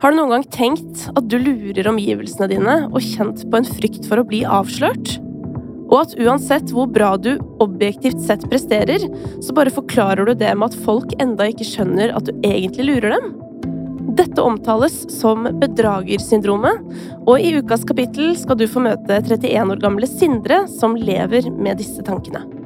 Har 0.00 0.14
du 0.14 0.16
noen 0.16 0.30
gang 0.32 0.44
tenkt 0.48 1.02
at 1.12 1.26
du 1.28 1.34
lurer 1.36 1.88
omgivelsene 1.90 2.46
dine 2.48 2.76
og 2.88 3.02
kjent 3.04 3.42
på 3.52 3.58
en 3.58 3.66
frykt 3.68 4.06
for 4.08 4.22
å 4.22 4.24
bli 4.24 4.38
avslørt? 4.48 5.18
Og 5.90 5.96
at 5.98 6.14
uansett 6.16 6.70
hvor 6.72 6.86
bra 6.88 7.10
du 7.20 7.34
objektivt 7.60 8.22
sett 8.24 8.46
presterer, 8.48 9.04
så 9.44 9.52
bare 9.56 9.72
forklarer 9.74 10.30
du 10.30 10.32
det 10.40 10.54
med 10.56 10.70
at 10.70 10.78
folk 10.86 11.12
enda 11.20 11.50
ikke 11.50 11.68
skjønner 11.68 12.14
at 12.16 12.30
du 12.30 12.32
egentlig 12.48 12.86
lurer 12.88 13.18
dem? 13.18 13.34
Dette 14.16 14.40
omtales 14.40 14.96
som 15.12 15.44
bedragersyndromet, 15.60 16.80
og 17.26 17.36
i 17.36 17.52
ukas 17.60 17.84
kapittel 17.84 18.32
skal 18.40 18.56
du 18.56 18.64
få 18.72 18.86
møte 18.86 19.20
31 19.20 19.76
år 19.76 19.84
gamle 19.84 20.08
Sindre 20.08 20.62
som 20.80 20.96
lever 20.96 21.52
med 21.52 21.76
disse 21.82 22.00
tankene. 22.08 22.59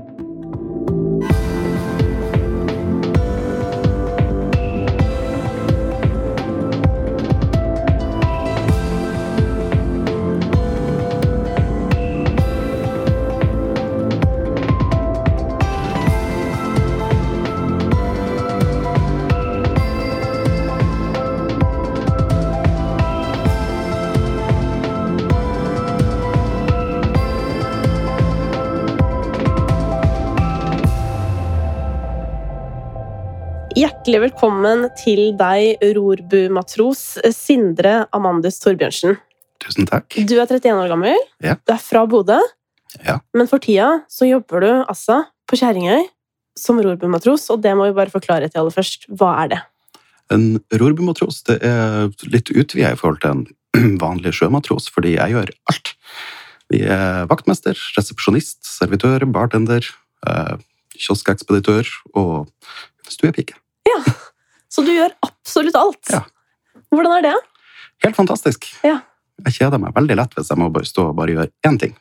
Hjertelig 34.04 34.26
velkommen 34.34 34.82
til 35.00 35.30
deg, 35.32 35.78
rorbu-matros 35.96 36.98
Sindre 37.32 38.02
Amandus 38.12 38.58
Torbjørnsen. 38.60 39.14
Tusen 39.64 39.88
takk. 39.88 40.18
Du 40.28 40.34
er 40.34 40.42
31 40.44 40.76
år 40.76 40.90
gammel. 40.92 41.22
Ja. 41.40 41.54
Du 41.56 41.72
er 41.72 41.80
fra 41.80 42.02
Bodø. 42.04 42.36
Ja. 42.98 43.14
Men 43.32 43.48
for 43.48 43.64
tida 43.64 44.02
så 44.12 44.28
jobber 44.28 44.60
du 44.60 44.68
altså 44.82 45.22
på 45.48 45.56
Kjerringøy 45.56 46.04
som 46.60 46.82
rorbu-matros, 46.84 47.48
og 47.48 47.64
det 47.64 47.72
må 47.80 47.88
vi 47.88 47.96
bare 47.96 48.12
forklare 48.12 48.52
til 48.52 48.60
aller 48.66 48.76
først. 48.76 49.08
Hva 49.08 49.32
er 49.46 49.54
det? 49.54 49.62
En 50.36 50.46
rorbumatros 50.68 51.40
det 51.48 51.62
er 51.64 52.12
litt 52.28 52.52
utvida 52.52 52.92
i 52.92 53.00
forhold 53.00 53.24
til 53.24 53.38
en 53.38 53.98
vanlig 54.04 54.36
sjømatros, 54.36 54.92
fordi 54.92 55.16
jeg 55.16 55.38
gjør 55.38 55.56
alt. 55.72 55.96
Vi 56.76 56.84
er 56.84 57.24
vaktmester, 57.32 57.80
resepsjonist, 57.96 58.66
servitør, 58.68 59.24
bartender, 59.32 59.88
eh, 60.28 60.56
kioskekspeditør 60.92 61.88
og 62.12 62.50
stuepike. 63.08 63.63
Så 64.74 64.82
du 64.86 64.90
gjør 64.94 65.12
absolutt 65.22 65.76
alt. 65.78 66.10
Ja. 66.10 66.22
Hvordan 66.94 67.16
er 67.20 67.26
det? 67.28 67.34
Helt 68.04 68.16
fantastisk. 68.18 68.66
Ja. 68.86 68.98
Jeg 69.44 69.56
kjeder 69.58 69.80
meg 69.82 69.94
veldig 69.96 70.16
lett 70.18 70.34
hvis 70.36 70.50
jeg 70.50 70.58
må 70.60 70.68
bare 70.74 70.88
stå 70.88 71.08
og 71.10 71.16
bare 71.18 71.34
gjøre 71.34 71.50
én 71.68 71.78
ting. 71.80 71.94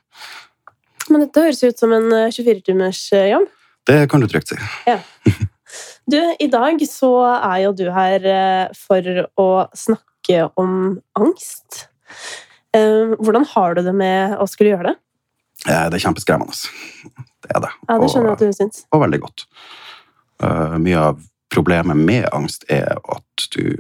Men 1.12 1.26
dette 1.26 1.44
høres 1.44 1.62
ut 1.66 1.80
som 1.82 1.94
en 1.94 2.10
24-timers 2.34 3.02
jobb. 3.30 3.48
Det 3.90 3.98
kan 4.12 4.24
du 4.24 4.30
trygt 4.32 4.54
si. 4.54 4.60
Du, 6.06 6.18
i 6.20 6.46
dag 6.52 6.82
så 6.86 7.10
er 7.32 7.64
jo 7.64 7.72
du 7.74 7.86
her 7.96 8.26
eh, 8.30 8.74
for 8.78 9.08
å 9.40 9.46
snakke 9.74 10.44
om 10.60 11.00
angst. 11.18 11.88
Eh, 12.76 13.16
Hvordan 13.18 13.48
har 13.56 13.74
du 13.78 13.82
det 13.88 13.94
med 13.98 14.36
å 14.38 14.46
skulle 14.52 14.74
gjøre 14.76 14.92
det? 14.92 14.94
Eh, 15.66 15.86
Det 15.90 15.98
er 15.98 16.04
kjempeskremmende. 16.04 16.54
Det 17.42 17.56
er 17.56 17.64
det. 17.66 17.72
Ja, 17.88 17.98
det 18.04 18.10
skjønner 18.12 18.34
jeg 18.34 18.38
at 18.38 18.44
du 18.44 18.58
syns. 18.60 18.84
og 18.94 19.02
veldig 19.06 19.22
godt. 19.24 19.46
Eh, 20.44 20.76
mye 20.84 21.08
av 21.08 21.24
problemet 21.54 21.98
med 21.98 22.28
angst 22.34 22.66
er 22.72 22.98
at 22.98 23.48
du, 23.56 23.78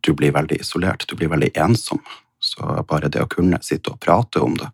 du 0.00 0.12
blir 0.16 0.32
veldig 0.36 0.60
isolert, 0.64 1.04
du 1.08 1.16
blir 1.18 1.30
veldig 1.32 1.52
ensom. 1.60 2.00
Så 2.40 2.64
bare 2.88 3.10
det 3.12 3.20
å 3.20 3.28
kunne 3.28 3.60
sitte 3.62 3.92
og 3.92 4.00
prate 4.00 4.40
om 4.40 4.56
det, 4.56 4.70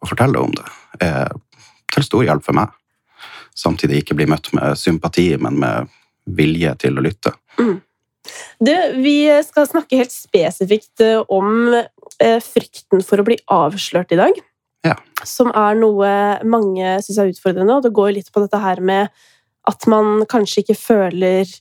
og 0.00 0.08
fortelle 0.08 0.40
om 0.40 0.54
det, 0.56 0.64
er 1.04 1.34
til 1.92 2.06
stor 2.06 2.24
hjelp 2.24 2.46
for 2.46 2.56
meg. 2.56 2.72
Samtidig 3.54 4.00
ikke 4.02 4.16
bli 4.18 4.26
møtt 4.30 4.48
med 4.56 4.78
sympati, 4.80 5.28
men 5.38 5.60
med 5.60 5.92
vilje 6.24 6.72
til 6.80 6.96
å 6.98 7.04
lytte. 7.04 7.34
Du, 8.64 8.72
vi 9.04 9.18
skal 9.44 9.68
snakke 9.68 10.00
helt 10.00 10.14
spesifikt 10.14 11.02
eh, 11.04 11.20
om 11.28 11.74
eh, 11.76 12.40
frykten 12.40 13.04
for 13.04 13.20
å 13.20 13.26
bli 13.26 13.36
avslørt 13.52 14.14
i 14.16 14.20
dag. 14.20 14.40
Ja. 14.84 14.96
Som 15.28 15.52
er 15.56 15.76
noe 15.76 16.08
mange 16.48 16.96
syns 17.04 17.20
er 17.20 17.30
utfordrende, 17.32 17.76
og 17.76 17.84
det 17.84 17.92
går 17.96 18.14
litt 18.16 18.32
på 18.32 18.42
dette 18.44 18.60
her 18.60 18.80
med 18.84 19.12
at 19.68 19.86
man 19.88 20.24
kanskje 20.28 20.64
ikke 20.64 20.76
føler 20.76 21.52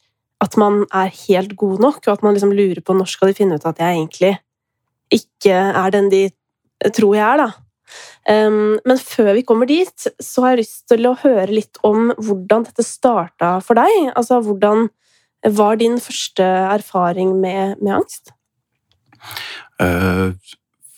at 0.43 0.57
man 0.59 0.83
er 0.91 1.11
helt 1.25 1.55
god 1.59 1.81
nok, 1.83 2.01
og 2.05 2.13
at 2.17 2.23
man 2.25 2.35
liksom 2.35 2.53
lurer 2.55 2.81
på 2.83 2.95
når 2.97 3.11
skal 3.11 3.31
de 3.31 3.37
finne 3.37 3.59
ut 3.59 3.67
at 3.69 3.79
jeg 3.81 3.99
egentlig 3.99 4.33
ikke 5.13 5.53
er 5.53 5.93
den 5.93 6.09
de 6.11 6.23
tror 6.93 7.15
jeg 7.15 7.23
er, 7.23 7.43
da. 7.43 7.51
Um, 8.23 8.79
men 8.87 8.99
før 8.99 9.33
vi 9.37 9.43
kommer 9.45 9.69
dit, 9.69 10.07
så 10.19 10.43
har 10.43 10.53
jeg 10.53 10.63
lyst 10.63 10.85
til 10.91 11.07
å 11.07 11.17
høre 11.21 11.51
litt 11.51 11.79
om 11.85 12.11
hvordan 12.17 12.65
dette 12.67 12.85
starta 12.87 13.57
for 13.63 13.77
deg. 13.79 14.09
Altså 14.15 14.39
hvordan 14.43 14.87
var 15.53 15.77
din 15.79 15.99
første 16.01 16.43
erfaring 16.43 17.35
med, 17.41 17.79
med 17.83 17.99
angst? 17.99 18.33
Uh, 19.81 20.35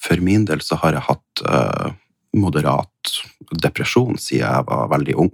For 0.05 0.21
min 0.21 0.45
del 0.45 0.61
så 0.61 0.77
har 0.83 0.95
jeg 0.95 1.07
hatt 1.09 1.45
uh, 1.49 1.89
moderat 2.37 3.15
depresjon 3.63 4.19
siden 4.21 4.45
jeg 4.45 4.69
var 4.69 4.89
veldig 4.93 5.17
ung. 5.25 5.33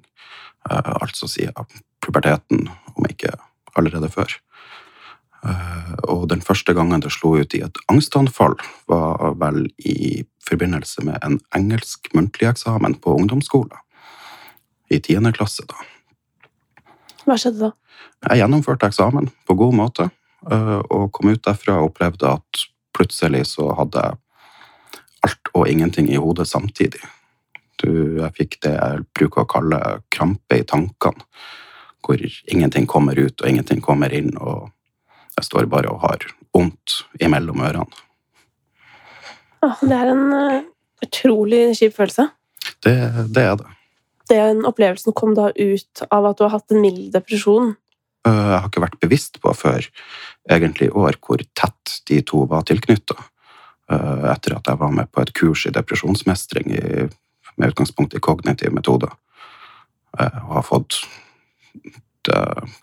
Uh, 0.69 0.95
Altså 1.03 1.27
siden 1.27 1.67
puberteten, 2.01 2.69
om 2.95 3.07
ikke 3.09 3.35
allerede 3.77 4.09
før. 4.11 4.33
Eh, 5.45 5.93
Og 6.07 6.27
den 6.29 6.41
første 6.41 6.73
gangen 6.73 7.01
det 7.01 7.11
slo 7.11 7.35
ut 7.39 7.53
i 7.53 7.63
et 7.65 7.77
angstanfall, 7.89 8.55
var 8.87 9.33
vel 9.39 9.67
i 9.79 10.23
forbindelse 10.47 11.03
med 11.05 11.17
en 11.23 11.39
engelsk 11.55 12.11
muntlig 12.13 12.49
eksamen 12.49 12.95
på 13.01 13.15
ungdomsskolen. 13.15 13.77
I 14.91 14.99
tiende 14.99 15.31
klasse, 15.31 15.63
da. 15.67 15.75
Hva 17.25 17.37
skjedde 17.37 17.69
da? 17.69 17.71
Jeg 18.29 18.41
gjennomførte 18.41 18.89
eksamen 18.89 19.29
på 19.47 19.55
god 19.55 19.73
måte, 19.77 20.09
eh, 20.51 20.81
og 20.89 21.11
kom 21.13 21.31
ut 21.31 21.43
derfra 21.45 21.79
og 21.79 21.91
opplevde 21.91 22.27
at 22.27 22.65
plutselig 22.93 23.45
så 23.53 23.71
hadde 23.77 24.01
jeg 24.03 24.17
alt 25.23 25.51
og 25.53 25.67
ingenting 25.69 26.09
i 26.09 26.19
hodet 26.19 26.47
samtidig. 26.49 27.01
Du, 27.81 28.17
jeg 28.19 28.33
fikk 28.37 28.59
det 28.61 28.73
jeg 28.75 29.05
bruker 29.17 29.41
å 29.43 29.49
kalle 29.49 29.79
krampe 30.13 30.59
i 30.59 30.65
tankene, 30.67 31.23
hvor 32.05 32.21
ingenting 32.51 32.87
kommer 32.89 33.17
ut 33.19 33.41
og 33.41 33.49
ingenting 33.49 33.81
kommer 33.81 34.13
inn, 34.13 34.33
og 34.37 34.69
jeg 35.37 35.47
står 35.47 35.67
bare 35.71 35.91
og 35.91 36.01
har 36.03 36.25
vondt 36.53 37.01
imellom 37.23 37.61
ørene. 37.63 38.01
Ah, 39.61 39.77
det 39.85 39.93
er 39.93 40.09
en 40.11 40.33
eh, 40.33 40.63
utrolig 41.05 41.75
kjip 41.77 41.93
følelse. 41.99 42.27
Det, 42.81 42.95
det 43.33 43.43
er 43.45 43.59
det. 43.59 43.69
Den 44.31 44.63
opplevelsen 44.65 45.13
kom 45.17 45.35
da 45.37 45.51
ut 45.53 46.03
av 46.09 46.25
at 46.31 46.39
du 46.39 46.45
har 46.47 46.55
hatt 46.55 46.73
en 46.73 46.81
mild 46.81 47.11
depresjon. 47.13 47.75
Eh, 48.25 48.31
Jeg 48.33 48.57
har 48.57 48.69
ikke 48.69 48.85
vært 48.87 48.99
bevisst 49.03 49.37
på 49.43 49.53
før 49.57 49.85
egentlig 50.49 50.89
i 50.89 50.95
år 50.97 51.19
hvor 51.21 51.43
tett 51.57 51.99
de 52.09 52.21
to 52.25 52.45
var 52.49 52.65
tilknytta. 52.69 53.17
Etter 53.91 54.53
at 54.55 54.69
jeg 54.71 54.79
var 54.79 54.91
med 54.95 55.09
på 55.11 55.19
et 55.19 55.33
kurs 55.35 55.65
i 55.67 55.71
depresjonsmestring 55.75 56.69
i, 56.71 56.83
med 57.59 57.73
utgangspunkt 57.73 58.13
i 58.15 58.21
kognitiv 58.23 58.71
metode. 58.71 59.09
Eh, 60.17 60.37
Og 60.47 60.53
har 60.57 60.63
fått 60.63 61.01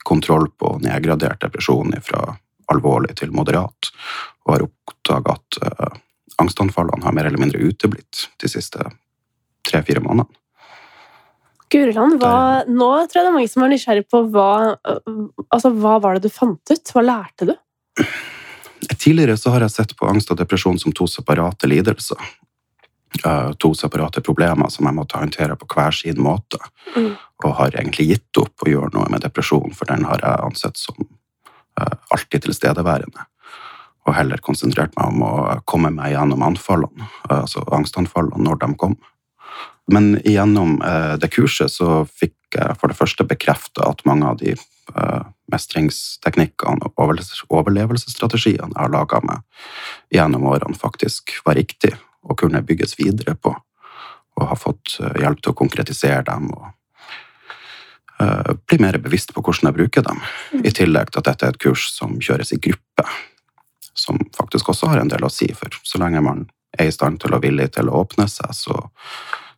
kontroll 0.05 0.49
på 0.51 0.73
nedgradert 0.83 1.41
depresjon 1.45 1.93
fra 2.03 2.25
alvorlig 2.73 3.15
til 3.21 3.31
moderat. 3.35 3.91
Og 4.45 4.55
har 4.55 4.65
oppdaga 4.67 5.37
at 5.37 5.61
uh, 5.63 6.01
angstanfallene 6.43 7.07
har 7.07 7.15
mer 7.17 7.29
eller 7.31 7.41
mindre 7.41 7.63
uteblitt 7.63 8.27
de 8.43 8.51
siste 8.51 8.83
tre-fire 9.69 10.03
månedene. 10.05 10.29
Guriland, 11.69 12.17
hva, 12.23 12.65
nå 12.65 12.89
tror 13.05 13.19
jeg 13.19 13.25
det 13.27 13.29
er 13.29 13.35
mange 13.35 13.53
som 13.53 13.65
er 13.65 13.73
nysgjerrig 13.75 14.07
på 14.09 14.23
hva, 14.33 14.51
altså, 15.53 15.73
hva 15.77 15.99
var 16.01 16.17
det 16.17 16.25
du 16.25 16.33
fant 16.33 16.73
ut? 16.73 16.93
Hva 16.95 17.03
lærte 17.05 17.51
du? 17.51 17.53
Tidligere 18.95 19.37
så 19.37 19.53
har 19.53 19.67
jeg 19.67 19.75
sett 19.75 19.93
på 19.99 20.09
angst 20.09 20.33
og 20.33 20.39
depresjon 20.41 20.79
som 20.81 20.95
to 20.97 21.05
separate 21.11 21.69
lidelser. 21.69 22.17
Eh, 23.25 23.53
To 23.59 23.75
separate 23.75 24.21
problemer 24.21 24.69
som 24.71 24.87
jeg 24.87 24.95
måtte 24.95 25.19
håndtere 25.19 25.57
på 25.57 25.67
hver 25.73 25.95
sin 25.95 26.21
måte. 26.23 26.61
Mm. 26.97 27.15
Og 27.45 27.55
har 27.61 27.75
egentlig 27.75 28.09
gitt 28.13 28.41
opp 28.41 28.65
å 28.65 28.71
gjøre 28.71 28.93
noe 28.95 29.09
med 29.11 29.25
depresjon, 29.25 29.75
for 29.75 29.89
den 29.91 30.05
har 30.09 30.23
jeg 30.23 30.45
ansett 30.45 30.79
som 30.79 31.01
eh, 31.81 31.95
alltid 32.15 32.47
tilstedeværende. 32.47 33.27
Og 34.07 34.15
heller 34.17 34.41
konsentrert 34.45 34.95
meg 34.97 35.13
om 35.13 35.25
å 35.25 35.35
komme 35.69 35.91
meg 35.95 36.15
gjennom 36.15 36.45
anfallene, 36.47 37.09
eh, 37.29 37.41
altså 37.41 37.65
angstanfallene, 37.75 38.45
når 38.45 38.61
de 38.65 38.73
kom. 38.81 38.99
Men 39.89 40.19
gjennom 40.21 40.83
det 41.17 41.31
kurset 41.33 41.73
så 41.73 42.03
fikk 42.05 42.59
jeg 42.59 42.75
for 42.77 42.93
det 42.93 42.97
første 42.99 43.25
bekrefta 43.25 43.87
at 43.89 44.03
mange 44.05 44.29
av 44.29 44.37
de 44.37 44.53
mestringsteknikkene 45.49 46.85
og 46.85 47.01
overlevelses- 47.01 47.47
overlevelsesstrategiene 47.49 48.69
jeg 48.69 48.83
har 48.83 48.93
laga 48.93 49.23
meg 49.25 49.41
gjennom 50.13 50.45
årene, 50.53 50.77
faktisk 50.77 51.39
var 51.47 51.57
riktig 51.57 51.95
og 52.23 52.39
kunne 52.39 52.63
bygges 52.63 52.99
videre 52.99 53.35
på. 53.35 53.55
Og 54.39 54.51
har 54.51 54.59
fått 54.59 54.99
eh, 55.01 55.23
hjelp 55.23 55.43
til 55.43 55.55
å 55.55 55.59
konkretisere 55.59 56.23
dem 56.27 56.51
og 56.55 56.69
uh, 58.21 58.55
bli 58.69 58.79
mer 58.83 58.99
bevisst 59.03 59.33
på 59.35 59.43
hvordan 59.43 59.71
jeg 59.71 59.79
bruker 59.79 60.07
dem. 60.07 60.21
I 60.63 60.75
tillegg 60.75 61.13
til 61.13 61.23
at 61.23 61.31
dette 61.31 61.47
er 61.47 61.57
et 61.57 61.63
kurs 61.63 61.89
som 61.95 62.19
kjøres 62.23 62.55
i 62.55 62.63
gruppe. 62.63 63.09
som 63.99 64.19
faktisk 64.37 64.69
også 64.69 64.87
har 64.87 65.01
en 65.01 65.09
del 65.11 65.25
å 65.27 65.31
si. 65.33 65.49
For 65.59 65.75
så 65.83 65.99
lenge 65.99 66.21
man 66.23 66.45
er 66.79 66.87
i 66.87 66.93
stand 66.95 67.19
til 67.21 67.35
og 67.35 67.43
villig 67.43 67.73
til 67.75 67.89
å 67.91 68.05
åpne 68.05 68.29
seg, 68.31 68.53
så 68.55 68.77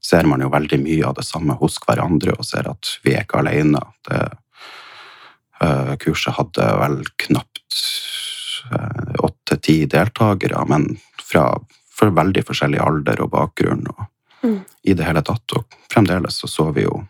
ser 0.01 0.25
man 0.25 0.41
jo 0.41 0.49
veldig 0.49 0.79
mye 0.81 1.05
av 1.05 1.19
det 1.19 1.27
samme 1.29 1.59
hos 1.61 1.77
hverandre 1.85 2.33
og 2.39 2.47
ser 2.49 2.71
at 2.71 2.95
vi 3.05 3.13
er 3.13 3.27
ikke 3.27 3.43
alene. 3.43 3.83
Det 4.09 4.21
uh, 5.61 5.93
kurset 6.01 6.39
hadde 6.39 6.71
vel 6.81 7.03
knapt 7.27 7.83
åtte-ti 9.21 9.87
deltakere, 9.91 10.65
men 10.69 10.87
fra 11.21 11.51
for 12.01 12.15
veldig 12.17 12.43
forskjellig 12.49 12.81
alder 12.81 13.21
og 13.25 13.33
bakgrunn 13.35 13.85
og 13.93 14.05
mm. 14.47 14.59
i 14.89 14.97
det 14.97 15.07
hele 15.07 15.23
tatt. 15.27 15.57
Og 15.59 15.81
fremdeles 15.93 16.41
så 16.41 16.49
så 16.51 16.71
vi 16.77 16.87
jo 16.87 17.03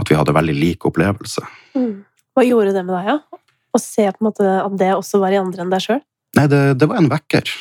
at 0.00 0.08
vi 0.08 0.16
hadde 0.16 0.36
veldig 0.36 0.56
lik 0.56 0.86
opplevelse. 0.88 1.44
Mm. 1.76 2.04
Hva 2.36 2.46
gjorde 2.46 2.74
det 2.76 2.84
med 2.86 2.94
deg, 2.96 3.10
ja? 3.10 3.42
Å 3.70 3.78
se 3.80 4.06
på 4.06 4.22
en 4.22 4.28
måte 4.30 4.46
at 4.46 4.78
det 4.80 4.94
også 4.96 5.20
var 5.22 5.34
i 5.34 5.40
andre 5.40 5.64
enn 5.64 5.72
deg 5.72 5.84
sjøl? 5.84 6.00
Nei, 6.38 6.46
det, 6.50 6.62
det, 6.80 6.88
var 6.90 7.00
en 7.00 7.10
vekker. 7.10 7.52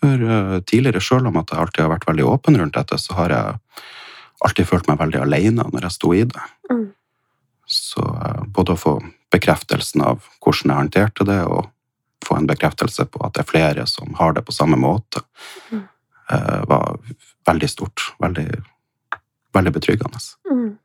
For 0.00 0.26
uh, 0.26 0.58
tidligere, 0.66 1.02
sjøl 1.02 1.28
om 1.30 1.38
at 1.40 1.52
jeg 1.52 1.62
alltid 1.62 1.84
har 1.84 1.92
vært 1.94 2.08
veldig 2.08 2.26
åpen 2.28 2.58
rundt 2.60 2.76
dette, 2.76 2.98
så 3.00 3.16
har 3.18 3.34
jeg 3.34 3.82
alltid 4.46 4.68
følt 4.68 4.88
meg 4.90 5.00
veldig 5.00 5.22
alene 5.24 5.66
når 5.72 5.86
jeg 5.86 5.96
sto 5.96 6.12
i 6.16 6.24
det. 6.28 6.44
Mm. 6.72 6.86
Så 7.70 8.04
uh, 8.04 8.42
både 8.50 8.76
å 8.76 8.80
få 8.80 8.96
bekreftelsen 9.30 10.02
av 10.04 10.24
hvordan 10.42 10.72
jeg 10.72 10.80
håndterte 10.82 11.26
det, 11.28 11.40
og 11.46 11.70
få 12.26 12.36
en 12.36 12.48
bekreftelse 12.50 13.06
på 13.10 13.22
at 13.26 13.36
det 13.36 13.44
er 13.44 13.50
flere 13.50 13.86
som 13.90 14.14
har 14.18 14.34
det 14.36 14.44
på 14.46 14.54
samme 14.54 14.78
måte, 14.80 15.22
mm. 15.70 15.82
uh, 16.32 16.60
var 16.70 17.00
veldig 17.48 17.70
stort. 17.70 18.10
Veldig, 18.22 18.48
veldig 19.56 19.72
betryggende. 19.74 20.22
Mm. 20.50 20.78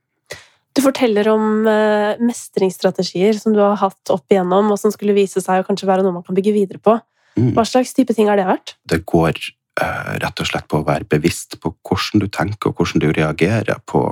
Du 0.75 0.81
forteller 0.83 1.29
om 1.31 1.67
uh, 1.67 2.19
mestringsstrategier 2.19 3.37
som 3.39 3.55
du 3.55 3.61
har 3.63 3.77
hatt 3.79 4.13
opp 4.13 4.31
igjennom, 4.31 4.73
og 4.73 4.79
som 4.81 4.93
skulle 4.93 5.15
vise 5.15 5.43
seg 5.43 5.61
å 5.61 5.67
kanskje 5.67 5.89
være 5.89 6.03
noe 6.05 6.17
man 6.17 6.25
kan 6.25 6.35
bygge 6.35 6.55
videre 6.55 6.81
på. 6.83 6.97
Mm. 7.39 7.53
Hva 7.55 7.65
slags 7.67 7.93
type 7.95 8.15
ting 8.15 8.31
har 8.31 8.39
det 8.39 8.47
vært? 8.47 8.75
Det 8.87 9.01
går 9.07 9.39
uh, 9.81 10.13
rett 10.23 10.43
og 10.43 10.49
slett 10.49 10.67
på 10.71 10.81
å 10.81 10.87
være 10.87 11.07
bevisst 11.11 11.59
på 11.63 11.73
hvordan 11.87 12.23
du 12.23 12.29
tenker, 12.31 12.71
og 12.71 12.79
hvordan 12.79 13.03
du 13.03 13.09
reagerer 13.15 13.79
på 13.87 14.07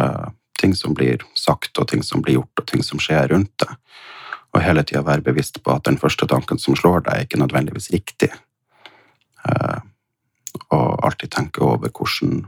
uh, 0.00 0.28
ting 0.60 0.74
som 0.76 0.96
blir 0.96 1.22
sagt, 1.38 1.76
og 1.78 1.88
ting 1.92 2.04
som 2.04 2.24
blir 2.24 2.40
gjort, 2.40 2.60
og 2.60 2.68
ting 2.70 2.84
som 2.84 3.00
skjer 3.02 3.30
rundt 3.32 3.52
deg. 3.62 3.76
Og 4.54 4.62
hele 4.64 4.84
tida 4.86 5.02
være 5.04 5.24
bevisst 5.26 5.60
på 5.62 5.74
at 5.74 5.84
den 5.88 5.98
første 6.00 6.26
tanken 6.26 6.60
som 6.60 6.76
slår 6.78 7.04
deg, 7.06 7.14
er 7.14 7.26
ikke 7.26 7.40
nødvendigvis 7.40 7.90
riktig. 7.94 8.30
og 10.68 11.04
alltid 11.04 11.30
tenke 11.30 11.62
over 11.64 11.88
hvordan 11.88 12.46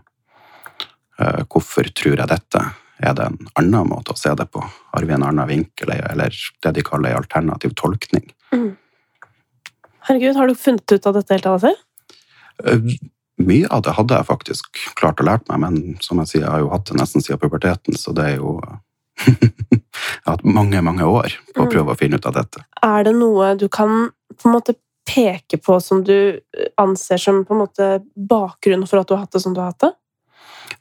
Hvorfor 1.52 1.84
tror 1.92 2.16
jeg 2.16 2.28
dette? 2.28 2.60
Er 3.00 3.14
det 3.16 3.26
en 3.28 3.48
annen 3.60 3.88
måte 3.88 4.12
å 4.12 4.18
se 4.18 4.32
det 4.36 4.46
på? 4.52 4.62
Har 4.64 5.04
vi 5.04 5.12
en 5.12 5.24
annen 5.24 5.48
vinkel, 5.48 5.92
eller 5.92 6.32
det 6.64 6.72
de 6.76 6.84
kaller 6.84 7.12
en 7.12 7.20
alternativ 7.20 7.74
tolkning? 7.76 8.26
Mm. 8.52 8.76
Herregud, 10.08 10.36
har 10.36 10.48
du 10.48 10.54
funnet 10.58 10.92
ut 10.92 11.06
av 11.06 11.16
dette 11.16 11.36
helt 11.36 11.48
av 11.48 11.56
deg 11.56 11.70
selv? 11.70 11.86
Eh, 12.64 12.92
mye 13.40 13.68
av 13.72 13.84
det 13.86 13.96
hadde 13.96 14.20
jeg 14.20 14.28
faktisk 14.28 14.82
klart 15.00 15.20
å 15.22 15.28
lære 15.28 15.48
meg, 15.48 15.60
men 15.64 15.98
som 16.04 16.20
jeg 16.20 16.32
sier, 16.32 16.44
jeg 16.44 16.52
har 16.52 16.64
jo 16.64 16.72
hatt 16.72 16.88
det 16.90 16.98
nesten 17.00 17.24
siden 17.24 17.40
puberteten, 17.40 17.96
så 17.96 18.12
det 18.16 18.26
er 18.26 18.36
jo 18.40 18.58
Jeg 19.26 20.24
har 20.24 20.36
hatt 20.36 20.44
mange, 20.46 20.80
mange 20.84 21.06
år 21.06 21.34
på 21.54 21.62
å 21.62 21.66
mm. 21.66 21.72
prøve 21.72 21.92
å 21.92 21.98
finne 21.98 22.20
ut 22.20 22.28
av 22.28 22.36
dette. 22.36 22.62
Er 22.84 23.04
det 23.06 23.12
noe 23.16 23.54
du 23.58 23.66
kan 23.72 24.10
på 24.36 24.48
en 24.48 24.54
måte 24.54 24.76
peke 25.08 25.58
på 25.58 25.78
som 25.82 26.04
du 26.04 26.40
anser 26.80 27.20
som 27.20 27.42
på 27.44 27.54
en 27.54 27.62
måte 27.64 27.88
bakgrunnen 28.14 28.86
for 28.88 29.00
at 29.00 29.08
du 29.08 29.16
har 29.16 29.24
hatt 29.24 29.34
det 29.34 29.42
som 29.42 29.56
du 29.56 29.60
har 29.62 29.72
hatt 29.72 29.86
det? 29.86 29.92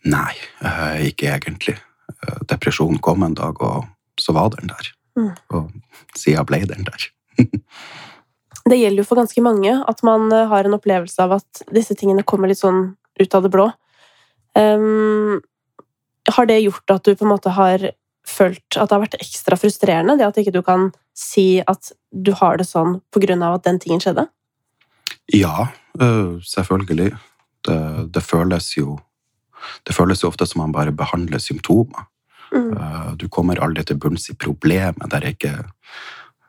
Nei, 0.10 0.34
eh, 0.64 1.08
ikke 1.10 1.32
egentlig. 1.34 1.76
Eh, 2.10 2.40
depresjonen 2.52 3.02
kom 3.04 3.24
en 3.26 3.36
dag, 3.38 3.60
og 3.62 3.88
så 4.22 4.36
var 4.36 4.54
den 4.56 4.72
der. 4.72 4.92
Mm. 5.20 5.32
Og 5.56 5.72
siden 6.18 6.48
ble 6.48 6.62
den 6.70 6.86
der. 6.88 7.10
det 8.70 8.80
gjelder 8.80 9.02
jo 9.02 9.08
for 9.08 9.20
ganske 9.20 9.44
mange 9.44 9.74
at 9.92 10.04
man 10.08 10.30
eh, 10.32 10.48
har 10.52 10.68
en 10.68 10.78
opplevelse 10.78 11.26
av 11.26 11.40
at 11.40 11.64
disse 11.74 11.98
tingene 12.00 12.28
kommer 12.28 12.52
litt 12.52 12.62
sånn 12.62 12.94
ut 13.20 13.36
av 13.36 13.46
det 13.46 13.54
blå. 13.54 13.70
Um, 14.56 15.40
har 16.30 16.48
det 16.50 16.62
gjort 16.62 16.94
at 16.94 17.06
du 17.06 17.16
på 17.16 17.26
en 17.26 17.34
måte 17.34 17.52
har 17.54 17.84
følt 18.30 18.78
at 18.78 18.90
det 18.90 18.96
har 18.96 19.04
vært 19.04 19.20
ekstra 19.20 19.58
frustrerende, 19.60 20.18
det 20.20 20.28
at 20.28 20.38
ikke 20.42 20.56
du 20.56 20.62
kan 20.66 20.90
si 21.18 21.60
at 21.66 21.92
du 22.12 22.32
har 22.38 22.60
det 22.60 22.68
sånn 22.70 23.00
av 23.02 23.58
at 23.58 23.66
den 23.66 23.80
tingen 23.82 24.02
skjedde? 24.04 24.30
Ja, 25.34 25.68
selvfølgelig. 25.98 27.12
Det, 27.68 27.80
det 28.14 28.24
føles 28.24 28.72
jo 28.78 29.00
det 29.84 29.96
føles 29.96 30.24
jo 30.24 30.30
ofte 30.30 30.48
som 30.48 30.62
man 30.64 30.72
bare 30.76 30.94
behandler 30.96 31.42
symptomer. 31.44 32.08
Mm. 32.56 33.18
Du 33.20 33.28
kommer 33.30 33.60
aldri 33.62 33.84
til 33.86 34.00
bunns 34.02 34.30
i 34.32 34.36
problemet. 34.36 35.04
Det 35.12 35.18
er, 35.20 35.28
ikke, 35.34 35.54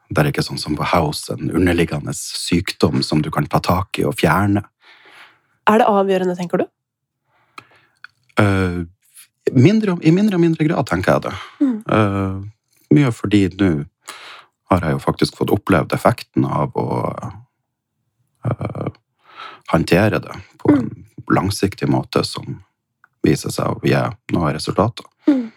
det 0.08 0.22
er 0.22 0.30
ikke 0.30 0.44
sånn 0.46 0.60
som 0.60 0.76
på 0.78 0.86
House, 0.92 1.32
en 1.32 1.50
underliggende 1.50 2.14
sykdom 2.16 3.02
som 3.06 3.22
du 3.22 3.30
kan 3.34 3.48
ta 3.50 3.60
tak 3.64 4.00
i 4.00 4.06
og 4.08 4.16
fjerne. 4.20 4.62
Er 5.70 5.82
det 5.82 5.90
avgjørende, 5.90 6.36
tenker 6.38 6.62
du? 6.62 6.68
Uh, 8.40 8.86
mindre, 9.52 9.96
I 10.02 10.12
mindre 10.14 10.38
og 10.38 10.44
mindre 10.44 10.66
grad, 10.68 10.86
tenker 10.88 11.16
jeg 11.16 11.26
det. 11.28 11.34
Mm. 11.60 11.76
Uh, 11.90 12.94
mye 12.94 13.12
fordi 13.14 13.46
nå 13.60 13.70
har 14.70 14.86
jeg 14.86 14.94
jo 14.94 15.02
faktisk 15.02 15.38
fått 15.38 15.52
opplevd 15.54 15.94
effekten 15.96 16.46
av 16.46 16.76
å 16.78 16.88
uh, 18.46 18.90
håndtere 19.72 20.20
det 20.22 20.36
på 20.62 20.74
en 20.74 20.84
mm. 20.84 21.06
langsiktig 21.34 21.88
måte 21.90 22.22
som 22.26 22.60
viser 23.26 23.52
seg 23.52 23.74
å 23.74 23.80
gi 23.84 23.98
noen 24.34 24.54
resultater. 24.56 25.06
Mm. 25.28 25.48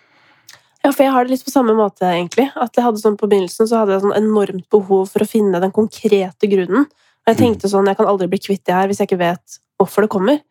Ja, 0.84 0.92
for 0.92 1.06
jeg 1.06 1.14
har 1.16 1.24
det 1.24 1.32
litt 1.32 1.46
på 1.46 1.54
samme 1.54 1.76
måte, 1.78 2.04
egentlig. 2.10 2.50
At 2.60 2.76
jeg 2.76 2.84
hadde 2.84 3.00
sånn 3.00 3.16
På 3.16 3.30
begynnelsen 3.32 3.70
så 3.70 3.80
hadde 3.80 3.96
jeg 3.96 4.04
sånn 4.04 4.18
enormt 4.18 4.66
behov 4.74 5.06
for 5.14 5.24
å 5.24 5.28
finne 5.30 5.62
den 5.64 5.72
konkrete 5.72 6.50
grunnen. 6.52 6.90
Og 7.24 7.32
jeg 7.32 7.40
tenkte 7.40 7.72
sånn 7.72 7.88
Jeg 7.88 7.96
kan 8.00 8.10
aldri 8.12 8.28
bli 8.32 8.42
kvitt 8.44 8.66
det 8.68 8.76
her 8.76 8.90
hvis 8.92 9.00
jeg 9.00 9.08
ikke 9.08 9.22
vet 9.22 9.62
hvorfor 9.80 10.04
det 10.04 10.12
kommer. 10.12 10.42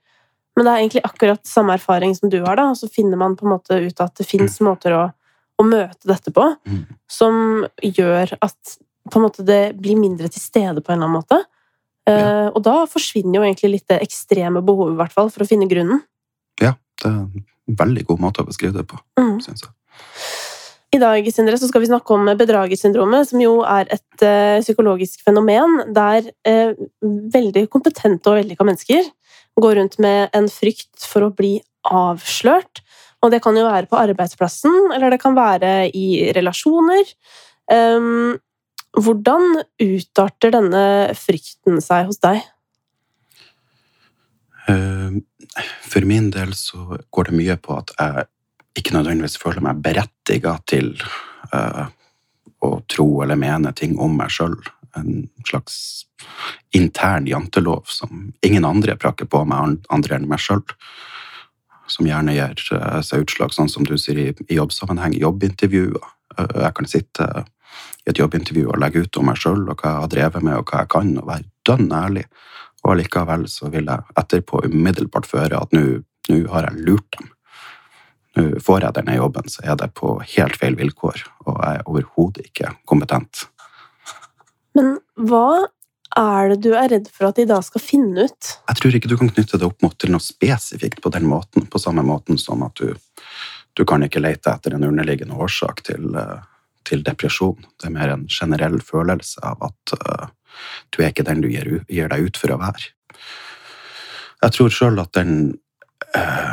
Men 0.56 0.66
det 0.66 0.72
er 0.72 0.82
egentlig 0.82 1.02
akkurat 1.06 1.48
samme 1.48 1.76
erfaring 1.78 2.14
som 2.16 2.30
du 2.32 2.40
har, 2.44 2.58
da. 2.60 2.68
Og 2.72 2.78
så 2.78 2.88
finner 2.92 3.20
man 3.20 3.36
på 3.38 3.46
en 3.46 3.54
måte 3.54 3.78
ut 3.80 4.04
at 4.04 4.14
det 4.20 4.28
fins 4.28 4.58
mm. 4.60 4.68
måter 4.68 4.96
å, 4.96 5.06
å, 5.58 5.66
møte 5.66 6.10
dette 6.10 6.32
på 6.34 6.44
mm. 6.68 6.82
som 7.10 7.64
gjør 7.82 8.36
at 8.36 8.76
måte 9.16 9.44
det 9.46 9.62
blir 9.80 9.98
mindre 9.98 10.28
til 10.32 10.42
stede 10.42 10.84
på 10.84 10.92
en 10.92 11.00
eller 11.00 11.08
annen 11.08 11.18
måte. 11.20 11.40
Ja. 12.08 12.18
Uh, 12.18 12.48
og 12.50 12.62
da 12.66 12.76
forsvinner 12.90 13.38
jo 13.38 13.46
egentlig 13.46 13.76
litt 13.76 13.90
det 13.90 14.00
ekstreme 14.02 14.62
behovet, 14.64 14.96
i 14.96 15.00
hvert 15.00 15.14
fall, 15.14 15.30
for 15.32 15.44
å 15.44 15.48
finne 15.48 15.68
grunnen. 15.70 16.02
Ja, 16.60 16.74
det 17.00 17.08
er 17.08 17.20
en 17.22 17.78
veldig 17.78 18.04
god 18.10 18.24
måte 18.24 18.42
å 18.42 18.48
beskrive 18.48 18.80
det 18.80 18.88
på, 18.90 18.98
mm. 19.20 19.36
syns 19.44 19.64
jeg. 19.64 19.72
I 20.92 20.98
dag 21.00 21.24
Sindre, 21.32 21.56
så 21.56 21.70
skal 21.70 21.80
vi 21.80 21.88
snakke 21.88 22.12
om 22.12 22.26
bedragersyndromet, 22.36 23.30
som 23.30 23.40
jo 23.40 23.54
er 23.64 23.88
et 23.94 24.24
uh, 24.26 24.58
psykologisk 24.60 25.22
fenomen 25.24 25.78
der 25.96 26.26
uh, 26.44 26.74
veldig 27.32 27.64
kompetente 27.72 28.28
og 28.28 28.42
vellykka 28.42 28.66
mennesker 28.66 29.06
går 29.60 29.76
rundt 29.78 29.98
med 30.02 30.32
en 30.36 30.48
frykt 30.50 31.04
for 31.04 31.26
å 31.26 31.34
bli 31.34 31.56
avslørt. 31.88 32.82
Og 33.22 33.30
det 33.32 33.42
kan 33.44 33.56
jo 33.56 33.66
være 33.68 33.88
på 33.90 34.00
arbeidsplassen, 34.00 34.92
eller 34.94 35.14
det 35.14 35.20
kan 35.22 35.36
være 35.36 35.90
i 35.94 36.32
relasjoner. 36.34 37.12
Um, 37.70 38.38
hvordan 38.98 39.62
utarter 39.80 40.52
denne 40.52 40.84
frykten 41.16 41.78
seg 41.84 42.10
hos 42.10 42.20
deg? 42.22 42.42
Uh, 44.66 45.22
for 45.86 46.06
min 46.08 46.30
del 46.34 46.54
så 46.56 46.98
går 47.14 47.30
det 47.30 47.38
mye 47.38 47.58
på 47.62 47.78
at 47.78 47.94
jeg 47.98 48.28
ikke 48.82 48.96
nødvendigvis 48.96 49.38
føler 49.40 49.64
meg 49.64 49.82
berettiga 49.84 50.56
til 50.70 50.94
uh, 51.52 51.86
å 52.62 52.80
tro 52.90 53.08
eller 53.24 53.38
mene 53.38 53.72
ting 53.76 53.98
om 54.00 54.16
meg 54.18 54.32
sjøl. 54.32 54.56
En 54.98 55.26
slags 55.48 56.04
intern 56.76 57.26
jantelov 57.26 57.88
som 57.90 58.32
ingen 58.44 58.66
andre 58.68 58.96
prakker 59.00 59.28
på 59.30 59.44
meg 59.48 59.80
andre 59.92 60.18
enn 60.18 60.28
meg 60.30 60.42
sjøl. 60.42 60.62
Som 61.90 62.08
gjerne 62.08 62.36
gjør 62.36 62.60
uh, 62.78 63.00
seg 63.04 63.26
utslag, 63.26 63.52
sånn 63.52 63.70
som 63.72 63.86
du 63.88 63.96
sier 64.00 64.20
i, 64.20 64.28
jobbsammenheng, 64.54 65.16
jobbintervjuer. 65.18 66.06
Uh, 66.38 66.46
jeg 66.62 66.76
kan 66.78 66.88
sitte 66.88 67.28
i 68.06 68.12
et 68.12 68.18
jobbintervju 68.18 68.68
og 68.70 68.80
legge 68.82 69.04
ut 69.04 69.18
om 69.20 69.28
meg 69.30 69.40
sjøl 69.40 69.66
og 69.66 69.76
hva 69.82 69.90
jeg 69.90 70.04
har 70.04 70.14
drevet 70.14 70.46
med 70.46 70.58
og 70.60 70.70
hva 70.70 70.84
jeg 70.84 70.92
kan, 70.94 71.12
og 71.18 71.28
være 71.28 71.48
dønn 71.68 71.92
ærlig. 71.96 72.24
Og 72.82 72.94
allikevel 72.94 73.46
så 73.50 73.70
vil 73.72 73.90
jeg 73.90 74.16
etterpå 74.18 74.64
umiddelbart 74.66 75.28
føre 75.28 75.60
at 75.62 75.74
nå 75.76 75.84
har 76.52 76.68
jeg 76.68 76.86
lurt 76.86 77.18
dem. 77.18 77.31
Nå 78.38 78.46
får 78.64 78.86
jeg 78.86 78.96
denne 78.96 79.18
jobben, 79.18 79.48
så 79.52 79.64
er 79.66 79.76
det 79.80 79.90
på 79.98 80.14
helt 80.36 80.56
feil 80.56 80.76
vilkår, 80.78 81.24
og 81.44 81.56
jeg 81.58 81.78
er 81.78 81.88
overhodet 81.90 82.46
ikke 82.48 82.72
kompetent. 82.88 83.46
Men 84.76 84.94
hva 85.20 85.68
er 86.16 86.52
det 86.52 86.60
du 86.64 86.72
er 86.76 86.90
redd 86.92 87.08
for 87.12 87.28
at 87.28 87.38
de 87.40 87.46
da 87.48 87.58
skal 87.64 87.84
finne 87.84 88.26
ut? 88.28 88.52
Jeg 88.68 88.78
tror 88.78 88.96
ikke 88.96 89.10
du 89.10 89.18
kan 89.20 89.32
knytte 89.32 89.60
det 89.60 89.68
opp 89.68 89.84
mot 89.84 89.96
til 90.00 90.12
noe 90.12 90.24
spesifikt 90.24 91.02
på 91.04 91.12
den 91.12 91.28
måten, 91.28 91.66
på 91.68 91.80
samme 91.80 92.04
måten 92.06 92.40
som 92.40 92.64
at 92.66 92.80
du, 92.80 92.92
du 93.76 93.84
kan 93.88 94.04
ikke 94.04 94.22
lete 94.22 94.52
etter 94.52 94.76
en 94.76 94.88
underliggende 94.88 95.36
årsak 95.36 95.84
til, 95.88 96.12
eh, 96.16 96.40
til 96.88 97.04
depresjon. 97.06 97.60
Det 97.80 97.88
er 97.88 97.96
mer 97.96 98.14
en 98.16 98.26
generell 98.32 98.80
følelse 98.84 99.44
av 99.46 99.68
at 99.68 99.96
uh, 100.00 100.28
du 100.92 101.02
er 101.02 101.12
ikke 101.12 101.26
den 101.28 101.44
du 101.44 101.48
gir, 101.52 101.68
gir 101.88 102.10
deg 102.12 102.28
ut 102.28 102.40
for 102.40 102.52
å 102.52 102.60
være. 102.60 102.92
Jeg 104.42 104.56
tror 104.56 104.72
sjøl 104.74 104.98
at 104.98 105.12
den 105.14 105.54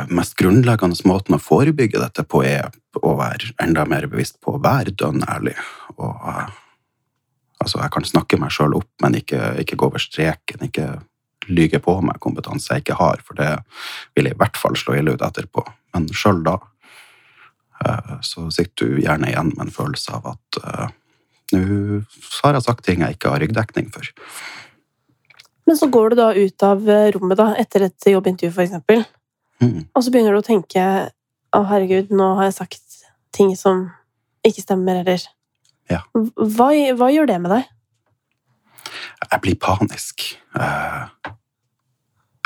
mest 0.08 0.36
grunnleggende 0.40 0.96
måten 1.04 1.36
å 1.36 1.42
forebygge 1.42 2.00
dette 2.00 2.24
på, 2.24 2.42
er 2.46 2.70
å 2.96 3.14
være 3.18 3.52
enda 3.62 3.84
mer 3.88 4.06
bevisst 4.10 4.40
på 4.42 4.56
å 4.56 4.62
være 4.62 4.94
dønn 4.96 5.24
ærlig. 5.28 5.56
Og 5.98 6.26
eh, 6.32 6.58
Altså, 7.60 7.76
jeg 7.82 7.92
kan 7.92 8.06
snakke 8.08 8.38
meg 8.40 8.54
sjøl 8.56 8.72
opp, 8.78 8.88
men 9.04 9.18
ikke, 9.18 9.36
ikke 9.60 9.76
gå 9.76 9.90
over 9.90 10.00
streken. 10.00 10.62
Ikke 10.64 10.86
lyge 11.52 11.76
på 11.84 11.92
meg 12.00 12.16
kompetanse 12.24 12.72
jeg 12.72 12.86
ikke 12.86 12.96
har, 12.96 13.20
for 13.20 13.36
det 13.36 13.50
vil 14.16 14.30
jeg 14.30 14.32
i 14.32 14.38
hvert 14.40 14.56
fall 14.56 14.78
slå 14.80 14.94
ille 14.96 15.12
ut 15.12 15.24
etterpå. 15.26 15.66
Men 15.92 16.06
sjøl 16.08 16.40
da 16.46 16.54
eh, 17.84 18.14
så 18.24 18.46
sitter 18.48 18.94
du 18.94 19.02
gjerne 19.02 19.28
igjen 19.28 19.52
med 19.52 19.66
en 19.66 19.74
følelse 19.76 20.16
av 20.16 20.30
at 20.32 20.60
nå 21.52 22.00
har 22.46 22.56
jeg 22.56 22.64
sagt 22.64 22.84
ting 22.88 23.04
jeg 23.04 23.18
ikke 23.18 23.34
har 23.34 23.44
ryggdekning 23.44 23.92
for. 23.92 24.08
Men 25.68 25.76
så 25.76 25.92
går 25.92 26.14
du 26.14 26.20
da 26.22 26.32
ut 26.32 26.64
av 26.64 26.88
rommet 27.12 27.44
da, 27.44 27.50
etter 27.60 27.90
et 27.90 28.08
jobbintervju, 28.14 28.56
eksempel. 28.64 29.04
Mm. 29.60 29.84
Og 29.94 30.04
så 30.04 30.12
begynner 30.12 30.34
du 30.34 30.40
å 30.40 30.46
tenke 30.46 30.84
å 31.56 31.64
herregud, 31.68 32.12
nå 32.14 32.34
har 32.38 32.48
jeg 32.48 32.58
sagt 32.60 33.02
ting 33.34 33.52
som 33.58 33.88
ikke 34.46 34.64
stemmer, 34.64 35.02
eller 35.02 35.26
Ja. 35.90 36.02
hva, 36.14 36.70
hva 36.96 37.10
gjør 37.10 37.26
det 37.26 37.40
med 37.40 37.50
deg? 37.50 37.64
Jeg 39.30 39.40
blir 39.42 39.58
panisk. 39.60 40.22
Uh, 40.54 41.10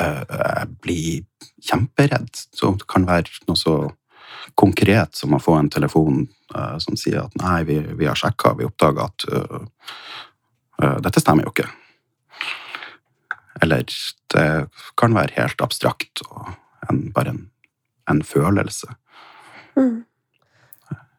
uh, 0.00 0.24
jeg 0.28 0.68
blir 0.82 1.24
kjemperedd. 1.62 2.32
Så 2.56 2.72
det 2.78 2.88
kan 2.88 3.06
være 3.06 3.30
noe 3.48 3.56
så 3.56 3.76
konkret 4.58 5.14
som 5.16 5.36
å 5.36 5.42
få 5.42 5.58
en 5.58 5.70
telefon 5.70 6.26
uh, 6.54 6.76
som 6.82 6.96
sier 6.96 7.22
at 7.22 7.36
nei, 7.40 7.62
vi, 7.68 7.78
vi 7.94 8.08
har 8.08 8.18
sjekka, 8.18 8.56
vi 8.58 8.66
oppdaga 8.68 9.08
at 9.08 9.28
dette 11.04 11.20
stemmer 11.22 11.46
jo 11.46 11.52
ikke. 11.52 11.68
Eller 13.62 13.86
det 14.34 14.46
kan 14.98 15.14
være 15.14 15.36
helt 15.36 15.62
abstrakt 15.62 16.24
og 16.26 16.50
en, 16.90 17.06
bare 17.14 17.34
en, 17.34 17.44
en 18.10 18.22
følelse. 18.26 18.94
Mm. 19.78 20.04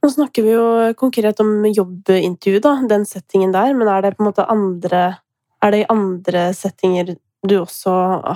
Nå 0.06 0.12
snakker 0.14 0.46
vi 0.46 0.52
jo 0.54 0.66
konkret 1.00 1.40
om 1.42 1.64
jobbintervju, 1.66 2.60
da, 2.62 2.76
den 2.90 3.08
settingen 3.10 3.54
der, 3.56 3.74
men 3.74 3.90
er 3.90 4.04
det 4.06 4.16
på 4.18 4.24
en 4.24 4.30
måte 4.30 4.46
andre 4.46 5.06
Er 5.64 5.72
det 5.74 5.80
i 5.82 5.88
andre 5.90 6.42
settinger 6.54 7.16
du 7.48 7.56
også 7.58 7.92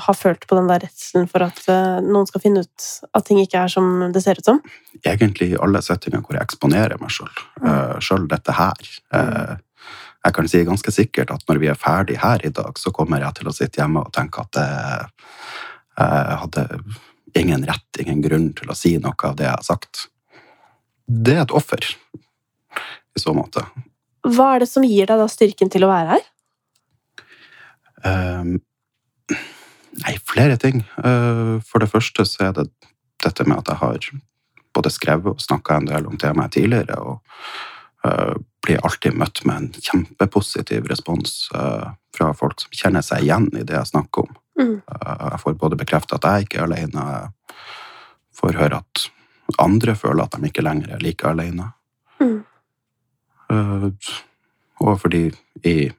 har 0.05 0.15
følt 0.17 0.47
på 0.49 0.55
den 0.57 0.69
der 0.69 0.81
redselen 0.81 1.27
for 1.29 1.43
at 1.45 1.59
eh, 1.69 1.99
noen 2.05 2.25
skal 2.29 2.41
finne 2.41 2.63
ut 2.65 2.85
at 3.13 3.25
ting 3.27 3.41
ikke 3.41 3.63
er 3.65 3.71
som 3.73 4.07
det 4.13 4.21
ser 4.23 4.39
ut 4.39 4.45
som? 4.45 4.61
Egentlig 5.03 5.51
i 5.51 5.59
alle 5.61 5.81
settinger 5.85 6.23
hvor 6.23 6.37
jeg 6.37 6.45
eksponerer 6.47 6.97
meg 7.01 7.13
sjøl. 7.13 7.41
Mm. 7.61 7.99
Sjøl 8.05 8.25
dette 8.31 8.55
her. 8.57 8.89
Eh, 9.17 9.53
jeg 10.25 10.37
kan 10.37 10.49
si 10.51 10.63
ganske 10.67 10.93
sikkert 10.93 11.33
at 11.35 11.45
når 11.49 11.61
vi 11.61 11.69
er 11.69 11.77
ferdig 11.79 12.17
her 12.23 12.41
i 12.45 12.53
dag, 12.53 12.81
så 12.81 12.93
kommer 12.95 13.21
jeg 13.21 13.39
til 13.39 13.49
å 13.51 13.55
sitte 13.55 13.81
hjemme 13.81 14.03
og 14.05 14.13
tenke 14.15 14.45
at 14.45 14.61
jeg 15.99 16.39
hadde 16.43 16.65
ingen 17.37 17.65
rett, 17.67 18.01
ingen 18.01 18.21
grunn 18.23 18.49
til 18.57 18.71
å 18.71 18.77
si 18.77 18.95
noe 19.01 19.27
av 19.27 19.37
det 19.39 19.47
jeg 19.47 19.55
har 19.55 19.65
sagt. 19.65 20.07
Det 21.09 21.35
er 21.35 21.43
et 21.43 21.55
offer, 21.55 21.85
i 23.17 23.21
så 23.21 23.33
måte. 23.37 23.65
Hva 24.27 24.53
er 24.55 24.63
det 24.63 24.69
som 24.69 24.85
gir 24.85 25.09
deg 25.09 25.21
da 25.21 25.27
styrken 25.31 25.71
til 25.71 25.85
å 25.87 25.91
være 25.91 26.17
her? 26.17 26.27
Ehm, 28.05 28.59
nei, 30.03 30.17
flere 30.27 30.57
ting. 30.61 30.83
Uh, 30.97 31.57
for 31.65 31.83
det 31.83 31.91
første 31.91 32.25
så 32.27 32.49
er 32.49 32.57
det 32.59 32.69
dette 33.23 33.47
med 33.47 33.59
at 33.61 33.71
jeg 33.71 33.81
har 33.81 34.11
både 34.75 34.91
skrevet 34.93 35.33
og 35.33 35.43
snakka 35.43 35.79
en 35.79 35.89
del 35.89 36.07
om 36.07 36.19
temaet 36.19 36.55
tidligere, 36.55 36.99
og 37.01 37.19
uh, 38.05 38.37
blir 38.65 38.81
alltid 38.85 39.17
møtt 39.17 39.41
med 39.47 39.55
en 39.55 39.69
kjempepositiv 39.81 40.87
respons 40.91 41.47
eh, 41.55 41.85
fra 42.15 42.27
folk 42.35 42.59
som 42.59 42.73
kjenner 42.75 43.05
seg 43.05 43.23
igjen 43.23 43.47
i 43.55 43.63
det 43.63 43.77
jeg 43.77 43.91
snakker 43.93 44.27
om. 44.27 44.33
Mm. 44.59 44.81
Eh, 44.91 45.27
Jeg 45.31 45.39
får 45.43 45.53
både 45.59 45.75
bekreftet 45.79 46.15
at 46.19 46.25
jeg 46.29 46.39
ikke 46.47 46.57
er 46.59 46.65
alene, 46.67 47.01
jeg 47.15 47.27
får 48.39 48.53
høre 48.59 48.77
at 48.83 48.95
andre 49.59 49.93
føler 49.95 50.23
at 50.23 50.31
de 50.35 50.39
ikke 50.47 50.63
lenger 50.65 50.89
er 50.95 50.99
like 51.03 51.23
alene. 51.27 51.65
Mm. 52.19 52.39
Eh, 53.51 53.89
Og 54.79 55.01
fordi 55.01 55.23
i, 55.67 55.91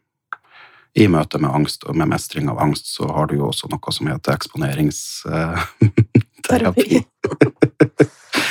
i 0.97 1.07
møte 1.09 1.39
med 1.39 1.51
angst 1.53 1.85
og 1.85 1.97
med 1.97 2.09
mestring 2.09 2.49
av 2.49 2.59
angst, 2.63 2.87
så 2.97 3.05
har 3.13 3.27
du 3.29 3.35
jo 3.37 3.47
også 3.51 3.69
noe 3.69 3.93
som 3.93 4.07
heter 4.09 4.33
eksponeringsterapi. 4.39 7.05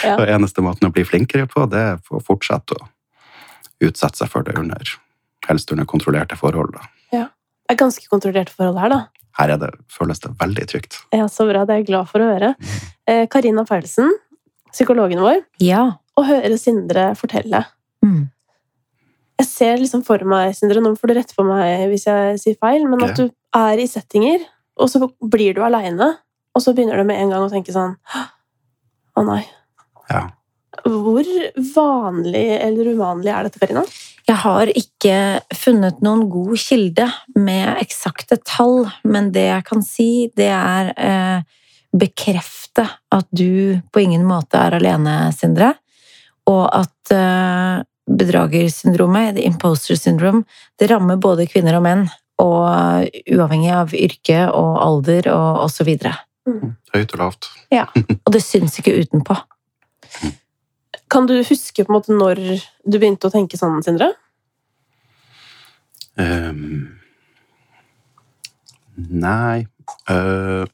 Ja. 0.04 0.16
Og 0.16 0.30
eneste 0.32 0.62
måten 0.64 0.88
å 0.88 0.92
bli 0.96 1.04
flinkere 1.04 1.44
på, 1.50 1.66
det 1.68 1.80
er 1.80 1.98
å 2.16 2.20
fortsette 2.24 2.76
å 2.78 2.86
utsette 3.84 4.18
seg 4.22 4.30
for 4.32 4.44
det 4.48 4.54
under 4.56 4.80
helst 5.50 5.72
under 5.74 5.86
kontrollerte 5.90 6.38
forhold. 6.40 6.72
Da. 6.78 6.84
Det 7.68 7.74
er 7.76 7.80
ganske 7.82 8.08
kontrollerte 8.12 8.54
forhold 8.56 8.80
her, 8.80 8.90
da. 8.94 9.00
Her 9.40 9.54
er 9.56 9.60
det, 9.62 9.70
føles 9.92 10.20
det 10.20 10.34
veldig 10.40 10.66
trygt. 10.68 10.98
Ja, 11.16 11.28
Så 11.32 11.46
bra. 11.48 11.62
Det 11.66 11.74
er 11.76 11.80
jeg 11.84 11.88
glad 11.88 12.10
for 12.12 12.20
å 12.20 12.28
høre. 12.34 12.56
Eh, 13.08 13.26
Karina 13.32 13.64
Paulsen, 13.66 14.12
psykologen 14.74 15.22
vår, 15.24 15.44
Ja. 15.64 15.86
å 16.18 16.26
høre 16.28 16.58
Sindre 16.60 17.16
fortelle. 17.16 17.66
Mm. 18.04 18.30
Jeg 19.40 19.48
ser 19.48 19.78
liksom 19.78 20.04
for 20.04 20.20
meg, 20.28 20.52
Sindre, 20.56 20.82
nå 20.84 20.92
får 21.00 21.08
du 21.08 21.14
rette 21.16 21.36
på 21.38 21.46
meg 21.48 21.88
hvis 21.90 22.06
jeg 22.10 22.40
sier 22.44 22.58
feil, 22.60 22.84
men 22.90 23.02
at 23.08 23.16
du 23.16 23.30
er 23.56 23.80
i 23.80 23.88
settinger, 23.88 24.44
og 24.78 24.90
så 24.92 25.08
blir 25.24 25.56
du 25.56 25.62
aleine, 25.64 26.18
og 26.54 26.62
så 26.62 26.74
begynner 26.76 26.98
du 27.00 27.06
med 27.08 27.20
en 27.22 27.30
gang 27.32 27.46
å 27.48 27.50
tenke 27.52 27.72
sånn 27.72 27.96
Å 29.16 29.24
nei. 29.26 29.42
Ja. 30.10 30.30
Hvor 30.86 31.28
vanlig 31.76 32.46
eller 32.60 32.94
uvanlig 32.96 33.34
er 33.34 33.48
dette, 33.48 33.62
Karina? 33.62 33.84
Jeg 34.30 34.38
har 34.44 34.70
ikke 34.78 35.16
funnet 35.58 36.04
noen 36.06 36.28
god 36.30 36.54
kilde 36.62 37.08
med 37.40 37.80
eksakte 37.82 38.38
tall, 38.46 38.84
men 39.04 39.32
det 39.34 39.48
jeg 39.48 39.66
kan 39.66 39.82
si, 39.86 40.10
det 40.38 40.52
er 40.54 40.92
eh, 40.94 41.40
bekrefte 41.98 42.86
at 43.16 43.28
du 43.34 43.80
på 43.90 44.04
ingen 44.04 44.28
måte 44.30 44.60
er 44.62 44.78
alene, 44.78 45.32
Sindre, 45.34 45.74
og 46.50 46.68
at 46.78 47.14
eh, 47.16 47.82
bedragersyndromet, 48.10 49.36
the 49.38 49.46
imposter 49.50 49.98
syndrome, 49.98 50.44
det 50.78 50.92
rammer 50.92 51.18
både 51.22 51.48
kvinner 51.50 51.80
og 51.80 51.86
menn, 51.86 52.08
og 52.40 53.10
uavhengig 53.34 53.72
av 53.76 53.94
yrke 53.98 54.44
og 54.56 54.78
alder 54.84 55.30
og 55.34 55.64
osv. 55.66 55.90
Høyt 56.94 57.16
og 57.16 57.20
lavt. 57.20 57.50
Og 58.24 58.34
det 58.34 58.44
syns 58.46 58.80
ikke 58.80 58.96
utenpå. 59.02 59.36
Kan 61.10 61.26
du 61.26 61.40
huske 61.42 61.84
på 61.84 61.90
en 61.90 61.98
måte 61.98 62.14
når 62.14 62.42
du 62.86 62.98
begynte 62.98 63.30
å 63.30 63.34
tenke 63.34 63.58
sånn, 63.58 63.82
Sindre? 63.86 64.12
Um, 66.20 67.00
nei 68.98 69.64
uh, 70.12 70.66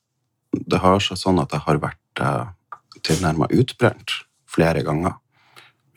Det 0.49 0.79
har 0.81 1.03
seg 1.03 1.19
sånn 1.21 1.37
at 1.43 1.53
jeg 1.53 1.61
har 1.67 1.77
vært 1.83 2.23
uh, 2.23 2.49
tilnærma 3.05 3.47
utbrent 3.53 4.15
flere 4.49 4.81
ganger. 4.87 5.19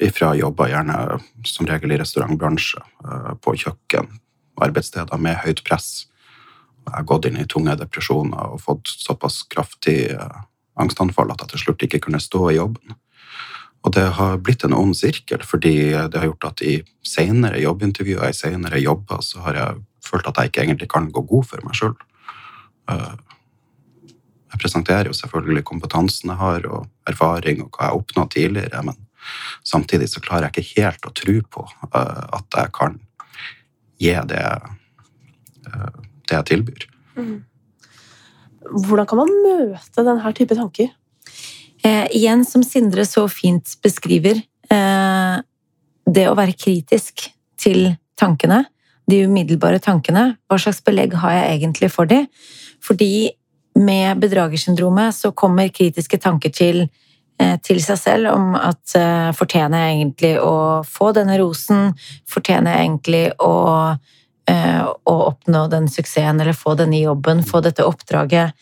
Ifra 0.02 0.34
jobber 0.36 0.70
gjerne 0.70 1.18
som 1.46 1.66
regel 1.66 1.94
i 1.94 1.98
restaurantbransje, 1.98 2.82
uh, 3.06 3.32
på 3.40 3.56
kjøkken, 3.64 4.10
arbeidssteder 4.60 5.18
med 5.22 5.40
høyt 5.46 5.64
press. 5.66 6.06
Jeg 6.84 6.94
har 6.94 7.08
gått 7.08 7.26
inn 7.28 7.40
i 7.40 7.48
tunge 7.48 7.74
depresjoner 7.80 8.54
og 8.54 8.62
fått 8.62 8.92
såpass 8.92 9.42
kraftig 9.50 10.12
uh, 10.14 10.44
angstanfall 10.78 11.32
at 11.34 11.42
jeg 11.44 11.54
til 11.54 11.64
slutt 11.64 11.86
ikke 11.88 12.04
kunne 12.06 12.22
stå 12.22 12.50
i 12.52 12.58
jobben. 12.58 12.98
Og 13.86 13.94
det 13.94 14.04
har 14.18 14.40
blitt 14.42 14.64
en 14.66 14.76
ond 14.76 14.96
sirkel, 14.98 15.42
fordi 15.46 15.76
det 16.10 16.18
har 16.18 16.28
gjort 16.30 16.50
at 16.50 16.62
i 16.66 16.80
senere 17.06 17.60
jobbintervjuer, 17.62 18.26
i 18.28 18.36
senere 18.36 18.80
jobber, 18.82 19.22
så 19.24 19.44
har 19.46 19.58
jeg 19.58 19.82
følt 20.04 20.28
at 20.28 20.40
jeg 20.40 20.50
ikke 20.50 20.64
egentlig 20.64 20.88
kan 20.90 21.10
gå 21.14 21.22
god 21.30 21.46
for 21.46 21.64
meg 21.66 21.78
sjøl. 21.78 21.94
Jeg 24.48 24.60
presenterer 24.62 25.10
jo 25.10 25.16
selvfølgelig 25.16 25.64
kompetansen 25.68 26.32
jeg 26.32 26.40
har, 26.40 26.66
og 26.66 26.88
erfaring, 27.08 27.62
og 27.62 27.70
hva 27.70 27.84
jeg 27.84 27.92
har 27.92 28.00
oppnådd 28.00 28.32
tidligere, 28.34 28.82
men 28.88 28.98
samtidig 29.66 30.08
så 30.10 30.22
klarer 30.24 30.48
jeg 30.48 30.64
ikke 30.64 30.82
helt 30.82 31.08
å 31.08 31.14
tro 31.14 31.36
på 31.56 31.64
eh, 31.92 32.22
at 32.38 32.58
jeg 32.60 32.72
kan 32.78 32.96
gi 34.00 34.14
det, 34.30 34.44
eh, 35.68 36.00
det 36.28 36.36
jeg 36.36 36.48
tilbyr. 36.52 36.88
Hvordan 38.68 39.08
kan 39.08 39.20
man 39.22 39.34
møte 39.44 40.04
denne 40.06 40.32
type 40.36 40.56
tanker? 40.58 40.90
Eh, 41.84 42.06
igjen, 42.16 42.44
som 42.44 42.62
Sindre 42.64 43.06
så 43.06 43.28
fint 43.30 43.76
beskriver, 43.82 44.42
eh, 44.70 45.36
det 46.08 46.26
å 46.28 46.36
være 46.36 46.56
kritisk 46.56 47.28
til 47.58 47.96
tankene, 48.18 48.64
de 49.08 49.22
umiddelbare 49.24 49.80
tankene, 49.80 50.36
hva 50.48 50.58
slags 50.60 50.82
belegg 50.84 51.14
har 51.14 51.36
jeg 51.36 51.60
egentlig 51.60 51.90
for 51.92 52.06
de? 52.06 52.26
Fordi 52.84 53.30
med 53.78 54.18
bedragersyndromet 54.20 55.14
så 55.14 55.30
kommer 55.32 55.70
kritiske 55.72 56.18
tanker 56.20 56.50
til, 56.50 56.88
eh, 57.38 57.56
til 57.62 57.80
seg 57.80 57.98
selv 57.98 58.32
om 58.32 58.54
at 58.56 58.94
eh, 58.96 59.30
fortjener 59.32 59.86
jeg 59.86 59.98
egentlig 59.98 60.34
å 60.42 60.84
få 60.84 61.12
denne 61.14 61.38
rosen? 61.38 61.94
Fortjener 62.26 62.74
jeg 62.74 62.88
egentlig 62.88 63.24
å, 63.38 63.98
eh, 64.48 64.82
å 64.82 65.14
oppnå 65.30 65.68
den 65.70 65.86
suksessen 65.86 66.40
eller 66.40 66.52
få 66.52 66.76
denne 66.76 67.00
jobben, 67.00 67.44
få 67.44 67.62
dette 67.62 67.86
oppdraget? 67.86 68.52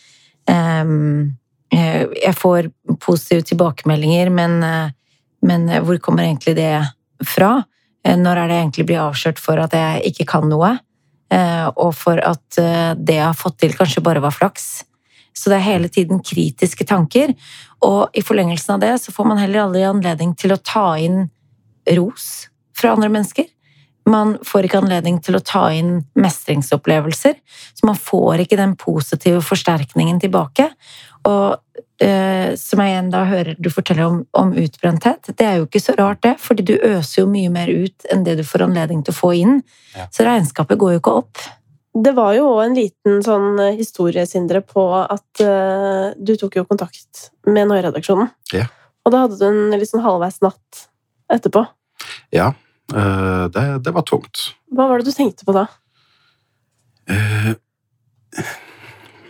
Eh, 0.47 0.85
jeg 1.77 2.35
får 2.39 2.71
positive 3.03 3.43
tilbakemeldinger, 3.43 4.31
men, 4.31 4.63
eh, 4.63 4.91
men 5.43 5.69
hvor 5.85 5.99
kommer 6.03 6.25
egentlig 6.25 6.57
det 6.57 6.73
fra? 7.25 7.65
Eh, 8.07 8.17
Når 8.17 8.37
er 8.37 8.49
det 8.49 8.59
egentlig 8.61 8.87
blir 8.87 9.05
avslørt 9.05 9.39
for 9.43 9.59
at 9.59 9.73
jeg 9.73 10.13
ikke 10.13 10.27
kan 10.27 10.49
noe? 10.49 10.79
Eh, 11.31 11.67
Og 11.77 11.95
for 11.95 12.19
at 12.19 12.59
eh, 12.59 12.95
det 12.95 13.19
jeg 13.19 13.27
har 13.27 13.35
fått 13.35 13.59
til, 13.59 13.75
kanskje 13.75 14.03
bare 14.03 14.21
var 14.21 14.31
flaks? 14.31 14.85
Så 15.37 15.51
det 15.51 15.59
er 15.59 15.73
hele 15.73 15.89
tiden 15.89 16.23
kritiske 16.25 16.87
tanker. 16.87 17.35
Og 17.83 18.09
i 18.17 18.23
forlengelsen 18.23 18.75
av 18.75 18.81
det 18.81 18.95
så 19.03 19.13
får 19.13 19.27
man 19.27 19.39
heller 19.39 19.67
aldri 19.67 19.83
anledning 19.85 20.35
til 20.35 20.55
å 20.55 20.63
ta 20.63 20.97
inn 20.97 21.29
ros 21.93 22.49
fra 22.75 22.95
andre 22.95 23.11
mennesker. 23.11 23.45
Man 24.09 24.37
får 24.47 24.65
ikke 24.69 24.81
anledning 24.81 25.19
til 25.21 25.37
å 25.37 25.43
ta 25.43 25.67
inn 25.75 26.05
mestringsopplevelser, 26.15 27.35
så 27.75 27.89
man 27.89 27.99
får 27.99 28.45
ikke 28.45 28.59
den 28.61 28.77
positive 28.79 29.43
forsterkningen 29.43 30.21
tilbake. 30.23 30.71
Og 31.27 32.03
eh, 32.03 32.55
som 32.61 32.83
jeg 32.83 32.93
igjen 32.93 33.11
da 33.13 33.25
hører 33.29 33.59
du 33.59 33.69
fortelle 33.73 34.07
om, 34.07 34.23
om, 34.37 34.53
utbrenthet, 34.63 35.33
det 35.35 35.47
er 35.47 35.61
jo 35.61 35.69
ikke 35.69 35.83
så 35.83 35.97
rart, 35.99 36.23
det, 36.27 36.37
fordi 36.43 36.67
du 36.71 36.75
øser 36.77 37.23
jo 37.23 37.29
mye 37.31 37.53
mer 37.53 37.71
ut 37.73 38.09
enn 38.13 38.25
det 38.27 38.39
du 38.41 38.45
får 38.47 38.67
anledning 38.69 39.03
til 39.07 39.15
å 39.15 39.21
få 39.21 39.33
inn. 39.39 39.61
Ja. 39.97 40.09
Så 40.15 40.27
regnskapet 40.27 40.79
går 40.81 40.97
jo 40.97 41.03
ikke 41.03 41.17
opp. 41.23 41.47
Det 41.97 42.13
var 42.17 42.35
jo 42.37 42.51
òg 42.51 42.61
en 42.67 42.77
liten 42.77 43.23
sånn 43.25 43.57
eh, 43.63 43.79
historie, 43.79 44.27
Sindre, 44.29 44.61
på 44.61 44.85
at 45.01 45.41
uh, 45.41 46.13
du 46.21 46.35
tok 46.37 46.59
jo 46.59 46.67
kontakt 46.69 47.31
med 47.49 47.71
Noi-redaksjonen. 47.71 48.29
Ja. 48.53 48.67
Og 49.07 49.15
da 49.15 49.25
hadde 49.25 49.39
du 49.41 49.47
en 49.49 49.79
litt 49.79 49.89
sånn 49.89 50.05
halvveis 50.05 50.43
natt 50.45 50.83
etterpå. 51.33 51.65
Ja, 52.37 52.51
uh, 52.93 53.47
det, 53.49 53.65
det, 53.87 53.95
var 53.97 54.05
tungt. 54.05 54.51
Hva 54.69 54.91
var 54.91 55.01
det 55.01 55.09
du 55.09 55.17
tenkte 55.17 55.49
på 55.49 55.57
da? 55.57 55.65
Uh, 57.09 57.55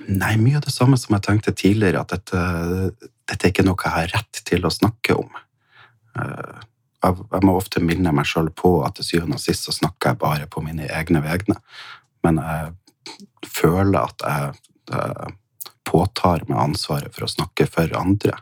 nei, 0.08 0.36
mye 0.40 0.60
av 0.60 0.64
det 0.66 0.74
samme 0.74 0.98
som 1.00 1.16
jeg 1.16 1.26
tenkte 1.26 1.54
tidligere, 1.56 2.02
at 2.02 2.14
dette, 2.14 3.10
dette 3.26 3.46
er 3.46 3.52
ikke 3.52 3.66
noe 3.66 3.78
jeg 3.82 3.94
har 3.94 4.12
rett 4.14 4.42
til 4.48 4.66
å 4.66 4.72
snakke 4.72 5.18
om. 5.18 5.30
Uh, 6.16 6.62
jeg, 7.04 7.42
må 7.44 7.56
ofte 7.58 7.82
minne 7.84 8.12
meg 8.14 8.28
sjøl 8.28 8.50
på 8.56 8.78
at 8.86 8.98
til 8.98 9.08
syvende 9.10 9.38
og 9.38 9.42
sist 9.42 9.68
så 9.68 9.74
snakker 9.74 10.12
jeg 10.12 10.22
bare 10.22 10.48
på 10.50 10.62
mine 10.64 10.88
egne 10.88 11.22
vegne. 11.24 11.58
Men 12.26 12.40
jeg 12.42 12.72
føler 13.46 14.00
at 14.00 14.26
jeg, 14.26 14.56
jeg 14.90 15.36
påtar 15.86 16.46
meg 16.48 16.58
ansvaret 16.58 17.14
for 17.14 17.26
å 17.26 17.30
snakke 17.30 17.68
for 17.70 17.92
andre 17.98 18.34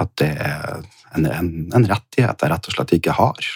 at 0.00 0.12
det 0.20 0.30
er 0.40 0.86
en, 1.12 1.26
en, 1.26 1.50
en, 1.74 1.86
rettighet 1.88 2.40
jeg 2.40 2.52
rett 2.52 2.68
og 2.68 2.76
slett 2.76 2.94
ikke 2.96 3.16
har. 3.18 3.48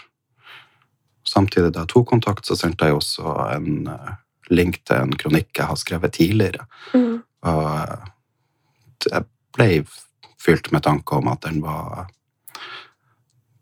Samtidig, 1.26 1.72
da 1.72 1.84
jeg 1.84 1.92
tok 1.94 2.10
kontakt, 2.10 2.44
så 2.44 2.56
sendte 2.58 2.88
jeg 2.88 2.98
også 2.98 3.32
en 3.56 3.88
uh, 3.88 4.10
link 4.50 4.82
til 4.86 5.02
en 5.02 5.14
kronikk 5.18 5.50
jeg 5.58 5.70
har 5.70 5.78
skrevet 5.80 6.16
tidligere. 6.16 6.66
Mm. 6.94 7.22
Og 7.46 9.08
jeg 9.10 9.26
ble 9.56 9.70
fylt 10.42 10.70
med 10.74 10.84
tanke 10.86 11.18
om 11.18 11.32
at 11.32 11.42
den 11.48 11.62
var 11.64 12.06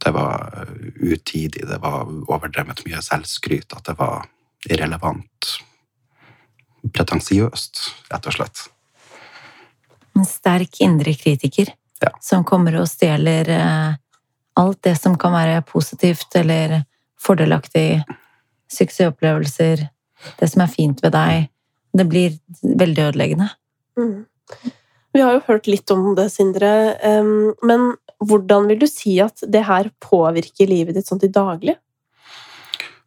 Det 0.04 0.10
var 0.12 0.68
utidig, 1.00 1.62
det 1.64 1.78
var 1.80 2.04
overdrevet 2.04 2.82
mye 2.84 2.98
selvskryt, 3.00 3.72
at 3.72 3.86
det 3.86 3.94
var 3.96 4.26
irrelevant. 4.68 5.54
Pretensiøst, 6.92 7.80
rett 8.12 8.28
og 8.28 8.36
slett. 8.36 8.66
En 10.12 10.28
sterk 10.28 10.82
indre 10.84 11.14
kritiker 11.16 11.72
ja. 12.04 12.10
som 12.20 12.44
kommer 12.44 12.76
og 12.82 12.88
stjeler 12.90 13.48
eh, 13.48 13.96
alt 14.60 14.82
det 14.84 14.96
som 15.00 15.16
kan 15.18 15.32
være 15.32 15.62
positivt 15.72 16.36
eller 16.36 16.82
fordelaktig. 17.20 18.04
Suksessopplevelser, 18.72 19.88
det 20.40 20.48
som 20.50 20.64
er 20.64 20.72
fint 20.72 21.02
ved 21.04 21.14
deg. 21.16 21.50
Det 21.94 22.06
blir 22.10 22.38
veldig 22.62 23.08
ødeleggende. 23.10 23.50
Mm. 23.98 24.26
Vi 25.14 25.22
har 25.22 25.36
jo 25.36 25.44
hørt 25.46 25.68
litt 25.70 25.90
om 25.94 26.14
det, 26.18 26.26
Sindre. 26.34 26.70
Men 27.62 27.92
hvordan 28.18 28.66
vil 28.70 28.80
du 28.82 28.88
si 28.90 29.20
at 29.22 29.44
det 29.46 29.62
her 29.68 29.92
påvirker 30.02 30.70
livet 30.70 30.98
ditt 30.98 31.06
sånn 31.06 31.22
til 31.22 31.30
daglig? 31.34 31.76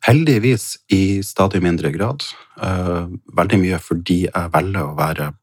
Heldigvis 0.08 0.78
i 0.96 1.20
stadig 1.26 1.60
mindre 1.66 1.92
grad. 1.92 2.24
Eh, 2.64 3.12
veldig 3.36 3.60
mye 3.60 3.82
fordi 3.84 4.22
jeg 4.30 4.54
velger 4.54 4.88
å 4.88 4.96
være 4.96 5.34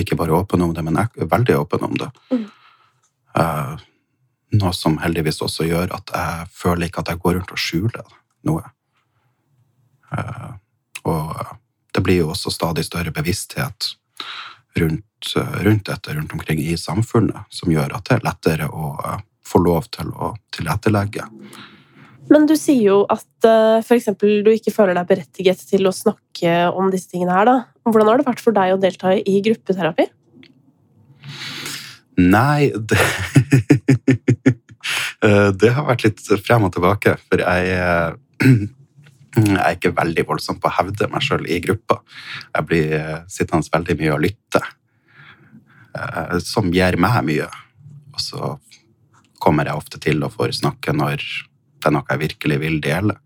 ikke 0.00 0.16
bare 0.16 0.32
åpen 0.32 0.62
om 0.62 0.74
det, 0.74 0.84
men 0.84 0.98
jeg 0.98 1.24
er 1.24 1.30
veldig 1.30 1.58
åpen 1.58 1.84
om 1.88 1.96
det. 1.98 2.08
Mm. 2.32 2.46
Uh, 3.38 3.74
noe 4.58 4.72
som 4.74 4.98
heldigvis 5.02 5.42
også 5.44 5.66
gjør 5.68 5.92
at 5.94 6.12
jeg 6.14 6.48
føler 6.54 6.88
ikke 6.88 7.04
at 7.04 7.12
jeg 7.12 7.22
går 7.22 7.38
rundt 7.38 7.52
og 7.54 7.62
skjuler 7.62 8.16
noe. 8.48 8.64
Og 11.08 11.32
det 11.94 12.04
blir 12.04 12.22
jo 12.22 12.32
også 12.34 12.52
stadig 12.52 12.84
større 12.86 13.14
bevissthet 13.14 13.94
rundt, 14.78 15.32
rundt, 15.64 15.88
dette 15.88 16.14
rundt 16.14 16.34
omkring 16.36 16.60
i 16.62 16.76
samfunnet, 16.78 17.48
som 17.50 17.72
gjør 17.72 17.96
at 17.96 18.06
det 18.06 18.18
er 18.18 18.26
lettere 18.26 18.68
å 18.68 18.92
uh, 19.00 19.16
få 19.46 19.62
lov 19.64 19.88
til 19.94 20.12
å 20.12 20.34
tilrettelegge. 20.54 21.24
Men 22.28 22.44
du 22.44 22.52
sier 22.60 22.82
jo 22.84 22.98
at 23.08 23.24
for 23.40 23.96
f.eks. 23.96 24.10
du 24.20 24.50
ikke 24.52 24.74
føler 24.74 24.98
deg 24.98 25.08
berettiget 25.08 25.62
til 25.70 25.88
å 25.88 25.94
snakke 25.96 26.66
om 26.76 26.90
disse 26.92 27.08
tingene 27.08 27.32
her. 27.32 27.48
da. 27.48 27.56
Hvordan 27.88 28.10
har 28.10 28.20
det 28.20 28.28
vært 28.28 28.42
for 28.44 28.56
deg 28.56 28.74
å 28.74 28.80
delta 28.82 29.14
i 29.16 29.38
gruppeterapi? 29.46 30.10
Nei 32.18 32.72
det, 32.74 32.98
eh, 35.24 35.48
det 35.54 35.70
har 35.74 35.86
vært 35.86 36.04
litt 36.08 36.22
frem 36.42 36.66
og 36.66 36.72
tilbake. 36.74 37.14
For 37.30 37.38
jeg, 37.44 37.78
eh, 37.78 38.48
jeg 39.46 39.60
er 39.60 39.76
ikke 39.76 39.94
veldig 39.96 40.24
voldsom 40.28 40.58
på 40.60 40.70
å 40.70 40.76
hevde 40.78 41.08
meg 41.12 41.24
sjøl 41.24 41.46
i 41.48 41.60
gruppa. 41.64 42.00
Jeg 42.54 42.68
blir 42.68 42.94
eh, 42.98 43.16
sittende 43.30 43.74
veldig 43.74 43.98
mye 44.00 44.14
og 44.16 44.24
lytte, 44.26 44.64
som 46.44 46.68
gir 46.70 46.94
meg 47.00 47.16
mye. 47.26 47.46
Og 48.14 48.20
så 48.22 48.50
kommer 49.42 49.66
jeg 49.66 49.80
ofte 49.80 49.98
til 50.02 50.22
å 50.22 50.30
snakke 50.30 50.92
når 50.94 51.22
det 51.22 51.88
er 51.88 51.94
noe 51.94 52.06
jeg 52.12 52.22
virkelig 52.22 52.58
vil 52.62 52.76
dele. 52.84 53.16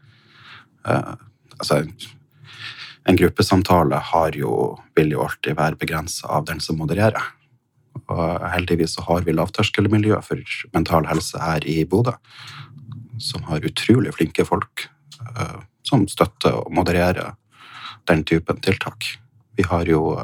Altså, 0.84 1.82
en 3.04 3.18
gruppesamtale 3.18 4.00
jo, 4.38 4.78
vil 4.96 5.14
jo 5.14 5.24
alltid 5.24 5.58
være 5.58 5.80
begrensa 5.80 6.28
av 6.28 6.46
den 6.46 6.60
som 6.60 6.78
modererer. 6.78 7.32
Og 8.08 8.44
heldigvis 8.54 8.96
så 8.96 9.04
har 9.08 9.26
vi 9.26 9.34
lavterskelmiljø 9.34 10.20
for 10.24 10.40
mental 10.72 11.06
helse 11.10 11.40
her 11.42 11.66
i 11.68 11.82
Bodø, 11.84 12.14
som 13.20 13.44
har 13.50 13.64
utrolig 13.66 14.14
flinke 14.16 14.46
folk 14.48 14.88
som 15.92 16.06
støtter 16.08 16.56
og 16.62 16.72
modererer 16.74 17.34
den 18.08 18.24
typen 18.24 18.60
tiltak. 18.64 19.18
Vi 19.56 19.66
har 19.68 19.84
jo, 19.86 20.16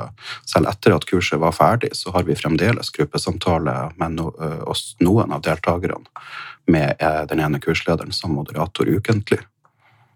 selv 0.48 0.70
etter 0.70 0.94
at 0.96 1.04
kurset 1.06 1.40
var 1.40 1.52
ferdig, 1.52 1.92
så 1.92 2.14
har 2.14 2.24
vi 2.24 2.36
fremdeles 2.38 2.90
gruppesamtale 2.96 3.74
med 4.00 4.16
no, 4.16 4.30
uh, 4.40 4.64
oss, 4.72 4.94
noen 5.04 5.34
av 5.36 5.44
deltakerne 5.44 6.00
med 6.68 6.96
den 7.28 7.40
ene 7.40 7.60
kurslederen 7.60 8.12
som 8.12 8.34
moderator 8.36 8.88
ukentlig. 8.88 9.40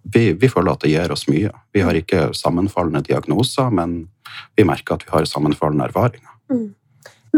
Vi, 0.02 0.32
vi, 0.32 0.48
føler 0.50 0.72
at 0.72 0.82
det 0.82 0.90
gir 0.92 1.12
oss 1.14 1.28
mye. 1.30 1.52
Vi 1.72 1.84
har 1.84 1.96
ikke 1.96 2.32
sammenfallende 2.36 3.04
diagnoser, 3.06 3.70
men 3.70 4.08
vi 4.56 4.66
merker 4.68 4.98
at 4.98 5.06
vi 5.06 5.12
har 5.14 5.28
sammenfallende 5.28 5.86
erfaringer. 5.88 6.32
Mm. 6.52 6.66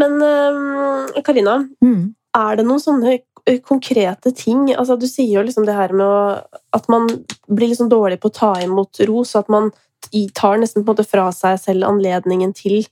Men 0.01 0.17
ehm, 0.27 1.23
Karina, 1.27 1.59
mm. 1.85 2.01
er 2.41 2.59
det 2.59 2.67
noen 2.67 2.83
sånne 2.83 3.13
eh, 3.15 3.23
konkrete 3.67 4.33
ting 4.33 4.71
altså 4.73 4.97
Du 4.97 5.07
sier 5.09 5.35
jo 5.37 5.45
liksom 5.45 5.67
det 5.69 5.77
her 5.77 5.93
med 5.93 6.07
å, 6.07 6.59
at 6.73 6.87
man 6.93 7.09
blir 7.49 7.69
liksom 7.69 7.91
dårlig 7.93 8.21
på 8.23 8.31
å 8.31 8.37
ta 8.39 8.53
imot 8.65 9.03
ros, 9.09 9.35
og 9.35 9.45
at 9.45 9.53
man 9.53 9.71
tar 10.37 10.61
nesten 10.61 10.85
på 10.85 10.91
en 10.91 10.95
måte 10.95 11.09
fra 11.09 11.31
seg 11.35 11.59
selv 11.61 11.89
anledningen 11.89 12.53
til 12.57 12.85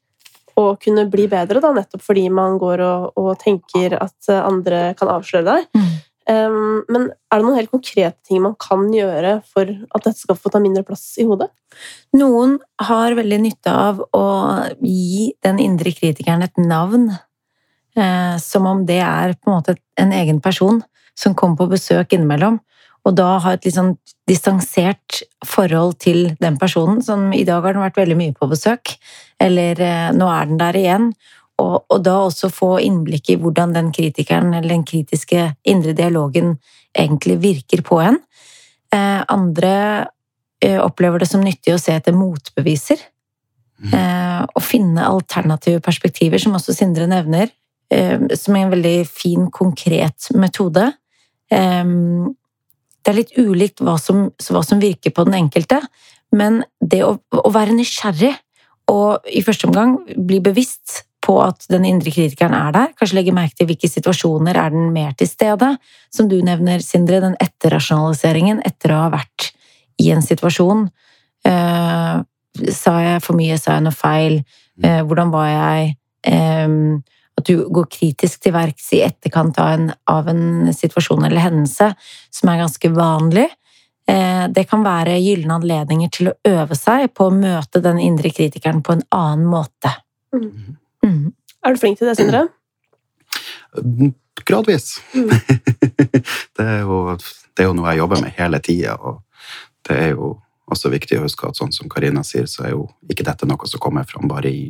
å 0.58 0.74
kunne 0.80 1.06
bli 1.08 1.24
bedre, 1.32 1.60
da, 1.64 1.70
nettopp 1.72 2.02
fordi 2.04 2.26
man 2.32 2.58
går 2.60 2.82
og, 2.84 3.04
og 3.16 3.30
tenker 3.40 3.96
at 3.96 4.32
andre 4.36 4.90
kan 4.98 5.12
avsløre 5.12 5.46
deg. 5.48 5.68
Mm. 5.76 5.92
Um, 6.22 6.84
men 6.92 7.08
er 7.10 7.40
det 7.40 7.44
noen 7.44 7.56
helt 7.58 7.72
konkrete 7.72 8.18
ting 8.28 8.42
man 8.44 8.54
kan 8.60 8.84
gjøre 8.94 9.40
for 9.48 9.66
at 9.66 10.04
dette 10.04 10.20
skal 10.20 10.38
få 10.38 10.52
ta 10.54 10.60
mindre 10.62 10.84
plass 10.86 11.16
i 11.18 11.26
hodet? 11.26 11.48
Noen 12.14 12.58
har 12.84 13.16
veldig 13.18 13.40
nytte 13.42 13.72
av 13.74 14.04
å 14.14 14.26
gi 14.78 15.32
den 15.42 15.58
indre 15.64 15.94
kritikeren 15.96 16.46
et 16.46 16.60
navn. 16.62 17.10
Eh, 17.96 18.36
som 18.40 18.66
om 18.66 18.86
det 18.88 19.00
er 19.04 19.34
på 19.36 19.50
en 19.50 19.58
måte 19.58 19.76
en 20.00 20.12
egen 20.16 20.40
person 20.40 20.80
som 21.18 21.34
kommer 21.36 21.58
på 21.60 21.72
besøk 21.74 22.14
innimellom. 22.16 22.58
Og 23.04 23.16
da 23.18 23.36
ha 23.42 23.52
et 23.52 23.66
litt 23.66 23.76
sånn 23.76 23.96
distansert 24.30 25.20
forhold 25.44 25.98
til 26.00 26.30
den 26.40 26.56
personen. 26.60 27.02
Som 27.04 27.32
i 27.36 27.44
dag 27.44 27.64
har 27.64 27.74
den 27.74 27.84
vært 27.84 28.00
veldig 28.00 28.16
mye 28.18 28.34
på 28.36 28.48
besøk, 28.48 28.94
eller 29.42 29.80
eh, 29.82 30.10
nå 30.16 30.30
er 30.30 30.48
den 30.48 30.60
der 30.62 30.78
igjen. 30.78 31.12
Og, 31.60 31.82
og, 31.84 31.98
da 32.02 32.16
også 32.24 32.48
få 32.50 32.72
innblikk 32.82 33.34
i 33.34 33.38
hvordan 33.38 33.74
den 33.74 33.92
kritikeren 33.94 34.54
eller 34.54 34.72
den 34.72 34.86
kritiske 34.88 35.52
indre 35.68 35.92
dialogen 35.94 36.56
egentlig 36.96 37.36
virker 37.42 37.84
på 37.86 38.00
en. 38.02 38.18
Eh, 38.94 39.20
andre 39.28 39.74
opplever 40.62 41.18
det 41.18 41.26
som 41.26 41.42
nyttig 41.42 41.72
å 41.74 41.80
se 41.80 41.94
etter 41.98 42.14
motbeviser. 42.14 43.00
Mm. 43.82 43.94
Eh, 43.98 44.42
og 44.54 44.62
finne 44.62 45.06
alternative 45.08 45.82
perspektiver, 45.82 46.38
som 46.38 46.54
også 46.54 46.74
Sindre 46.76 47.08
nevner, 47.10 47.50
som 48.38 48.56
er 48.56 48.64
en 48.64 48.72
veldig 48.72 48.96
fin, 49.08 49.48
konkret 49.52 50.30
metode. 50.38 50.86
Eh, 51.52 51.84
det 53.02 53.10
er 53.10 53.18
litt 53.18 53.36
ulikt 53.36 53.82
hva 53.82 53.96
som, 54.00 54.28
hva 54.30 54.62
som, 54.64 54.80
virker 54.82 55.14
på 55.14 55.26
den 55.26 55.40
enkelte, 55.42 55.80
men 56.32 56.62
det 56.80 57.02
å, 57.04 57.16
å 57.18 57.50
være 57.52 57.74
nysgjerrig 57.76 58.32
og 58.92 59.26
i 59.30 59.42
første 59.44 59.68
omgang 59.68 59.96
bli 60.16 60.40
bevisst 60.42 61.02
på 61.22 61.36
at 61.42 61.68
den 61.70 61.86
indre 61.86 62.10
kritikeren 62.10 62.54
er 62.56 62.74
der. 62.74 62.94
Kanskje 62.98 63.20
legge 63.20 63.34
merke 63.34 63.54
til 63.58 63.68
hvilke 63.70 63.90
situasjoner 63.90 64.58
er 64.58 64.74
den 64.74 64.90
mer 64.94 65.12
til 65.18 65.30
stede. 65.30 65.76
Som 66.14 66.28
du 66.30 66.40
nevner, 66.42 66.82
Sindre, 66.82 67.20
den 67.22 67.36
etterrasjonaliseringen 67.42 68.62
etter 68.66 68.94
å 68.94 69.04
ha 69.04 69.12
vært 69.14 69.52
i 70.02 70.10
en 70.14 70.24
situasjon. 70.24 70.88
Eh, 71.46 72.16
sa 72.74 72.94
jeg 73.06 73.22
for 73.22 73.38
mye, 73.38 73.58
sa 73.60 73.76
jeg 73.76 73.86
noe 73.86 73.94
feil? 73.94 74.40
Eh, 74.82 75.02
hvordan 75.06 75.30
var 75.34 75.48
jeg? 75.52 75.94
Eh, 76.26 76.74
at 77.42 77.50
du 77.50 77.66
går 77.74 77.88
kritisk 77.90 78.44
til 78.44 78.54
verks 78.54 78.92
i 78.96 79.02
etterkant 79.04 79.58
av 79.60 79.72
en, 79.74 79.90
av 80.10 80.30
en, 80.30 80.70
situasjon 80.74 81.26
eller 81.26 81.44
hendelse 81.44 81.92
som 82.30 82.52
er 82.52 82.62
ganske 82.62 82.92
vanlig. 82.94 83.48
eh, 84.08 84.46
det 84.48 84.64
kan 84.70 84.84
være 84.86 85.18
gylne 85.20 85.58
anledninger 85.58 86.10
til 86.14 86.30
å 86.30 86.36
øve 86.48 86.78
seg 86.78 87.12
på 87.14 87.28
å 87.28 87.34
møte 87.34 87.82
den 87.82 88.00
indre 88.02 88.30
kritikeren 88.30 88.82
på 88.82 88.96
en 88.96 89.04
annen 89.10 89.46
måte. 89.50 89.92
Mm. 90.34 90.78
Mm. 91.04 91.32
Er 91.62 91.74
du 91.74 91.82
flink 91.82 91.98
til 91.98 92.10
det, 92.10 92.16
Sindre? 92.18 92.46
Gradvis. 94.46 94.96
Mm. 95.14 95.28
det, 96.56 96.64
er 96.64 96.80
jo, 96.86 97.18
det 97.18 97.64
er 97.64 97.68
jo 97.68 97.76
noe 97.76 97.92
jeg 97.92 98.02
jobber 98.02 98.24
med 98.24 98.34
hele 98.38 98.62
tida, 98.64 98.96
og 98.96 99.22
det 99.88 99.98
er 99.98 100.16
jo 100.16 100.34
også 100.72 100.90
viktig 100.92 101.18
å 101.18 101.26
huske 101.26 101.48
at 101.48 101.58
sånn 101.58 101.72
som 101.74 101.90
Karina 101.92 102.22
sier, 102.26 102.46
så 102.50 102.66
er 102.66 102.74
jo 102.74 102.86
ikke 103.10 103.26
dette 103.26 103.48
noe 103.48 103.68
som 103.68 103.82
kommer 103.82 104.06
fram 104.08 104.28
bare 104.30 104.50
i 104.50 104.66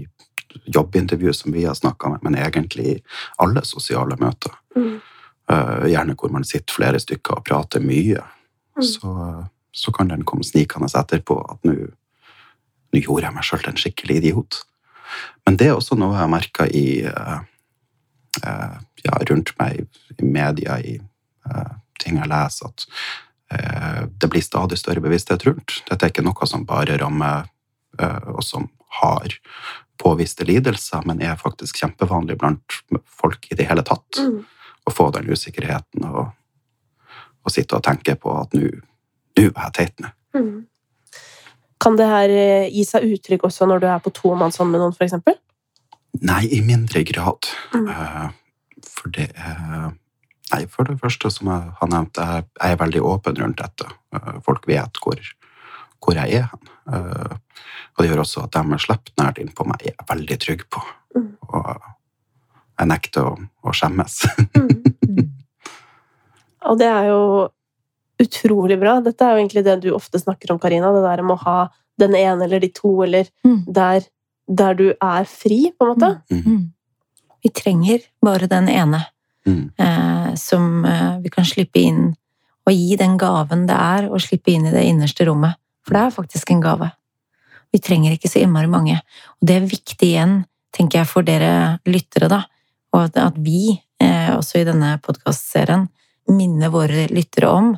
jobbintervju 0.64 1.32
som 1.32 1.52
vi 1.52 1.64
har 1.64 1.74
snakka 1.74 2.08
med, 2.08 2.22
men 2.22 2.36
egentlig 2.36 2.86
i 2.86 3.00
alle 3.42 3.64
sosiale 3.64 4.16
møter. 4.20 4.54
Mm. 4.76 5.00
Eh, 5.50 5.86
gjerne 5.92 6.14
hvor 6.18 6.32
man 6.32 6.44
sitter 6.46 6.74
flere 6.74 7.00
stykker 7.02 7.38
og 7.40 7.46
prater 7.46 7.82
mye. 7.82 8.22
Mm. 8.78 8.84
Så, 8.86 9.14
så 9.72 9.92
kan 9.92 10.12
den 10.12 10.24
komme 10.28 10.46
snikende 10.46 10.88
etterpå 10.88 11.38
at 11.54 11.66
nå 11.66 11.74
gjorde 12.92 13.26
jeg 13.26 13.34
meg 13.34 13.46
sjøl 13.48 13.64
til 13.64 13.72
en 13.72 13.80
skikkelig 13.80 14.20
idiot. 14.20 14.60
Men 15.46 15.58
det 15.60 15.70
er 15.70 15.76
også 15.76 15.96
noe 15.98 16.16
jeg 16.16 16.32
merka 16.32 16.66
i 16.68 16.86
uh, 17.08 17.40
uh, 18.44 18.76
ja, 19.04 19.18
rundt 19.28 19.52
meg 19.58 19.82
i 19.82 20.28
media, 20.28 20.78
i 20.78 21.00
ting 21.98 22.20
jeg 22.20 22.30
leser, 22.30 22.70
at 22.70 22.84
det 24.22 24.28
blir 24.30 24.44
stadig 24.44 24.76
større 24.78 25.02
bevissthet 25.02 25.42
rundt. 25.48 25.74
Dette 25.88 26.06
er 26.06 26.12
ikke 26.12 26.22
noe 26.24 26.46
som 26.48 26.62
bare 26.66 26.94
rammer 27.00 27.48
og 28.30 28.44
som 28.46 28.68
har 29.00 29.34
påviste 30.02 30.46
lidelser, 30.48 31.04
men 31.06 31.22
er 31.22 31.38
faktisk 31.40 31.78
kjempevanlig 31.82 32.38
blant 32.40 32.80
folk 33.06 33.46
i 33.50 33.58
det 33.58 33.68
hele 33.70 33.84
tatt. 33.86 34.18
Mm. 34.18 34.42
Å 34.82 34.90
få 34.92 35.10
den 35.14 35.30
usikkerheten 35.30 36.08
og, 36.08 36.32
og 37.42 37.54
sitte 37.54 37.78
og 37.78 37.84
tenke 37.86 38.16
på 38.18 38.34
at 38.40 38.54
nå 38.58 38.66
er 39.38 39.48
jeg 39.48 39.74
teit 39.78 40.02
nå. 40.02 40.10
Mm. 40.34 40.52
Kan 41.82 41.96
det 41.98 42.06
her 42.06 42.30
eh, 42.34 42.68
gi 42.70 42.84
seg 42.86 43.08
uttrykk 43.14 43.48
også 43.48 43.66
når 43.66 43.82
du 43.82 43.88
er 43.90 44.02
på 44.02 44.12
tomannshånd 44.14 44.70
med 44.70 44.82
noen, 44.82 44.94
f.eks.? 44.94 45.18
Nei, 46.22 46.44
i 46.54 46.60
mindre 46.64 47.02
grad. 47.08 47.48
Mm. 47.74 47.88
Eh, 47.90 48.30
For 48.86 49.12
det 49.14 49.32
er 49.36 49.90
Nei, 50.52 50.66
for 50.68 50.84
det 50.84 50.98
første, 51.00 51.30
som 51.32 51.48
jeg 51.48 51.70
har 51.78 51.88
nevnt, 51.88 52.18
jeg 52.20 52.42
jeg 52.44 52.74
er 52.74 52.80
veldig 52.82 53.00
åpen 53.08 53.38
rundt 53.40 53.62
dette. 53.62 53.86
Eh, 54.12 54.34
Folk 54.44 54.66
vet 54.68 54.98
hvor, 55.00 55.16
hvor 56.02 56.18
jeg 56.18 56.34
er 56.42 56.48
hen. 56.50 56.70
Eh, 56.92 57.36
Og 57.92 58.02
det 58.02 58.08
gjør 58.10 58.22
også 58.24 58.42
at 58.46 58.52
dem 58.56 58.70
jeg 58.72 58.80
slipper 58.86 59.12
nært 59.20 59.38
innpå 59.42 59.66
meg, 59.68 59.82
er 59.84 59.92
jeg 59.92 60.06
veldig 60.08 60.38
trygg 60.40 60.62
på. 60.72 60.80
Mm. 61.14 61.26
Og 61.52 61.66
jeg 62.80 62.88
nekter 62.88 63.26
å, 63.28 63.34
å 63.68 63.74
skjemmes. 63.76 64.14
Mm. 64.56 65.28
Og 66.70 66.78
det 66.80 66.86
er 66.88 67.08
jo 67.10 67.20
utrolig 68.22 68.78
bra. 68.80 68.96
Dette 69.04 69.26
er 69.26 69.34
jo 69.36 69.42
egentlig 69.42 69.64
det 69.66 69.76
du 69.82 69.90
ofte 69.96 70.20
snakker 70.22 70.52
om, 70.54 70.58
Karina. 70.62 70.92
Det 70.94 71.02
der 71.04 71.22
med 71.26 71.36
å 71.36 71.42
ha 71.44 71.56
den 72.00 72.14
ene 72.16 72.46
eller 72.46 72.62
de 72.62 72.70
to, 72.74 72.94
eller 73.04 73.28
Mm. 73.44 73.64
der, 73.66 74.06
der 74.48 74.74
du 74.78 74.86
er 74.94 75.24
fri, 75.28 75.72
på 75.76 75.84
en 75.86 75.92
måte. 75.92 76.10
Mm. 76.30 76.42
Mm. 76.46 76.72
Vi 77.42 77.50
trenger 77.50 78.06
bare 78.22 78.46
den 78.48 78.68
ene 78.68 79.04
Mm. 79.44 79.72
eh, 79.76 80.34
som 80.38 80.84
eh, 80.86 81.18
vi 81.18 81.28
kan 81.34 81.44
slippe 81.44 81.80
inn 81.82 82.14
og 82.64 82.72
gi 82.72 82.94
den 82.96 83.16
gaven 83.18 83.66
det 83.66 83.74
er 83.74 84.06
å 84.08 84.20
slippe 84.22 84.52
inn 84.54 84.66
i 84.66 84.70
det 84.70 84.84
innerste 84.86 85.26
rommet. 85.26 85.56
For 85.82 85.96
det 85.96 86.02
er 86.02 86.14
faktisk 86.14 86.52
en 86.52 86.62
gave. 86.62 86.90
Vi 87.72 87.80
trenger 87.82 88.14
ikke 88.14 88.30
så 88.30 88.42
innmari 88.42 88.70
mange. 88.70 88.98
Og 89.40 89.48
det 89.48 89.58
er 89.58 89.70
viktig 89.70 90.08
igjen, 90.10 90.42
tenker 90.74 91.02
jeg, 91.02 91.10
for 91.10 91.26
dere 91.26 91.78
lyttere, 91.88 92.28
da. 92.32 92.42
Og 92.92 93.16
at, 93.16 93.38
vi, 93.40 93.78
eh, 94.02 94.30
også 94.36 94.60
i 94.60 94.68
denne 94.68 94.94
podkastserien, 95.02 95.88
minner 96.30 96.70
våre 96.70 97.08
lyttere 97.10 97.48
om 97.50 97.72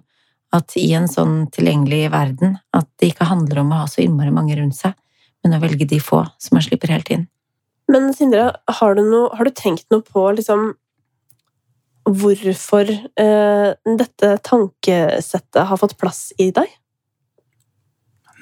at 0.55 0.75
i 0.79 0.91
en 0.95 1.07
sånn 1.11 1.47
tilgjengelig 1.55 2.11
verden, 2.13 2.59
at 2.75 2.87
det 3.01 3.13
ikke 3.13 3.31
handler 3.31 3.63
om 3.63 3.73
å 3.73 3.83
ha 3.83 3.87
så 3.91 4.03
innmari 4.05 4.35
mange 4.35 4.57
rundt 4.59 4.77
seg, 4.77 4.95
men 5.43 5.57
å 5.57 5.63
velge 5.63 5.89
de 5.89 5.99
få 6.03 6.23
som 6.39 6.59
man 6.59 6.65
slipper 6.67 6.93
helt 6.95 7.11
inn. 7.15 7.27
Men 7.91 8.13
Sindre, 8.17 8.53
har 8.79 8.97
du, 8.97 9.03
noe, 9.05 9.33
har 9.37 9.49
du 9.49 9.53
tenkt 9.57 9.87
noe 9.93 10.05
på 10.07 10.25
liksom 10.39 10.73
hvorfor 12.05 12.89
eh, 12.91 13.71
dette 13.99 14.31
tankesettet 14.45 15.69
har 15.69 15.81
fått 15.81 15.97
plass 16.01 16.31
i 16.41 16.51
deg? 16.55 16.71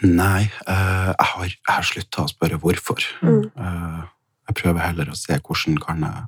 Nei, 0.02 0.48
eh, 0.66 1.10
jeg 1.12 1.28
har, 1.32 1.46
jeg 1.46 1.70
har 1.70 1.86
slutta 1.86 2.24
å 2.24 2.30
spørre 2.30 2.58
hvorfor. 2.62 3.04
Mm. 3.22 3.44
Eh, 3.54 4.00
jeg 4.50 4.58
prøver 4.58 4.82
heller 4.82 5.12
å 5.12 5.18
se 5.18 5.36
hvordan 5.38 5.78
kan 5.82 6.02
jeg 6.06 6.24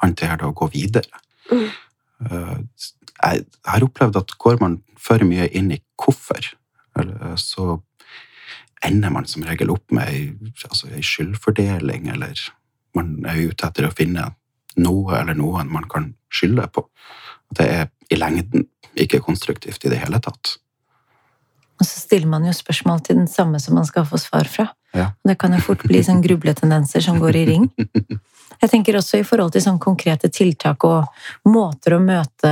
håndtere 0.00 0.38
det 0.40 0.48
og 0.48 0.62
gå 0.62 0.70
videre. 0.72 1.20
Mm. 1.50 1.66
Eh, 2.24 2.56
jeg 3.20 3.44
har 3.68 3.84
opplevd 3.84 4.16
at 4.16 4.32
går 4.40 4.60
man 4.62 4.78
for 5.00 5.20
mye 5.28 5.50
inn 5.56 5.68
i 5.74 5.82
hvorfor, 6.00 6.54
så 7.36 7.64
ender 8.84 9.12
man 9.12 9.28
som 9.28 9.44
regel 9.44 9.70
opp 9.72 9.92
med 9.94 10.08
ei 10.08 10.22
altså, 10.66 10.88
ei 10.88 11.02
skyldfordeling, 11.04 12.08
eller 12.12 12.40
man 12.96 13.12
er 13.28 13.42
ute 13.50 13.68
etter 13.68 13.86
å 13.86 13.92
finne 13.94 14.30
noe 14.80 15.20
eller 15.20 15.36
noen 15.36 15.68
man 15.72 15.84
kan 15.92 16.10
skylde 16.32 16.66
på. 16.72 16.86
Det 17.56 17.66
er 17.68 17.86
i 18.10 18.18
lengden 18.18 18.66
ikke 18.96 19.20
konstruktivt 19.24 19.84
i 19.84 19.92
det 19.92 20.00
hele 20.00 20.20
tatt. 20.24 20.56
Og 21.80 21.88
så 21.88 22.00
stiller 22.02 22.28
man 22.28 22.44
jo 22.44 22.52
spørsmål 22.54 23.00
til 23.06 23.16
den 23.22 23.28
samme 23.30 23.60
som 23.62 23.78
man 23.78 23.88
skal 23.88 24.04
få 24.08 24.20
svar 24.20 24.48
fra. 24.50 24.68
Ja. 24.92 25.12
Og 25.16 25.30
det 25.32 25.38
kan 25.40 25.54
jo 25.56 25.62
fort 25.64 25.84
bli 25.88 26.02
sånn 26.04 26.20
grubletendenser 26.24 27.04
som 27.04 27.20
går 27.22 27.40
i 27.40 27.46
ring. 27.48 27.70
Jeg 28.60 28.72
tenker 28.72 28.98
også 28.98 29.20
i 29.20 29.24
forhold 29.24 29.54
til 29.54 29.64
sånn 29.64 29.80
konkrete 29.80 30.28
tiltak 30.28 30.84
og 30.84 31.48
måter 31.48 31.96
å 31.96 32.02
møte 32.04 32.50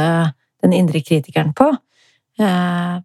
den 0.62 0.72
indre 0.72 1.02
kritikeren 1.04 1.52
på. 1.56 1.68
Eh, 2.40 2.96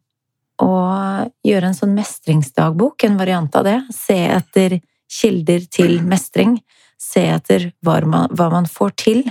og 0.64 1.34
gjøre 1.44 1.72
en 1.72 1.76
sånn 1.76 1.96
mestringsdagbok, 1.98 3.04
en 3.04 3.20
variant 3.20 3.56
av 3.60 3.68
det. 3.68 3.78
Se 3.92 4.16
etter 4.32 4.78
kilder 5.12 5.66
til 5.68 6.00
mestring. 6.08 6.56
Se 7.02 7.26
etter 7.34 7.72
hva 7.84 8.00
man, 8.08 8.32
hva 8.32 8.48
man 8.54 8.70
får 8.70 8.96
til, 9.02 9.26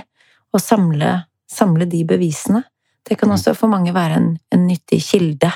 og 0.53 0.61
samle, 0.61 1.23
samle 1.49 1.87
de 1.89 2.03
bevisene. 2.05 2.61
Det 3.03 3.17
kan 3.19 3.33
også 3.33 3.55
for 3.57 3.71
mange 3.71 3.95
være 3.95 4.19
en, 4.19 4.27
en 4.53 4.67
nyttig 4.67 5.01
kilde. 5.07 5.49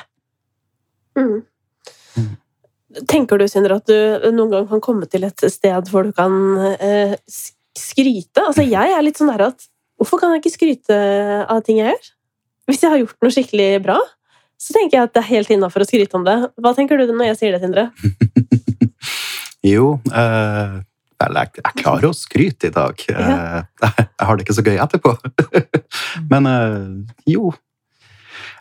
Mm. 1.17 1.39
Mm. 2.17 2.33
Tenker 3.09 3.41
du, 3.41 3.47
Sindre, 3.51 3.79
at 3.81 3.89
du 3.89 4.29
noen 4.33 4.53
gang 4.53 4.67
kan 4.69 4.83
komme 4.83 5.09
til 5.09 5.25
et 5.27 5.47
sted 5.51 5.89
hvor 5.91 6.07
du 6.07 6.13
kan 6.15 6.33
eh, 6.77 7.17
skryte? 7.77 8.45
Altså, 8.45 8.65
jeg 8.65 8.93
er 8.93 9.03
litt 9.05 9.19
sånn 9.19 9.33
der 9.33 9.49
at 9.51 9.67
Hvorfor 9.97 10.19
kan 10.21 10.29
jeg 10.35 10.43
ikke 10.43 10.53
skryte 10.53 10.97
av 11.49 11.63
ting 11.65 11.79
jeg 11.79 11.89
gjør? 11.89 12.09
Hvis 12.69 12.83
jeg 12.83 12.91
har 12.91 12.99
gjort 13.01 13.23
noe 13.25 13.33
skikkelig 13.33 13.69
bra, 13.81 13.95
så 14.61 14.75
tenker 14.75 14.97
jeg 14.97 15.07
at 15.07 15.15
det 15.15 15.23
er 15.23 15.31
helt 15.31 15.53
innafor 15.55 15.81
å 15.81 15.87
skryte 15.89 16.19
om 16.19 16.25
det. 16.27 16.35
Hva 16.61 16.73
tenker 16.77 17.01
du 17.01 17.09
når 17.09 17.31
jeg 17.31 17.39
sier 17.39 17.55
det, 17.55 17.63
Sindre? 17.63 17.89
Jo, 19.65 19.97
eh, 20.15 20.75
vel, 21.19 21.39
jeg, 21.41 21.49
jeg 21.59 21.79
klarer 21.81 22.07
å 22.07 22.15
skryte 22.15 22.69
i 22.69 22.73
dag. 22.75 23.01
Eh, 23.09 23.57
jeg 23.89 24.27
har 24.29 24.37
det 24.37 24.45
ikke 24.45 24.55
så 24.55 24.63
gøy 24.63 24.77
etterpå. 24.79 25.15
Men 26.31 26.49
eh, 26.51 26.85
jo. 27.33 27.51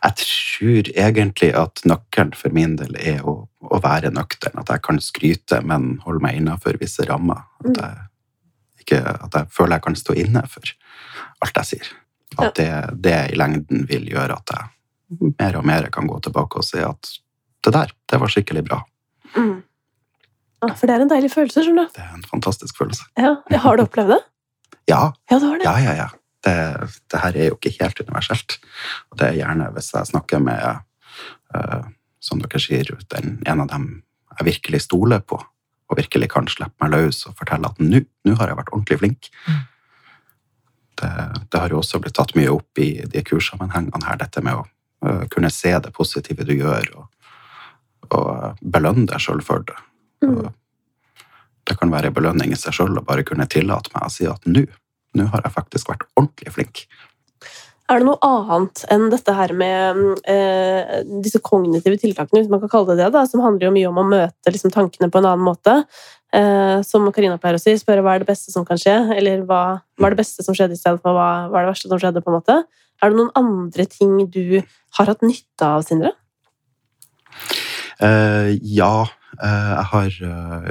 Jeg 0.03 0.17
tror 0.21 0.89
egentlig 0.93 1.49
at 1.57 1.81
nøkkelen 1.89 2.33
for 2.37 2.53
min 2.55 2.75
del 2.79 2.95
er 2.99 3.23
å, 3.27 3.37
å 3.65 3.79
være 3.83 4.11
nøktern. 4.13 4.59
At 4.61 4.69
jeg 4.73 4.83
kan 4.85 4.99
skryte, 5.03 5.61
men 5.65 5.97
holde 6.05 6.23
meg 6.23 6.37
innafor 6.39 6.77
visse 6.81 7.05
rammer. 7.09 7.43
At 7.65 7.79
jeg, 7.81 8.07
ikke, 8.85 9.01
at 9.13 9.39
jeg 9.39 9.49
føler 9.57 9.77
jeg 9.77 9.85
kan 9.87 9.97
stå 9.99 10.17
inne 10.25 10.43
for 10.51 10.73
alt 11.45 11.61
jeg 11.63 11.71
sier. 11.71 11.93
At 12.37 12.57
det, 12.59 12.69
det 13.03 13.15
i 13.31 13.39
lengden 13.39 13.85
vil 13.89 14.05
gjøre 14.11 14.37
at 14.37 14.53
jeg 14.53 15.31
mer 15.39 15.55
og 15.55 15.65
mer 15.65 15.87
kan 15.93 16.07
gå 16.09 16.19
tilbake 16.25 16.59
og 16.59 16.65
si 16.67 16.81
at 16.83 17.13
det 17.65 17.73
der, 17.73 17.91
det 18.11 18.19
var 18.21 18.31
skikkelig 18.31 18.63
bra. 18.67 18.81
Mm. 19.35 19.63
Ja, 20.63 20.73
for 20.73 20.89
det 20.89 20.95
er 20.95 21.03
en 21.03 21.11
deilig 21.11 21.29
følelse, 21.33 21.63
skjønner 21.63 21.87
du. 21.87 21.95
Det 21.97 22.03
er 22.03 22.13
en 22.15 22.25
fantastisk 22.27 22.77
følelse. 22.79 23.05
Ja, 23.19 23.35
Har 23.63 23.77
du 23.77 23.83
opplevd 23.85 24.15
det? 24.15 24.21
Ja, 24.89 25.11
Ja, 25.31 25.39
du 25.39 25.45
har 25.49 25.59
det. 25.59 25.67
ja, 25.67 25.75
ja. 25.83 25.93
ja. 26.05 26.07
Det, 26.47 26.55
det 27.11 27.19
her 27.19 27.35
er 27.35 27.49
jo 27.49 27.57
ikke 27.57 27.75
helt 27.81 28.01
universelt. 28.05 28.57
Og 29.11 29.19
det 29.19 29.29
er 29.29 29.39
gjerne 29.41 29.69
hvis 29.75 29.91
jeg 29.95 30.11
snakker 30.13 30.43
med, 30.43 30.83
uh, 31.55 31.87
som 32.23 32.39
dere 32.43 32.61
sier, 32.61 32.93
den, 33.11 33.39
en 33.43 33.63
av 33.65 33.71
dem 33.73 33.87
jeg 34.37 34.47
virkelig 34.51 34.85
stoler 34.85 35.23
på, 35.25 35.39
og 35.87 35.97
virkelig 35.97 36.29
kan 36.31 36.47
slippe 36.51 36.83
meg 36.83 36.93
løs 36.93 37.23
og 37.27 37.35
fortelle 37.39 37.67
at 37.69 37.81
nå 37.81 38.35
har 38.37 38.51
jeg 38.51 38.59
vært 38.59 38.71
ordentlig 38.73 38.99
flink. 39.01 39.29
Mm. 39.47 39.59
Det, 40.97 41.11
det 41.51 41.61
har 41.61 41.73
jo 41.73 41.81
også 41.81 41.99
blitt 42.01 42.15
tatt 42.17 42.33
mye 42.37 42.53
opp 42.53 42.81
i 42.81 42.89
de 43.05 43.23
kurssammenhengene 43.25 44.05
her, 44.07 44.19
dette 44.21 44.43
med 44.45 44.61
å 44.61 44.63
uh, 44.63 45.25
kunne 45.33 45.51
se 45.53 45.73
det 45.83 45.93
positive 45.95 46.47
du 46.47 46.55
gjør, 46.55 46.89
og, 47.01 47.35
og 48.13 48.61
belønne 48.61 49.07
deg 49.09 49.21
sjøl 49.23 49.43
for 49.45 49.67
det. 49.67 49.77
Mm. 50.25 50.47
Det 51.67 51.75
kan 51.75 51.91
være 51.91 52.13
belønning 52.15 52.53
i 52.55 52.59
seg 52.59 52.77
sjøl 52.77 53.01
å 53.01 53.05
bare 53.05 53.25
kunne 53.27 53.49
tillate 53.51 53.91
meg 53.93 54.07
å 54.07 54.13
si 54.13 54.27
at 54.29 54.45
nå 54.47 54.63
nå 55.17 55.27
har 55.33 55.45
jeg 55.45 55.55
faktisk 55.55 55.91
vært 55.91 56.07
ordentlig 56.15 56.53
flink. 56.55 56.87
Er 57.87 58.01
det 58.01 58.07
noe 58.09 58.19
annet 58.25 58.81
enn 58.91 59.05
dette 59.13 59.31
her 59.31 59.53
med 59.55 59.99
eh, 60.27 60.97
disse 61.23 61.39
kognitive 61.39 61.95
tiltakene, 62.01 62.41
hvis 62.41 62.51
man 62.51 62.59
kan 62.59 62.71
kalle 62.73 62.91
det 62.91 63.05
det, 63.05 63.13
da, 63.15 63.23
som 63.29 63.43
handler 63.45 63.69
jo 63.69 63.75
mye 63.77 63.91
om 63.91 64.01
å 64.01 64.07
møte 64.09 64.51
liksom, 64.51 64.73
tankene 64.75 65.07
på 65.11 65.21
en 65.21 65.29
annen 65.29 65.45
måte? 65.45 65.77
Eh, 66.35 66.81
som 66.83 67.07
Karina 67.15 67.37
pleier 67.39 67.55
å 67.55 67.61
si, 67.63 67.77
spørre 67.79 68.03
hva 68.03 68.17
er 68.17 68.25
det 68.25 68.27
beste 68.27 68.51
som 68.51 68.65
kan 68.67 68.79
skje, 68.81 68.97
eller 69.15 69.45
hva, 69.47 69.61
hva 69.95 70.09
er 70.09 70.15
det 70.17 70.19
beste 70.19 70.43
som 70.43 70.57
skjedde 70.57 70.75
i 70.75 70.81
stedet 70.81 70.99
for 70.99 71.15
hva, 71.15 71.47
hva 71.47 71.61
er 71.61 71.67
det 71.67 71.71
verste 71.71 71.91
som 71.93 72.01
skjedde? 72.01 72.23
på 72.25 72.33
en 72.33 72.39
måte? 72.41 72.57
Er 72.99 73.13
det 73.13 73.19
noen 73.21 73.31
andre 73.39 73.85
ting 73.87 74.17
du 74.33 74.59
har 74.97 75.13
hatt 75.13 75.23
nytte 75.23 75.69
av, 75.69 75.85
Sindre? 75.87 76.11
Eh, 78.03 78.51
ja, 78.67 79.07
eh, 79.39 79.71
jeg 79.71 79.87
har 79.93 80.19
eh, 80.31 80.67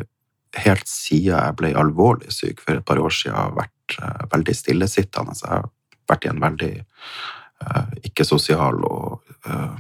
helt 0.67 0.91
siden 0.91 1.33
jeg 1.33 1.57
ble 1.59 1.73
alvorlig 1.79 2.35
syk 2.35 2.61
for 2.61 2.77
et 2.77 2.87
par 2.87 3.01
år 3.03 3.15
siden 3.15 3.57
vært 3.57 3.73
eh, 4.03 4.25
veldig 4.33 4.55
stillesittende. 4.57 5.35
Så 5.37 5.47
jeg 5.47 5.55
har 5.55 5.71
vært 6.11 6.27
i 6.27 6.31
en 6.31 6.43
veldig 6.43 6.73
uh, 6.79 7.95
ikke-sosial 8.07 8.77
og 8.87 9.33
uh, 9.49 9.75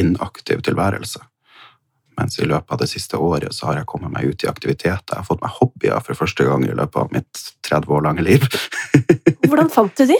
inaktiv 0.00 0.62
tilværelse. 0.64 1.20
Mens 2.18 2.38
i 2.40 2.48
løpet 2.48 2.72
av 2.72 2.80
det 2.80 2.88
siste 2.90 3.20
året 3.20 3.54
så 3.54 3.68
har 3.68 3.78
jeg 3.78 3.88
kommet 3.90 4.14
meg 4.14 4.32
ut 4.32 4.42
i 4.42 4.48
aktiviteter. 4.50 5.12
Jeg 5.12 5.20
har 5.20 5.28
fått 5.28 5.44
meg 5.44 5.54
hobbyer 5.58 6.00
for 6.06 6.18
første 6.18 6.46
gang 6.48 6.64
i 6.64 6.72
løpet 6.72 6.98
av 7.04 7.12
mitt 7.14 7.44
30 7.68 7.94
år 7.98 8.08
lange 8.08 8.24
liv. 8.24 8.48
Hvordan 9.48 9.70
fant 9.70 9.94
du 10.00 10.08
de? 10.08 10.18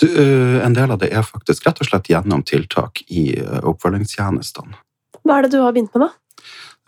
Du, 0.00 0.08
uh, 0.08 0.64
en 0.64 0.74
del 0.76 0.96
av 0.96 1.00
det 1.04 1.12
er 1.12 1.28
faktisk 1.28 1.68
rett 1.68 1.84
og 1.84 1.90
slett 1.90 2.10
gjennom 2.10 2.42
tiltak 2.46 3.04
i 3.06 3.30
eh, 3.40 3.60
oppfølgingstjenestene. 3.64 4.80
Hva 5.24 5.38
er 5.38 5.46
det 5.46 5.54
du 5.54 5.62
har 5.62 5.72
begynt 5.72 5.94
med, 5.94 6.08
da? 6.08 6.42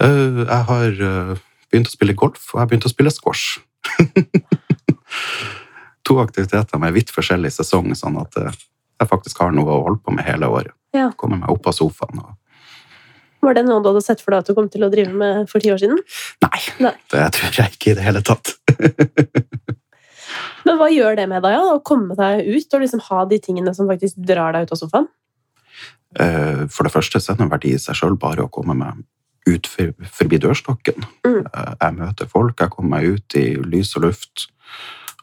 Eh, 0.04 0.42
Jeg 0.42 0.62
har 0.70 1.00
eh, 1.08 1.44
begynt 1.70 1.88
å 1.88 1.94
spille 1.94 2.16
golf, 2.18 2.50
og 2.50 2.58
jeg 2.58 2.64
har 2.64 2.70
begynt 2.72 2.88
å 2.88 2.92
spille 2.92 3.14
squash. 3.14 3.60
to 6.06 6.18
aktiviteter 6.22 6.80
med 6.82 6.94
vidt 6.96 7.10
forskjellig 7.14 7.52
sesong, 7.54 7.92
sånn 7.98 8.18
at 8.22 8.38
eh, 8.40 8.56
jeg 9.00 9.10
faktisk 9.10 9.42
har 9.42 9.52
noe 9.54 9.70
å 9.74 9.82
holde 9.88 10.00
på 10.04 10.14
med 10.16 10.24
hele 10.26 10.48
året. 10.48 10.72
Ja. 10.96 11.10
Komme 11.18 11.36
meg 11.42 11.50
opp 11.52 11.66
av 11.68 11.74
sofaen. 11.76 12.22
Var 13.44 13.56
det 13.58 13.66
noe 13.66 13.82
du 13.84 13.90
hadde 13.90 14.00
sett 14.04 14.22
for 14.24 14.32
deg 14.32 14.42
at 14.42 14.48
du 14.48 14.56
kom 14.56 14.70
til 14.72 14.86
å 14.86 14.90
drive 14.90 15.12
med 15.12 15.50
for 15.50 15.62
ti 15.62 15.68
år 15.74 15.80
siden? 15.82 15.98
Nei, 16.46 16.60
Nei. 16.86 16.94
det 17.12 17.26
tror 17.36 17.58
jeg 17.60 17.76
ikke 17.76 17.92
i 17.92 17.96
det 17.98 18.06
hele 18.06 18.22
tatt. 18.24 18.54
Men 20.66 20.80
hva 20.80 20.88
gjør 20.90 21.14
det 21.20 21.26
med 21.30 21.44
deg, 21.44 21.54
ja? 21.54 21.66
Å 21.76 21.82
komme 21.86 22.16
deg 22.18 22.46
ut 22.48 22.74
og 22.74 22.82
liksom 22.82 23.02
ha 23.10 23.20
de 23.30 23.38
tingene 23.42 23.74
som 23.76 23.86
faktisk 23.90 24.18
drar 24.26 24.56
deg 24.56 24.66
ut 24.66 24.72
av 24.74 24.80
sofaen? 24.80 25.06
Eh, 26.18 26.64
For 26.72 26.88
det 26.88 26.94
første 26.94 27.20
så 27.22 27.34
er 27.34 27.38
det 27.38 27.46
en 27.46 27.52
verdi 27.52 27.74
i 27.76 27.82
seg 27.82 27.98
sjøl 27.98 28.16
bare 28.18 28.46
å 28.46 28.50
komme 28.52 28.74
meg 28.78 29.04
ut 29.46 29.68
forbi 29.70 30.40
dørstokken. 30.42 31.04
Mm. 31.26 31.44
Eh, 31.46 31.72
Jeg 31.84 31.98
møter 32.00 32.30
folk, 32.32 32.58
jeg 32.58 32.72
kommer 32.74 32.96
meg 32.96 33.12
ut 33.14 33.38
i 33.38 33.46
lys 33.62 33.92
og 34.00 34.08
luft 34.08 34.48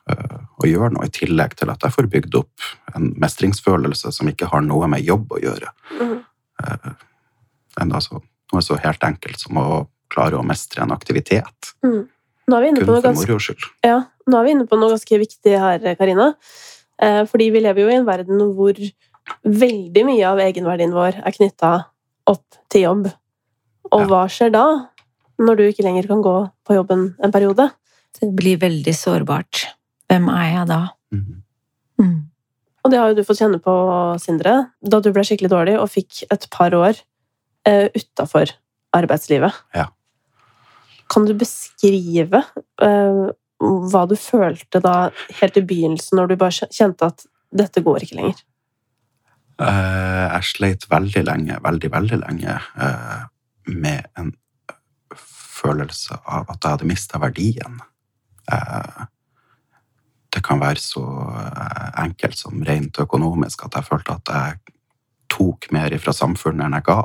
eh, 0.10 0.34
gjøre 0.68 0.94
noe 0.96 1.08
i 1.08 1.14
tillegg 1.14 1.56
til 1.60 1.72
at 1.74 1.84
jeg 1.84 1.96
får 1.96 2.10
bygd 2.12 2.38
opp 2.40 2.68
en 2.96 3.12
mestringsfølelse 3.22 4.12
som 4.16 4.30
ikke 4.32 4.50
har 4.52 4.64
noe 4.66 4.88
med 4.92 5.04
jobb 5.06 5.36
å 5.36 5.42
gjøre. 5.44 5.74
Mm. 6.00 6.16
Eh, 6.64 6.94
Enda 7.82 7.98
så, 8.06 8.20
noe 8.54 8.62
så 8.62 8.78
helt 8.78 9.02
enkelt 9.02 9.40
som 9.42 9.58
å 9.58 9.68
klare 10.14 10.38
å 10.38 10.46
mestre 10.46 10.84
en 10.84 10.94
aktivitet. 10.94 11.72
Mm. 11.82 12.04
Nå 12.48 12.58
er 12.58 12.62
vi 12.62 12.70
inne 12.70 12.84
Kun 12.84 12.86
på 12.86 12.92
noe 12.92 13.02
for 13.02 13.08
ganske 13.08 13.32
moro 13.32 13.42
skyld. 13.42 13.66
Ja, 13.86 13.98
nå 14.30 14.38
er 14.40 14.46
vi 14.46 14.54
inne 14.54 14.68
på 14.70 14.78
noe 14.78 14.94
ganske 14.94 15.20
viktig 15.24 15.56
her, 15.58 15.88
Karina. 15.98 16.34
Eh, 17.02 17.24
Fordi 17.30 17.50
vi 17.56 17.64
lever 17.64 17.82
jo 17.82 17.90
i 17.90 17.98
en 17.98 18.06
verden 18.06 18.44
hvor 18.54 18.78
veldig 19.44 20.06
mye 20.06 20.30
av 20.30 20.42
egenverdien 20.44 20.94
vår 20.94 21.22
er 21.24 21.38
knytta 21.38 21.74
opp 22.30 22.60
til 22.70 22.86
jobb. 22.86 23.08
Og 23.92 24.02
Ja. 24.02 24.08
hva 24.08 24.24
skjer 24.30 24.52
da, 24.52 24.66
når 25.40 25.58
du 25.58 25.64
ikke 25.68 25.84
lenger 25.88 26.08
kan 26.08 26.22
gå 26.22 26.52
på 26.68 26.76
jobben 26.78 27.16
en 27.24 27.32
periode? 27.32 27.72
Det 28.20 28.30
blir 28.36 28.58
veldig 28.58 28.94
sårbart. 28.94 29.66
Hvem 30.14 30.30
er 30.34 30.48
jeg 30.52 30.70
da? 30.70 30.80
Mm. 31.14 31.42
Mm. 32.02 32.20
Og 32.84 32.92
det 32.92 33.00
har 33.00 33.12
jo 33.12 33.18
du 33.18 33.26
fått 33.26 33.40
kjenne 33.40 33.60
på, 33.64 33.74
Sindre, 34.22 34.56
da 34.84 35.00
du 35.02 35.12
ble 35.16 35.24
skikkelig 35.26 35.52
dårlig 35.54 35.76
og 35.80 35.92
fikk 35.92 36.26
et 36.34 36.48
par 36.54 36.76
år 36.78 36.98
eh, 37.70 37.88
utafor 37.96 38.52
arbeidslivet. 38.94 39.56
Ja. 39.74 39.88
Kan 41.14 41.28
du 41.30 41.34
beskrive 41.38 42.44
eh, 42.84 43.24
hva 43.64 44.04
du 44.10 44.16
følte 44.20 44.82
da 44.84 44.96
helt 45.40 45.60
i 45.60 45.66
begynnelsen, 45.66 46.18
når 46.20 46.34
du 46.34 46.40
bare 46.42 46.68
kjente 46.74 47.08
at 47.08 47.26
dette 47.54 47.84
går 47.86 48.04
ikke 48.04 48.20
lenger? 48.20 48.44
Eh, 49.62 50.26
Jeg 50.34 50.50
sleit 50.50 50.88
veldig 50.92 51.24
lenge, 51.30 51.60
veldig, 51.64 51.92
veldig 51.94 52.20
lenge 52.26 52.58
eh, 52.58 53.26
med 53.72 54.10
en 54.20 54.34
følelse 55.64 56.18
av 56.26 56.50
at 56.52 56.60
jeg 56.60 56.76
hadde 56.76 56.90
mista 56.90 57.22
verdien. 57.22 57.80
Eh, 58.52 59.06
Det 60.34 60.42
kan 60.46 60.62
være 60.62 60.82
så 60.82 61.04
eh, 61.30 61.90
enkelt 62.04 62.38
som 62.38 62.64
rent 62.66 62.98
økonomisk 63.04 63.68
at 63.68 63.78
jeg 63.78 63.90
følte 63.90 64.16
at 64.18 64.32
jeg 64.34 64.78
tok 65.34 65.70
mer 65.74 65.94
fra 66.02 66.14
samfunnet 66.16 66.66
enn 66.66 66.78
jeg 66.80 66.88
ga. 66.90 66.98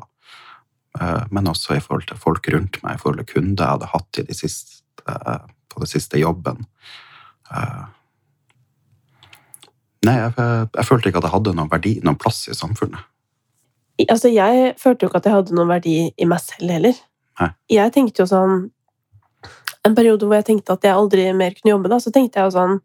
Eh, 1.00 1.26
Men 1.30 1.50
også 1.52 1.76
i 1.76 1.84
forhold 1.84 2.08
til 2.08 2.20
folk 2.20 2.48
rundt 2.54 2.80
meg, 2.82 2.96
i 2.96 3.02
forhold 3.02 3.20
til 3.20 3.30
kunder 3.34 3.64
jeg 3.64 3.74
hadde 3.76 3.92
hatt 3.92 4.22
i 4.22 4.26
de 4.30 4.38
siste, 4.38 4.80
eh, 5.08 5.44
på 5.68 5.84
den 5.84 5.92
siste 5.92 6.20
jobben. 6.20 6.64
Nei, 10.04 10.14
jeg, 10.14 10.32
jeg 10.76 10.84
følte 10.86 11.08
ikke 11.08 11.20
at 11.20 11.26
jeg 11.26 11.32
hadde 11.32 11.54
noen 11.56 11.70
verdi, 11.72 11.94
noen 12.04 12.18
plass 12.20 12.42
i 12.48 12.56
samfunnet. 12.56 13.00
Altså, 14.06 14.28
jeg 14.30 14.74
følte 14.78 15.04
jo 15.04 15.10
ikke 15.10 15.18
at 15.22 15.26
jeg 15.26 15.34
hadde 15.34 15.56
noen 15.56 15.70
verdi 15.72 15.94
i 16.12 16.26
meg 16.28 16.42
selv 16.44 16.70
heller. 16.70 17.00
Nei. 17.40 17.48
Jeg 17.72 17.94
tenkte 17.94 18.22
jo 18.22 18.28
sånn 18.30 18.68
En 19.86 19.94
periode 19.94 20.26
hvor 20.26 20.34
jeg 20.34 20.44
tenkte 20.48 20.74
at 20.74 20.84
jeg 20.84 20.92
aldri 20.92 21.24
mer 21.32 21.54
kunne 21.54 21.70
jobbe, 21.70 21.88
da, 21.88 21.96
så 22.02 22.10
tenkte 22.12 22.40
jeg 22.40 22.48
jo 22.48 22.54
sånn 22.56 22.80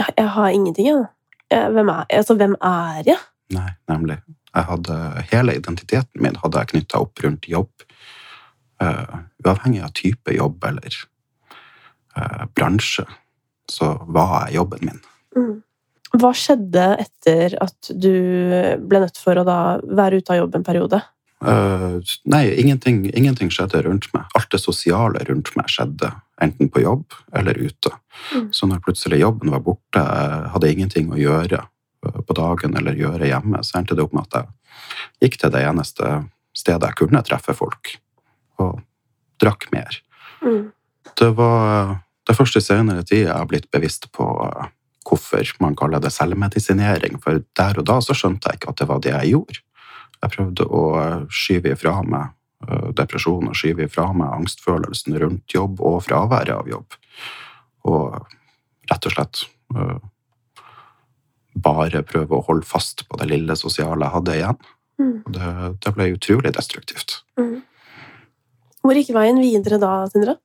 Jeg, 0.00 0.14
jeg 0.16 0.28
har 0.36 0.50
ingenting, 0.56 0.86
jeg. 0.90 1.06
Jeg- 1.52 1.70
Hvem 1.74 1.88
er, 1.92 2.04
altså, 2.18 2.36
hvem 2.38 2.54
er 2.62 3.02
jeg? 3.06 3.18
Nei, 3.54 3.68
nemlig. 3.90 4.18
Jeg 4.54 4.64
hadde, 4.66 4.96
hele 5.30 5.54
identiteten 5.58 6.22
min 6.22 6.36
hadde 6.42 6.58
jeg 6.62 6.70
knytta 6.72 7.00
opp 7.04 7.20
rundt 7.24 7.48
jobb. 7.50 7.70
Uh, 8.80 9.18
uavhengig 9.44 9.82
av 9.84 9.92
type 9.98 10.32
jobb 10.32 10.64
eller 10.64 10.94
uh, 12.16 12.46
bransje, 12.56 13.04
så 13.70 13.90
var 14.08 14.46
jeg 14.48 14.56
jobben 14.56 14.86
min. 14.88 15.00
Mm. 15.36 15.58
Hva 16.16 16.30
skjedde 16.34 16.86
etter 17.04 17.54
at 17.62 17.90
du 17.92 18.10
ble 18.88 19.02
nødt 19.04 19.20
for 19.20 19.38
å 19.38 19.44
være 19.46 20.18
ute 20.22 20.32
av 20.34 20.40
jobb 20.40 20.56
en 20.58 20.64
periode? 20.66 21.02
Eh, 21.44 22.00
nei, 22.24 22.42
ingenting, 22.60 23.06
ingenting 23.16 23.50
skjedde 23.52 23.82
rundt 23.86 24.10
meg. 24.12 24.28
Alt 24.36 24.50
det 24.52 24.60
sosiale 24.60 25.22
rundt 25.24 25.52
meg 25.56 25.70
skjedde, 25.72 26.12
enten 26.42 26.68
på 26.72 26.82
jobb 26.84 27.16
eller 27.36 27.56
ute. 27.56 27.92
Mm. 28.34 28.50
Så 28.52 28.68
når 28.68 28.82
plutselig 28.84 29.22
jobben 29.22 29.52
var 29.54 29.64
borte, 29.64 30.02
hadde 30.52 30.68
jeg 30.68 30.76
ingenting 30.78 31.08
å 31.14 31.20
gjøre 31.20 31.62
eh, 31.62 32.20
på 32.26 32.36
dagen 32.36 32.76
eller 32.76 32.98
gjøre 32.98 33.30
hjemme, 33.30 33.62
så 33.64 33.80
endte 33.80 33.96
det 33.96 34.04
opp 34.04 34.16
med 34.16 34.28
at 34.28 34.42
jeg 34.42 35.24
gikk 35.24 35.40
til 35.40 35.54
det 35.54 35.64
eneste 35.64 36.12
stedet 36.56 36.90
jeg 36.90 36.98
kunne 36.98 37.24
treffe 37.24 37.56
folk, 37.56 37.94
og 38.60 38.82
drakk 39.40 39.70
mer. 39.72 39.96
Mm. 40.44 40.68
Det 41.16 41.30
var 41.38 41.96
det 42.28 42.36
første 42.36 42.60
senere 42.60 43.04
tid 43.06 43.24
jeg 43.24 43.32
har 43.32 43.48
blitt 43.48 43.70
bevisst 43.72 44.10
på 44.12 44.28
eh, 44.44 44.68
hvorfor 45.08 45.56
man 45.64 45.72
kaller 45.78 46.04
det 46.04 46.12
selvmedisinering, 46.12 47.16
for 47.24 47.40
der 47.56 47.80
og 47.80 47.88
da 47.88 47.96
så 48.04 48.12
skjønte 48.12 48.50
jeg 48.50 48.60
ikke 48.60 48.74
at 48.74 48.82
det 48.82 48.90
var 48.92 49.00
det 49.02 49.16
jeg 49.16 49.32
gjorde. 49.32 49.64
Jeg 50.20 50.34
prøvde 50.34 50.66
å 50.68 50.82
skyve 51.32 51.74
ifra 51.74 52.00
meg 52.04 52.32
eh, 52.68 52.90
depresjon 52.96 53.48
og 53.50 53.56
skyve 53.56 53.86
ifra 53.88 54.10
meg 54.16 54.34
angstfølelsen 54.40 55.16
rundt 55.22 55.54
jobb 55.56 55.80
og 55.80 56.02
fraværet 56.06 56.54
av 56.56 56.68
jobb. 56.68 56.98
Og 57.88 58.18
rett 58.90 59.08
og 59.08 59.14
slett 59.16 59.44
eh, 59.76 59.96
bare 61.60 62.04
prøve 62.06 62.36
å 62.36 62.44
holde 62.46 62.68
fast 62.68 63.06
på 63.08 63.18
det 63.20 63.30
lille 63.32 63.56
sosiale 63.58 64.06
jeg 64.06 64.16
hadde 64.18 64.36
igjen. 64.36 64.60
Mm. 65.00 65.16
Det, 65.32 65.50
det 65.80 65.94
ble 65.96 66.12
utrolig 66.14 66.52
destruktivt. 66.56 67.20
Mm. 67.40 67.60
Hvor 68.80 68.96
gikk 68.96 69.12
veien 69.16 69.40
videre 69.40 69.80
da, 69.80 70.04
Sindre? 70.12 70.36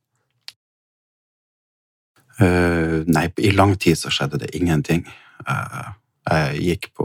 Uh, 2.35 3.03
nei, 3.07 3.29
i 3.39 3.53
lang 3.55 3.77
tid 3.79 3.95
så 3.99 4.11
skjedde 4.11 4.41
det 4.41 4.51
ingenting. 4.57 5.05
Uh, 5.47 5.93
jeg 6.25 6.63
gikk 6.65 6.89
på 6.97 7.04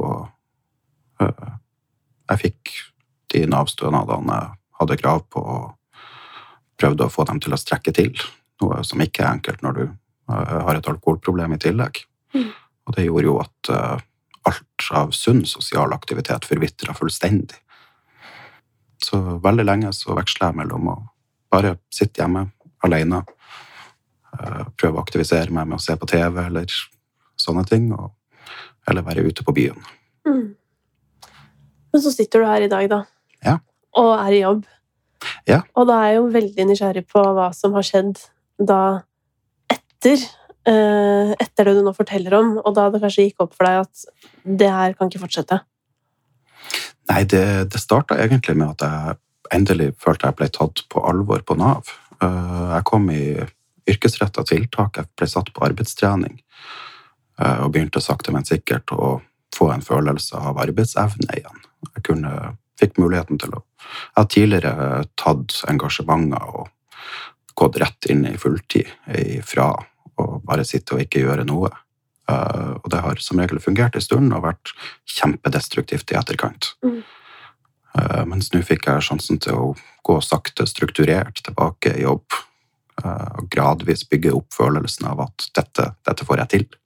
Jeg 2.30 2.42
fikk 2.44 2.74
de 3.34 3.44
Nav-stønadene 3.50 4.38
jeg 4.38 4.56
hadde 4.80 4.98
krav 5.00 5.24
på, 5.32 5.40
og 5.42 6.00
prøvde 6.80 7.06
å 7.06 7.12
få 7.12 7.26
dem 7.28 7.40
til 7.42 7.54
å 7.54 7.60
strekke 7.60 7.92
til. 7.94 8.14
Noe 8.62 8.82
som 8.86 9.02
ikke 9.02 9.24
er 9.24 9.34
enkelt 9.34 9.64
når 9.64 9.76
du 9.76 9.82
eh, 9.86 10.54
har 10.66 10.76
et 10.76 10.88
alkoholproblem 10.88 11.56
i 11.56 11.60
tillegg. 11.60 12.02
Mm. 12.36 12.52
Og 12.88 12.96
det 12.96 13.06
gjorde 13.06 13.28
jo 13.28 13.36
at 13.42 13.72
eh, 13.74 14.06
alt 14.48 14.86
av 14.96 15.12
sunn 15.16 15.44
sosial 15.48 15.92
aktivitet 15.96 16.48
forvitra 16.48 16.94
fullstendig. 16.96 17.58
Så 19.00 19.18
veldig 19.44 19.64
lenge 19.64 19.92
så 19.96 20.14
veksla 20.16 20.50
jeg 20.50 20.60
mellom 20.60 20.88
å 20.92 20.96
bare 21.52 21.76
sitte 21.92 22.22
hjemme 22.22 22.46
alene 22.84 23.22
eh, 23.24 24.64
prøve 24.76 24.96
å 24.96 25.04
aktivisere 25.04 25.52
meg 25.52 25.68
med 25.68 25.80
å 25.80 25.84
se 25.84 25.96
på 25.96 26.08
TV 26.08 26.42
eller 26.46 26.80
sånne 27.40 27.64
ting, 27.68 27.88
og, 27.96 28.12
eller 28.88 29.04
være 29.06 29.24
ute 29.28 29.44
på 29.44 29.54
byen. 29.56 29.80
Mm. 30.28 30.50
Men 31.92 32.02
så 32.04 32.12
sitter 32.14 32.42
du 32.42 32.48
her 32.48 32.66
i 32.66 32.70
dag, 32.70 32.88
da. 32.90 33.00
Ja. 33.46 33.56
Og 33.98 34.12
er 34.14 34.36
i 34.36 34.42
jobb. 34.42 34.66
Ja. 35.48 35.62
Og 35.76 35.88
da 35.90 36.00
er 36.00 36.12
jeg 36.12 36.20
jo 36.20 36.28
veldig 36.34 36.66
nysgjerrig 36.70 37.06
på 37.10 37.22
hva 37.36 37.50
som 37.56 37.74
har 37.76 37.86
skjedd 37.86 38.20
da 38.56 38.82
etter 39.72 40.22
eh, 40.68 41.32
etter 41.36 41.68
det 41.68 41.74
du 41.76 41.82
nå 41.84 41.92
forteller 41.96 42.36
om, 42.38 42.54
og 42.60 42.74
da 42.76 42.88
det 42.92 43.02
kanskje 43.02 43.28
gikk 43.28 43.44
opp 43.44 43.56
for 43.56 43.68
deg 43.68 43.82
at 43.84 44.04
det 44.44 44.70
her 44.72 44.96
kan 44.96 45.10
ikke 45.10 45.24
fortsette. 45.24 45.60
Nei, 47.10 47.24
det, 47.28 47.44
det 47.72 47.80
starta 47.82 48.18
egentlig 48.22 48.56
med 48.60 48.76
at 48.76 48.86
jeg 48.86 49.18
endelig 49.56 49.90
følte 50.00 50.30
jeg 50.30 50.38
ble 50.38 50.50
tatt 50.54 50.84
på 50.92 51.02
alvor 51.08 51.42
på 51.46 51.56
Nav. 51.58 51.90
Eh, 52.22 52.68
Jeg 52.76 52.86
kom 52.88 53.08
i 53.12 53.24
yrkesretta 53.90 54.44
tiltak, 54.46 55.00
jeg 55.00 55.10
ble 55.18 55.26
satt 55.28 55.50
på 55.56 55.64
arbeidstrening 55.66 56.38
eh, 57.40 57.58
og 57.64 57.72
begynte 57.74 58.02
sakte, 58.04 58.32
men 58.32 58.46
sikkert 58.46 58.92
å 58.94 59.18
få 59.56 59.72
en 59.74 59.82
følelse 59.84 60.38
av 60.38 60.60
arbeidsevne 60.62 61.34
igjen. 61.40 61.66
Jeg 61.94 62.04
kunne, 62.06 62.56
fikk 62.80 62.98
muligheten 63.00 63.40
til 63.40 63.56
å 63.56 63.64
Jeg 63.90 64.16
har 64.16 64.26
tidligere 64.30 65.04
tatt 65.18 65.54
engasjementer 65.68 66.42
og 66.54 66.68
gått 67.58 67.78
rett 67.80 68.06
inn 68.12 68.26
i 68.28 68.36
fulltid 68.38 68.88
ifra 69.18 69.72
å 70.20 70.40
bare 70.44 70.64
sitte 70.68 70.94
og 70.94 71.04
ikke 71.04 71.24
gjøre 71.24 71.46
noe. 71.48 71.70
Eh, 72.30 72.74
og 72.76 72.90
det 72.92 73.00
har 73.04 73.22
som 73.22 73.40
regel 73.40 73.60
fungert 73.62 73.96
en 73.96 74.04
stund 74.04 74.34
og 74.36 74.44
vært 74.44 74.74
kjempedestruktivt 75.10 76.12
i 76.12 76.18
etterkant. 76.20 76.74
Mm. 76.84 77.00
Eh, 77.98 78.22
mens 78.30 78.52
nå 78.54 78.62
fikk 78.66 78.88
jeg 78.90 79.06
sjansen 79.08 79.40
til 79.42 79.56
å 79.58 79.72
gå 80.06 80.18
sakte, 80.24 80.68
strukturert 80.68 81.42
tilbake 81.44 81.96
i 81.96 82.04
jobb. 82.06 82.26
eh, 83.04 83.28
Og 83.40 83.48
gradvis 83.50 84.04
bygge 84.08 84.34
opp 84.36 84.52
følelsen 84.54 85.06
av 85.08 85.20
at 85.26 85.50
dette, 85.56 85.94
dette 86.06 86.24
får 86.24 86.44
jeg 86.44 86.48
til. 86.48 86.79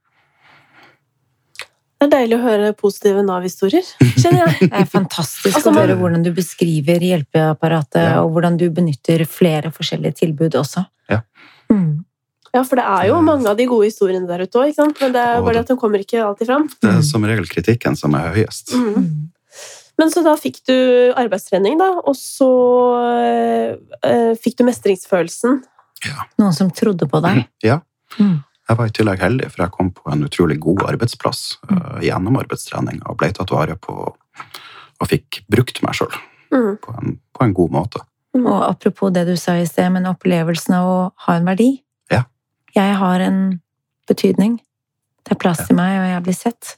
Det 2.05 2.12
er 2.12 2.19
deilig 2.21 2.37
å 2.37 2.43
høre 2.45 2.73
positive 2.77 3.23
Nav-historier, 3.25 3.87
kjenner 4.21 4.43
jeg. 4.45 4.69
Det 4.69 4.81
er 4.83 4.88
fantastisk 4.93 5.57
Altså, 5.57 5.71
å 5.73 5.79
høre 5.79 5.95
hvordan 5.97 6.23
du 6.27 6.33
beskriver 6.37 7.01
hjelpeapparatet, 7.01 8.03
Ja. 8.03 8.19
og 8.23 8.35
hvordan 8.35 8.59
du 8.61 8.67
benytter 8.71 9.25
flere 9.25 9.71
forskjellige 9.73 10.19
tilbud 10.21 10.53
også. 10.61 10.85
Ja. 11.09 11.23
Mm. 11.73 12.05
Ja, 12.53 12.62
for 12.62 12.77
det 12.77 12.85
er 12.85 13.07
jo 13.09 13.23
mange 13.25 13.49
av 13.49 13.57
de 13.57 13.64
gode 13.67 13.88
historiene 13.88 14.29
der 14.29 14.45
ute 14.45 14.61
òg? 14.61 14.77
Men 15.01 15.12
det 15.17 15.23
er 15.23 15.40
bare 15.40 15.55
det- 15.55 15.61
at 15.64 15.69
de 15.73 15.77
kommer 15.81 15.99
ikke 15.99 16.21
alltid 16.23 16.47
fram. 16.47 16.69
Det 16.69 16.90
Mm. 16.90 16.99
er 16.99 17.03
som 17.03 17.25
regel 17.25 17.47
kritikken 17.47 17.97
som 17.97 18.14
er 18.14 18.35
høyest. 18.35 18.75
Mm. 18.75 18.95
Mm. 18.95 19.31
Men 19.99 20.11
så 20.11 20.23
da 20.23 20.35
fikk 20.37 20.61
du 20.67 21.12
arbeidstrening, 21.17 21.79
da, 21.79 21.88
og 22.05 22.14
så 22.14 22.51
eh, 24.05 24.35
fikk 24.35 24.57
du 24.59 24.64
mestringsfølelsen. 24.64 25.62
Ja. 26.05 26.27
Noen 26.38 26.53
som 26.53 26.71
trodde 26.71 27.09
på 27.09 27.23
deg. 27.23 27.47
Ja. 27.62 27.81
Mm. 28.19 28.45
Jeg 28.68 28.77
var 28.79 28.87
i 28.87 28.94
tillegg 28.96 29.20
heldig, 29.20 29.50
for 29.53 29.62
jeg 29.64 29.70
kom 29.72 29.90
på 29.92 30.12
en 30.12 30.24
utrolig 30.24 30.59
god 30.61 30.83
arbeidsplass 30.88 31.59
uh, 31.70 31.98
gjennom 32.00 32.38
arbeidstrening 32.40 33.03
og 33.07 33.18
ble 33.20 33.29
tatt 33.37 33.50
vare 33.53 33.77
på 33.77 33.92
og 35.00 35.09
fikk 35.11 35.42
brukt 35.50 35.83
meg 35.83 35.94
sjøl 35.98 36.14
Mm. 36.55 36.77
på, 36.79 36.92
en- 37.03 37.18
på 37.35 37.42
en 37.44 37.53
god 37.55 37.70
måte. 37.74 38.00
Mm. 38.37 38.46
Og 38.46 38.62
apropos 38.70 39.11
det 39.12 39.24
du 39.27 39.35
sa 39.37 39.57
i 39.59 39.64
sted, 39.66 39.90
men 39.92 40.05
opplevelsen 40.07 40.74
av 40.77 40.87
å 40.87 41.12
ha 41.27 41.35
en 41.35 41.44
verdi. 41.44 41.83
Ja. 42.11 42.22
Jeg 42.77 42.94
har 43.00 43.20
en 43.20 43.61
betydning. 44.07 44.61
Det 45.24 45.33
er 45.33 45.40
plass 45.40 45.59
Ja. 45.61 45.66
til 45.66 45.77
meg, 45.77 45.98
og 45.98 46.07
jeg 46.12 46.22
blir 46.22 46.35
sett. 46.35 46.77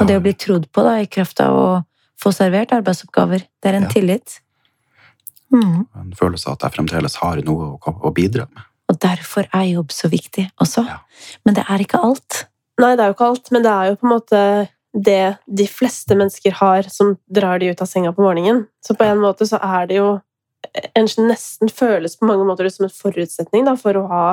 Og 0.00 0.06
det 0.08 0.16
å 0.16 0.22
bli 0.22 0.32
trodd 0.32 0.70
på 0.72 0.82
da, 0.82 0.94
i 1.02 1.06
kraft 1.06 1.40
av 1.40 1.52
å 1.52 1.84
få 2.18 2.32
servert 2.32 2.72
arbeidsoppgaver, 2.72 3.40
det 3.62 3.68
er 3.68 3.74
en 3.74 3.82
Ja. 3.82 3.88
tillit. 3.88 4.40
Mm. 5.52 5.86
En 5.94 6.12
følelse 6.12 6.46
av 6.48 6.52
at 6.54 6.62
jeg 6.62 6.72
fremdeles 6.80 7.16
har 7.16 7.36
noe 7.42 7.76
å, 7.78 8.00
å 8.02 8.14
bidra 8.14 8.46
med. 8.54 8.62
Og 8.90 8.98
derfor 9.02 9.48
er 9.50 9.66
jobb 9.72 9.92
så 9.94 10.10
viktig 10.12 10.46
også. 10.62 10.84
Ja. 10.86 11.00
Men 11.44 11.58
det 11.58 11.66
er 11.68 11.82
ikke 11.82 12.02
alt. 12.06 12.46
Nei, 12.80 12.94
det 12.94 13.02
er 13.02 13.10
jo 13.10 13.16
ikke 13.16 13.30
alt, 13.32 13.50
men 13.54 13.64
det 13.64 13.72
er 13.72 13.90
jo 13.90 13.98
på 14.00 14.06
en 14.06 14.14
måte 14.14 14.40
det 14.96 15.36
de 15.58 15.66
fleste 15.68 16.16
mennesker 16.16 16.54
har 16.60 16.88
som 16.92 17.16
drar 17.28 17.60
de 17.60 17.70
ut 17.72 17.82
av 17.82 17.88
senga 17.90 18.12
på 18.16 18.24
morgenen. 18.24 18.64
Så 18.84 18.96
på 18.96 19.04
en 19.04 19.20
måte 19.20 19.48
så 19.48 19.60
er 19.62 19.88
det 19.90 19.98
jo 19.98 20.10
en 20.96 21.08
nesten 21.28 21.70
føles 21.72 22.16
på 22.18 22.28
mange 22.28 22.46
måter 22.48 22.68
som 22.72 22.86
en 22.86 22.94
forutsetning 22.94 23.66
da, 23.66 23.76
for 23.80 23.98
å 23.98 24.06
ha 24.10 24.24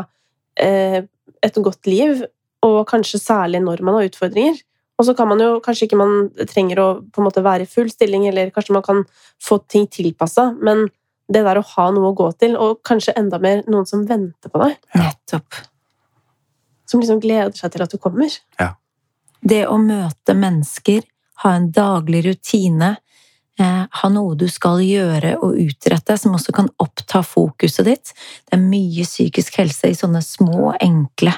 eh, 0.59 1.03
et 1.43 1.59
godt 1.65 1.89
liv, 1.89 2.23
og 2.63 2.85
kanskje 2.87 3.19
særlig 3.19 3.61
når 3.63 3.83
man 3.83 3.99
har 3.99 4.07
utfordringer. 4.07 4.61
Og 4.99 5.07
så 5.07 5.15
kan 5.17 5.27
man 5.27 5.41
jo 5.41 5.57
kanskje 5.63 5.87
ikke 5.87 5.99
man 5.99 6.29
trenger 6.49 6.79
å 6.79 6.87
på 7.03 7.21
en 7.21 7.27
måte 7.27 7.43
være 7.43 7.65
i 7.65 7.69
full 7.69 7.89
stilling, 7.91 8.27
eller 8.29 8.53
kanskje 8.55 8.75
man 8.77 8.85
kan 8.85 9.01
få 9.41 9.59
ting 9.67 9.87
tilpassa, 9.91 10.51
men 10.61 10.87
det 11.31 11.43
der 11.45 11.59
å 11.59 11.65
ha 11.75 11.89
noe 11.93 12.11
å 12.11 12.17
gå 12.17 12.29
til, 12.39 12.57
og 12.59 12.81
kanskje 12.85 13.15
enda 13.19 13.39
mer 13.41 13.63
noen 13.69 13.87
som 13.89 14.03
venter 14.07 14.51
på 14.51 14.61
deg, 14.63 14.75
Nettopp. 14.99 15.61
som 16.89 17.01
liksom 17.01 17.21
gleder 17.23 17.55
seg 17.57 17.73
til 17.73 17.85
at 17.85 17.93
du 17.93 17.97
kommer. 17.97 18.33
Ja. 18.59 18.73
Det 19.41 19.63
å 19.67 19.79
møte 19.81 20.35
mennesker, 20.37 21.01
ha 21.43 21.55
en 21.57 21.69
daglig 21.73 22.23
rutine, 22.27 22.97
eh, 23.59 23.83
ha 23.89 24.09
noe 24.09 24.35
du 24.35 24.47
skal 24.51 24.83
gjøre 24.83 25.37
og 25.39 25.57
utrette, 25.59 26.17
som 26.19 26.35
også 26.35 26.53
kan 26.55 26.69
oppta 26.79 27.23
fokuset 27.25 27.87
ditt. 27.87 28.13
Det 28.45 28.59
er 28.59 28.63
mye 28.63 29.07
psykisk 29.07 29.57
helse 29.59 29.89
i 29.89 29.97
sånne 29.97 30.21
små, 30.23 30.75
enkle 30.79 31.33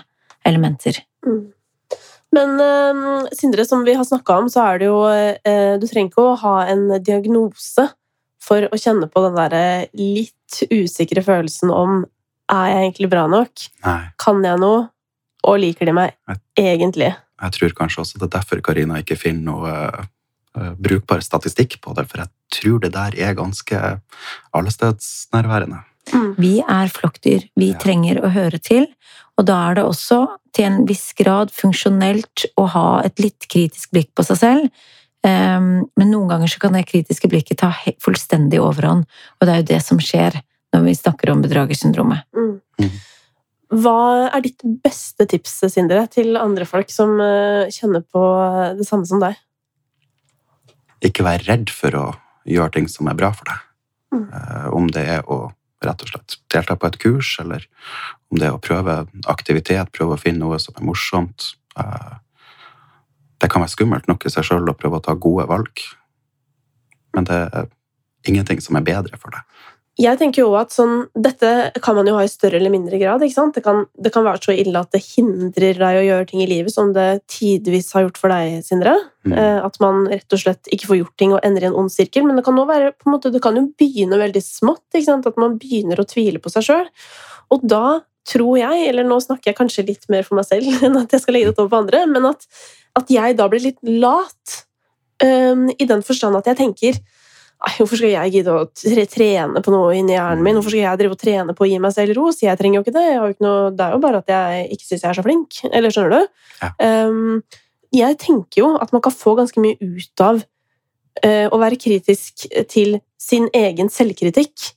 elementer. 0.46 1.00
Mm. 1.26 1.52
Men 2.36 2.60
eh, 2.60 3.30
Sindre, 3.38 3.66
som 3.66 3.86
vi 3.86 3.96
har 3.96 4.06
snakka 4.06 4.42
om, 4.42 4.50
så 4.52 4.66
er 4.66 4.82
det 4.82 4.90
jo 4.90 4.98
eh, 5.08 5.78
Du 5.80 5.86
trenger 5.88 6.12
ikke 6.12 6.26
å 6.26 6.40
ha 6.42 6.56
en 6.68 6.90
diagnose 7.00 7.88
for 8.46 8.68
å 8.70 8.78
kjenne 8.80 9.10
på 9.12 9.24
den 9.26 9.36
derre 9.38 9.64
litt 9.98 10.60
usikre 10.72 11.24
følelsen 11.26 11.72
om 11.74 12.04
Er 12.52 12.68
jeg 12.70 12.82
egentlig 12.92 13.10
bra 13.10 13.24
nok? 13.28 13.64
Nei, 13.86 14.02
Kan 14.22 14.44
jeg 14.46 14.60
noe? 14.62 14.84
Og 15.50 15.56
liker 15.64 15.86
de 15.90 15.94
meg 15.98 16.12
jeg, 16.30 16.38
egentlig? 16.62 17.08
jeg 17.42 17.52
tror 17.58 17.74
kanskje 17.78 18.02
også 18.04 18.20
det 18.22 18.28
er 18.30 18.36
derfor 18.40 18.62
Karina 18.66 19.00
ikke 19.02 19.18
finner 19.18 19.46
noe 19.50 19.72
uh, 20.56 20.72
brukbar 20.78 21.22
statistikk 21.26 21.80
på 21.82 21.94
det, 21.98 22.06
for 22.10 22.22
jeg 22.24 22.30
tror 22.54 22.80
det 22.86 22.92
der 22.96 23.18
er 23.28 23.34
ganske 23.38 23.82
allestedsnærværende. 24.56 25.82
Mm. 26.14 26.32
Vi 26.38 26.54
er 26.62 26.88
flokkdyr. 26.94 27.48
Vi 27.58 27.72
Ja. 27.72 27.78
trenger 27.82 28.22
å 28.22 28.30
høre 28.32 28.60
til. 28.62 28.88
Og 29.38 29.46
da 29.46 29.70
er 29.72 29.76
det 29.76 29.84
også 29.84 30.28
til 30.54 30.66
en 30.66 30.86
viss 30.86 31.14
grad 31.14 31.52
funksjonelt 31.52 32.46
å 32.58 32.68
ha 32.70 33.02
et 33.04 33.20
litt 33.20 33.48
kritisk 33.50 33.92
blikk 33.92 34.14
på 34.16 34.24
seg 34.24 34.38
selv. 34.38 34.70
Ehm, 35.26 35.88
Men 35.98 36.12
noen 36.12 36.30
ganger 36.30 36.52
så 36.52 36.60
kan 36.62 36.76
det 36.76 36.86
kritiske 36.90 37.30
blikket 37.32 37.60
ta 37.64 37.72
fullstendig 38.04 38.62
overhånd. 38.62 39.06
Og 39.40 39.48
det 39.48 39.54
er 39.54 39.62
jo 39.64 39.70
det 39.74 39.82
som 39.84 40.00
skjer 40.02 40.38
når 40.76 40.86
vi 40.86 40.96
snakker 40.98 41.32
om 41.32 41.42
bedragersyndromet. 41.42 42.26
Mm. 42.36 42.62
Mhm. 42.80 43.04
Hva 43.76 44.30
er 44.30 44.42
ditt 44.46 44.62
beste 44.84 45.26
tips, 45.26 45.64
Sindre, 45.74 46.06
til 46.08 46.38
andre 46.38 46.68
folk 46.70 46.92
som 46.94 47.20
eh, 47.20 47.66
kjenner 47.74 48.04
på 48.06 48.22
det 48.78 48.86
samme 48.86 49.08
som 49.10 49.20
deg? 49.20 49.36
Ikke 51.02 51.26
vær 51.26 51.42
redd 51.48 51.74
for 51.74 51.98
å 51.98 52.06
gjøre 52.46 52.78
ting 52.78 52.88
som 52.88 53.10
er 53.10 53.18
bra 53.18 53.32
for 53.34 53.50
deg. 53.50 53.64
Mm. 54.14 54.28
Eh, 54.30 54.68
Om 54.78 54.92
det 54.94 55.08
er 55.18 55.26
å 55.26 55.50
rett 55.86 56.02
og 56.02 56.12
slett 56.12 56.38
delta 56.54 56.78
på 56.80 56.88
et 56.88 57.00
kurs, 57.02 57.36
eller 57.42 57.66
om 58.32 58.40
det 58.40 58.48
er 58.48 58.56
å 58.56 58.62
prøve 58.62 59.04
aktivitet, 59.30 59.92
prøve 59.94 60.16
å 60.16 60.22
finne 60.22 60.46
noe 60.46 60.60
som 60.62 60.78
er 60.78 60.86
morsomt. 60.86 61.56
Eh, 61.78 62.14
Det 63.42 63.52
kan 63.52 63.64
være 63.64 63.74
skummelt 63.74 64.10
nok 64.10 64.26
i 64.26 64.32
seg 64.32 64.48
sjøl 64.48 64.72
å 64.72 64.78
prøve 64.78 65.02
å 65.02 65.06
ta 65.06 65.16
gode 65.20 65.48
valg, 65.50 65.84
men 67.16 67.28
det 67.28 67.40
er 67.46 67.72
ingenting 68.28 68.62
som 68.64 68.78
er 68.80 68.86
bedre 68.86 69.20
for 69.22 69.36
deg. 69.36 69.44
Jeg 69.96 70.20
tenker 70.20 70.42
jo 70.42 70.50
at 70.60 70.74
sånn, 70.76 71.06
Dette 71.16 71.72
kan 71.84 71.96
man 71.96 72.08
jo 72.10 72.18
ha 72.18 72.26
i 72.26 72.32
større 72.32 72.60
eller 72.60 72.74
mindre 72.74 72.98
grad. 73.00 73.22
Det 73.24 73.62
kan, 73.64 73.86
det 73.96 74.12
kan 74.12 74.26
være 74.26 74.42
så 74.44 74.56
ille 74.56 74.82
at 74.82 74.92
det 74.92 75.00
hindrer 75.06 75.78
deg 75.80 76.00
å 76.02 76.04
gjøre 76.04 76.28
ting 76.28 76.42
i 76.44 76.50
livet, 76.50 76.74
som 76.74 76.92
det 76.96 77.24
tidvis 77.32 77.94
har 77.96 78.04
gjort 78.04 78.20
for 78.20 78.34
deg, 78.34 78.58
Sindre. 78.68 78.98
Mm. 79.24 79.38
Eh, 79.40 79.60
At 79.64 79.80
man 79.80 80.04
rett 80.12 80.36
og 80.36 80.42
slett 80.42 80.68
ikke 80.68 80.90
får 80.90 81.00
gjort 81.00 81.16
ting 81.22 81.36
og 81.38 81.48
ender 81.48 81.64
i 81.64 81.70
en 81.70 81.78
ond 81.80 81.94
sirkel. 81.94 82.28
Men 82.28 82.36
det 82.36 82.44
kan, 82.44 82.60
være, 82.60 82.92
måte, 83.08 83.32
det 83.32 83.40
kan 83.44 83.56
jo 83.56 83.70
begynne 83.80 84.20
veldig 84.20 84.44
smått. 84.44 84.84
At 85.16 85.40
man 85.40 85.56
begynner 85.62 86.04
å 86.04 86.08
tvile 86.12 86.44
på 86.44 86.52
seg 86.52 86.68
sjøl. 86.68 86.92
Og 87.56 87.64
da 87.64 88.02
tror 88.26 88.58
jeg, 88.60 88.88
eller 88.90 89.06
nå 89.08 89.20
snakker 89.22 89.52
jeg 89.52 89.58
kanskje 89.58 89.86
litt 89.90 90.08
mer 90.12 90.26
for 90.28 90.40
meg 90.40 90.48
selv 90.48 90.70
enn 90.86 91.02
at 91.02 91.14
jeg 91.14 91.24
skal 91.24 91.38
legge 91.38 91.52
det 91.52 91.62
over 91.62 91.74
på 91.74 91.84
andre, 91.84 92.06
men 92.12 92.32
at, 92.32 92.48
at 93.00 93.12
jeg 93.14 93.38
da 93.40 93.50
blir 93.52 93.64
litt 93.64 93.82
lat. 93.86 94.62
Um, 95.24 95.70
I 95.80 95.88
den 95.88 96.04
forstand 96.04 96.36
at 96.36 96.50
jeg 96.52 96.60
tenker 96.60 96.98
hvorfor 97.78 97.98
skal 97.98 98.12
jeg 98.12 98.34
gidde 98.34 98.54
å 98.54 98.66
trene 99.10 99.62
på 99.64 99.74
noe 99.74 99.94
inni 99.98 100.14
hjernen 100.14 100.44
min? 100.44 100.58
Hvorfor 100.58 100.74
skal 100.74 100.84
jeg 100.84 101.00
drive 101.00 101.16
og 101.16 101.22
trene 101.22 101.56
på 101.56 101.66
å 101.66 101.70
gi 101.70 101.78
meg 101.82 101.94
selv 101.96 102.18
ros? 102.18 102.42
Jeg 102.44 102.60
trenger 102.60 102.78
jo 102.78 102.84
ikke 102.84 102.96
det. 102.98 103.06
Jeg 103.08 103.20
har 103.22 103.30
jo 103.30 103.36
ikke 103.36 103.46
noe, 103.46 103.70
det 103.74 103.86
er 103.86 103.96
jo 103.96 104.02
bare 104.04 104.22
at 104.22 104.34
jeg 104.34 104.66
ikke 104.76 104.88
syns 104.90 105.06
jeg 105.06 105.10
er 105.10 105.18
så 105.18 105.26
flink. 105.26 105.60
Eller 105.72 105.96
skjønner 105.96 106.14
du? 106.14 106.44
Ja. 106.60 106.70
Um, 107.08 107.40
jeg 107.96 108.20
tenker 108.22 108.62
jo 108.62 108.70
at 108.84 108.92
man 108.94 109.04
kan 109.06 109.16
få 109.16 109.38
ganske 109.40 109.64
mye 109.64 109.80
ut 109.80 110.24
av 110.26 110.44
uh, 110.44 111.48
å 111.48 111.62
være 111.62 111.80
kritisk 111.82 112.46
til 112.70 113.00
sin 113.22 113.48
egen 113.56 113.90
selvkritikk, 113.90 114.74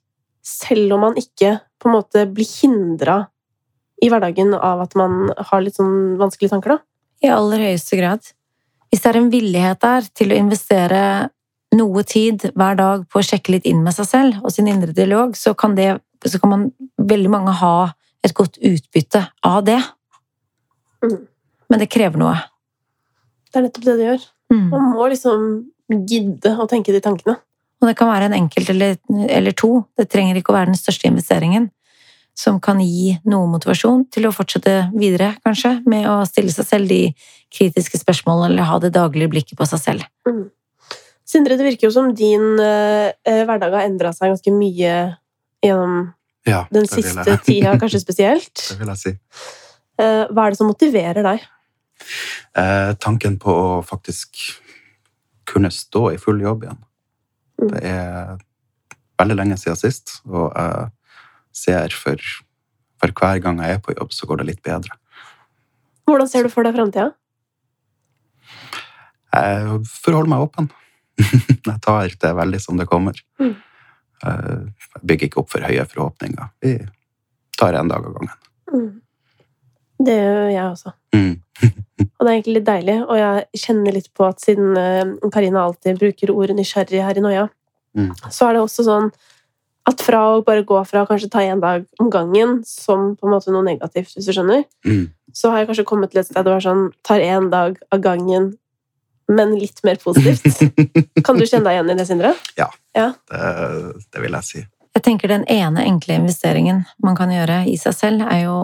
selv 0.46 0.94
om 0.96 1.04
man 1.08 1.18
ikke 1.20 1.58
på 1.82 1.90
en 1.90 1.96
måte 1.98 2.24
blir 2.30 2.48
hindra 2.48 3.18
i 4.02 4.10
hverdagen 4.10 4.54
av 4.54 4.84
at 4.84 4.94
man 4.98 5.32
har 5.50 5.62
litt 5.64 5.78
sånn 5.78 6.18
vanskelige 6.20 6.54
tanker, 6.54 6.76
da. 6.76 6.84
I 7.24 7.32
aller 7.34 7.64
høyeste 7.68 7.98
grad. 7.98 8.28
Hvis 8.88 9.02
det 9.02 9.10
er 9.10 9.18
en 9.20 9.32
villighet 9.32 9.80
der 9.82 10.06
til 10.16 10.32
å 10.32 10.38
investere 10.38 11.00
noe 11.76 12.04
tid 12.08 12.46
hver 12.54 12.78
dag 12.78 13.02
på 13.10 13.20
å 13.20 13.26
sjekke 13.26 13.52
litt 13.56 13.66
inn 13.68 13.82
med 13.84 13.96
seg 13.96 14.08
selv 14.08 14.44
og 14.44 14.54
sin 14.54 14.70
indre 14.70 14.94
dialog, 14.96 15.34
så 15.36 15.52
kan, 15.58 15.74
det, 15.76 15.98
så 16.24 16.40
kan 16.40 16.54
man 16.54 16.68
veldig 16.96 17.32
mange 17.32 17.56
ha 17.60 17.90
et 18.24 18.34
godt 18.36 18.56
utbytte 18.64 19.26
av 19.46 19.60
det. 19.66 19.80
Mm. 21.04 21.18
Men 21.68 21.82
det 21.82 21.90
krever 21.92 22.20
noe. 22.20 22.38
Det 23.48 23.60
er 23.60 23.66
nettopp 23.66 23.84
det 23.84 23.98
det 23.98 24.08
gjør. 24.08 24.24
Mm. 24.52 24.64
Man 24.72 24.88
må 24.94 25.10
liksom 25.12 25.44
gidde 26.08 26.54
å 26.56 26.66
tenke 26.70 26.94
de 26.94 27.02
tankene. 27.04 27.36
Og 27.78 27.86
det 27.86 27.94
kan 27.98 28.10
være 28.10 28.28
en 28.28 28.36
enkelt 28.40 28.72
eller, 28.72 28.96
eller 29.28 29.54
to. 29.56 29.84
Det 29.96 30.08
trenger 30.10 30.40
ikke 30.40 30.52
å 30.52 30.56
være 30.56 30.72
den 30.72 30.80
største 30.80 31.06
investeringen. 31.10 31.68
Som 32.38 32.60
kan 32.62 32.78
gi 32.84 33.16
noe 33.26 33.48
motivasjon 33.50 34.04
til 34.14 34.28
å 34.28 34.34
fortsette 34.34 34.74
videre, 34.94 35.32
kanskje, 35.42 35.72
med 35.90 36.06
å 36.06 36.20
stille 36.28 36.52
seg 36.54 36.68
selv 36.68 36.92
de 36.92 37.00
kritiske 37.54 37.98
spørsmålene 37.98 38.52
eller 38.52 38.68
ha 38.68 38.76
det 38.84 38.92
daglige 38.94 39.32
blikket 39.32 39.58
på 39.58 39.66
seg 39.66 39.80
selv. 39.82 40.06
Mm. 40.28 40.44
Sindre, 41.28 41.56
det 41.58 41.66
virker 41.66 41.88
jo 41.88 41.92
som 41.92 42.12
din 42.16 42.60
eh, 42.62 43.10
eh, 43.26 43.42
hverdag 43.48 43.74
har 43.74 43.88
endra 43.88 44.12
seg 44.16 44.30
ganske 44.32 44.54
mye 44.54 44.92
gjennom 45.64 45.96
Ja, 46.48 46.62
den 46.72 46.86
siste 46.88 47.26
jeg- 47.32 47.42
tida, 47.44 47.74
kanskje 47.80 48.00
spesielt. 48.04 48.54
Det 48.70 48.78
vil 48.80 48.92
jeg 48.94 49.02
si. 49.02 49.12
Eh, 49.98 50.24
hva 50.30 50.46
er 50.46 50.54
det 50.54 50.60
som 50.60 50.70
motiverer 50.70 51.26
deg? 51.26 51.42
Eh, 52.54 52.92
tanken 53.02 53.34
på 53.42 53.50
å 53.50 53.82
faktisk 53.84 54.38
kunne 55.48 55.72
stå 55.74 56.12
i 56.14 56.20
full 56.22 56.38
jobb 56.44 56.64
igjen. 56.68 56.78
Mm. 57.58 57.68
Det 57.74 57.82
er 57.90 58.38
veldig 59.18 59.36
lenge 59.40 59.58
siden 59.58 59.76
sist, 59.80 60.20
og 60.30 60.52
jeg 60.54 60.92
ser 61.58 61.94
for, 61.94 62.22
for 63.02 63.14
hver 63.20 63.42
gang 63.44 63.60
jeg 63.64 63.78
er 63.78 63.82
på 63.84 63.94
jobb, 63.96 64.12
så 64.14 64.28
går 64.30 64.42
det 64.42 64.48
litt 64.52 64.62
bedre. 64.66 64.94
Hvordan 66.08 66.30
ser 66.30 66.46
du 66.46 66.52
for 66.52 66.64
deg 66.64 66.76
framtida? 66.78 67.10
Jeg 69.34 69.80
forholder 70.02 70.30
meg 70.32 70.44
åpen. 70.46 70.70
jeg 71.68 71.80
tar 71.84 72.14
det 72.22 72.30
veldig 72.38 72.60
som 72.62 72.78
det 72.80 72.86
kommer. 72.88 73.18
Mm. 73.42 73.56
Eh, 74.24 74.62
Jeg 74.96 75.02
bygger 75.10 75.28
ikke 75.28 75.42
opp 75.42 75.50
for 75.52 75.66
høye 75.66 75.84
forhåpninger. 75.90 76.48
Vi 76.64 76.78
tar 77.58 77.76
en 77.76 77.90
dag 77.92 78.06
av 78.08 78.16
gangen. 78.16 78.40
Mm. 78.72 78.88
Det 80.08 80.14
gjør 80.14 80.48
jeg 80.54 80.64
også. 80.64 80.94
Mm. 81.14 81.34
Og 82.18 82.24
det 82.24 82.28
er 82.30 82.34
egentlig 82.36 82.56
litt 82.60 82.68
deilig. 82.70 82.96
Og 83.04 83.18
jeg 83.18 83.62
kjenner 83.66 83.96
litt 83.98 84.10
på 84.16 84.26
at 84.30 84.42
siden 84.42 84.78
eh, 84.78 85.30
Karina 85.34 85.66
alltid 85.66 85.98
bruker 86.00 86.32
ordet 86.34 86.56
nysgjerrig 86.58 87.04
her 87.04 87.20
i 87.20 87.24
Noia, 87.28 87.48
Mm. 87.96 88.10
så 88.30 88.44
er 88.46 88.52
det 88.54 88.60
også 88.60 88.84
sånn 88.84 89.06
at 89.88 90.02
fra 90.04 90.20
å 90.34 90.44
bare 90.44 90.64
gå 90.68 90.78
fra 90.86 91.02
å 91.04 91.08
kanskje 91.08 91.30
ta 91.32 91.42
en 91.48 91.60
dag 91.62 91.84
om 92.02 92.10
gangen 92.12 92.58
som 92.68 93.14
på 93.16 93.26
en 93.26 93.32
måte 93.34 93.52
noe 93.54 93.64
negativt, 93.66 94.12
hvis 94.14 94.28
du 94.28 94.34
skjønner, 94.36 94.64
Mm. 94.84 95.06
så 95.32 95.50
har 95.50 95.62
jeg 95.62 95.68
kanskje 95.70 95.84
kommet 95.88 96.10
til 96.12 96.20
et 96.20 96.28
sted 96.28 96.44
hvor 96.44 96.58
jeg 96.58 96.66
sånn, 96.66 96.90
tar 97.04 97.20
en 97.24 97.50
dag 97.50 97.78
av 97.92 98.00
gangen, 98.04 98.50
men 99.28 99.54
litt 99.58 99.80
mer 99.84 99.96
positivt. 100.00 100.44
Kan 101.26 101.36
du 101.36 101.44
kjenne 101.44 101.68
deg 101.68 101.78
igjen 101.78 101.90
i 101.92 101.96
det, 101.98 102.06
Sindre? 102.08 102.34
Det, 103.28 104.04
det 104.12 104.22
vil 104.24 104.36
jeg 104.38 104.44
si. 104.48 104.64
Jeg 104.96 105.04
tenker 105.04 105.28
den 105.30 105.44
ene 105.52 105.84
enkle 105.86 106.16
investeringen 106.18 106.84
man 107.04 107.16
kan 107.16 107.30
gjøre 107.30 107.62
i 107.70 107.76
seg 107.78 107.94
selv, 107.94 108.24
er 108.26 108.46
jo 108.46 108.56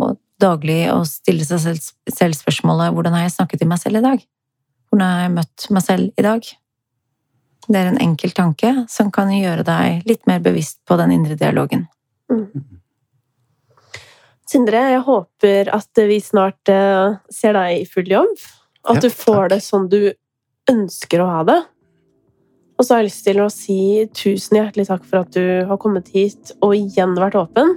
daglig 0.43 0.89
å 0.91 1.05
stille 1.07 1.45
seg 1.47 1.61
selv, 1.63 1.91
selv 2.11 2.35
spørsmålet 2.35 2.93
hvordan 2.97 3.15
har 3.15 3.27
jeg 3.29 3.37
snakket 3.37 3.63
til 3.63 3.71
meg 3.71 3.79
selv 3.81 4.01
i 4.01 4.05
dag? 4.05 4.25
Hvordan 4.91 5.07
har 5.07 5.23
jeg 5.25 5.35
møtt 5.37 5.67
meg 5.71 5.85
selv 5.85 6.11
i 6.19 6.25
dag? 6.27 6.49
Det 7.65 7.81
er 7.81 7.91
en 7.91 8.01
enkel 8.03 8.35
tanke 8.37 8.73
som 8.93 9.11
kan 9.15 9.31
gjøre 9.33 9.65
deg 9.67 10.09
litt 10.09 10.27
mer 10.29 10.43
bevisst 10.45 10.81
på 10.89 10.99
den 11.01 11.15
indre 11.17 11.37
dialogen. 11.41 11.87
Sindre, 14.49 14.83
jeg 14.93 15.05
håper 15.07 15.71
at 15.73 16.03
vi 16.09 16.19
snart 16.23 16.69
eh, 16.71 17.17
ser 17.33 17.57
deg 17.57 17.81
i 17.81 17.87
full 17.89 18.11
jobb. 18.11 18.35
At 18.85 19.01
Ja, 19.01 19.07
du 19.07 19.09
får 19.11 19.49
takk. 19.49 19.55
det 19.55 19.61
sånn 19.65 19.89
du 19.89 20.01
ønsker 20.71 21.25
å 21.25 21.31
ha 21.31 21.41
det. 21.49 21.61
Og 22.75 22.85
så 22.85 22.95
har 22.95 23.03
jeg 23.03 23.09
lyst 23.09 23.25
til 23.25 23.41
å 23.41 23.49
si 23.53 23.79
tusen 24.19 24.59
hjertelig 24.59 24.89
takk 24.91 25.05
for 25.07 25.23
at 25.23 25.33
du 25.33 25.65
har 25.69 25.81
kommet 25.81 26.11
hit 26.13 26.53
og 26.61 26.75
igjen 26.77 27.15
vært 27.17 27.39
åpen. 27.39 27.77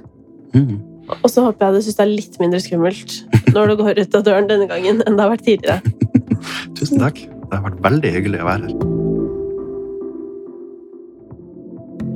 Mm. 0.58 0.76
Og 1.22 1.30
så 1.32 1.46
håper 1.46 1.70
jeg 1.70 1.78
du 1.78 1.86
syns 1.86 2.00
det 2.00 2.04
er 2.04 2.12
litt 2.12 2.38
mindre 2.42 2.60
skummelt 2.64 3.16
når 3.56 3.72
du 3.72 3.78
går 3.80 4.04
ut 4.04 4.20
av 4.20 4.28
døren 4.28 4.50
denne 4.50 4.68
gangen 4.68 5.00
enn 5.06 5.16
det 5.16 5.24
har 5.24 5.34
vært 5.38 5.48
tidligere. 5.48 5.80
Tusen 6.78 7.00
takk. 7.06 7.24
Det 7.48 7.56
har 7.56 7.68
vært 7.70 7.84
veldig 7.86 8.16
hyggelig 8.18 8.44
å 8.44 8.52
være 8.52 8.68
her. 8.68 8.87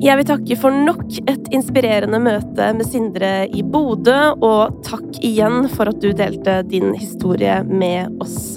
Jeg 0.01 0.17
vil 0.17 0.25
takke 0.25 0.55
for 0.57 0.73
nok 0.73 1.03
et 1.29 1.49
inspirerende 1.53 2.17
møte 2.23 2.71
med 2.73 2.87
Sindre 2.89 3.43
i 3.53 3.61
Bodø, 3.61 4.15
og 4.41 4.79
takk 4.87 5.19
igjen 5.21 5.67
for 5.69 5.91
at 5.91 5.99
du 6.01 6.07
delte 6.17 6.55
din 6.65 6.95
historie 6.97 7.59
med 7.69 8.15
oss. 8.23 8.55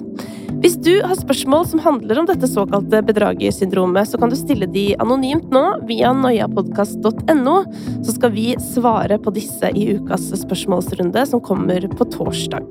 Hvis 0.62 0.78
du 0.80 0.94
har 1.04 1.18
spørsmål 1.18 1.66
som 1.68 1.82
handler 1.84 2.22
om 2.22 2.28
dette 2.30 2.48
såkalte 2.48 3.02
bedragersyndromet, 3.04 4.08
så 4.08 4.16
kan 4.22 4.32
du 4.32 4.38
stille 4.40 4.70
de 4.72 4.86
anonymt 5.04 5.52
nå 5.52 5.64
via 5.90 6.14
noiapodkast.no, 6.16 7.58
så 8.06 8.16
skal 8.16 8.32
vi 8.32 8.46
svare 8.70 9.20
på 9.20 9.34
disse 9.36 9.68
i 9.76 9.90
ukas 9.98 10.30
spørsmålsrunde 10.46 11.26
som 11.28 11.44
kommer 11.44 11.84
på 11.92 12.08
torsdag. 12.16 12.64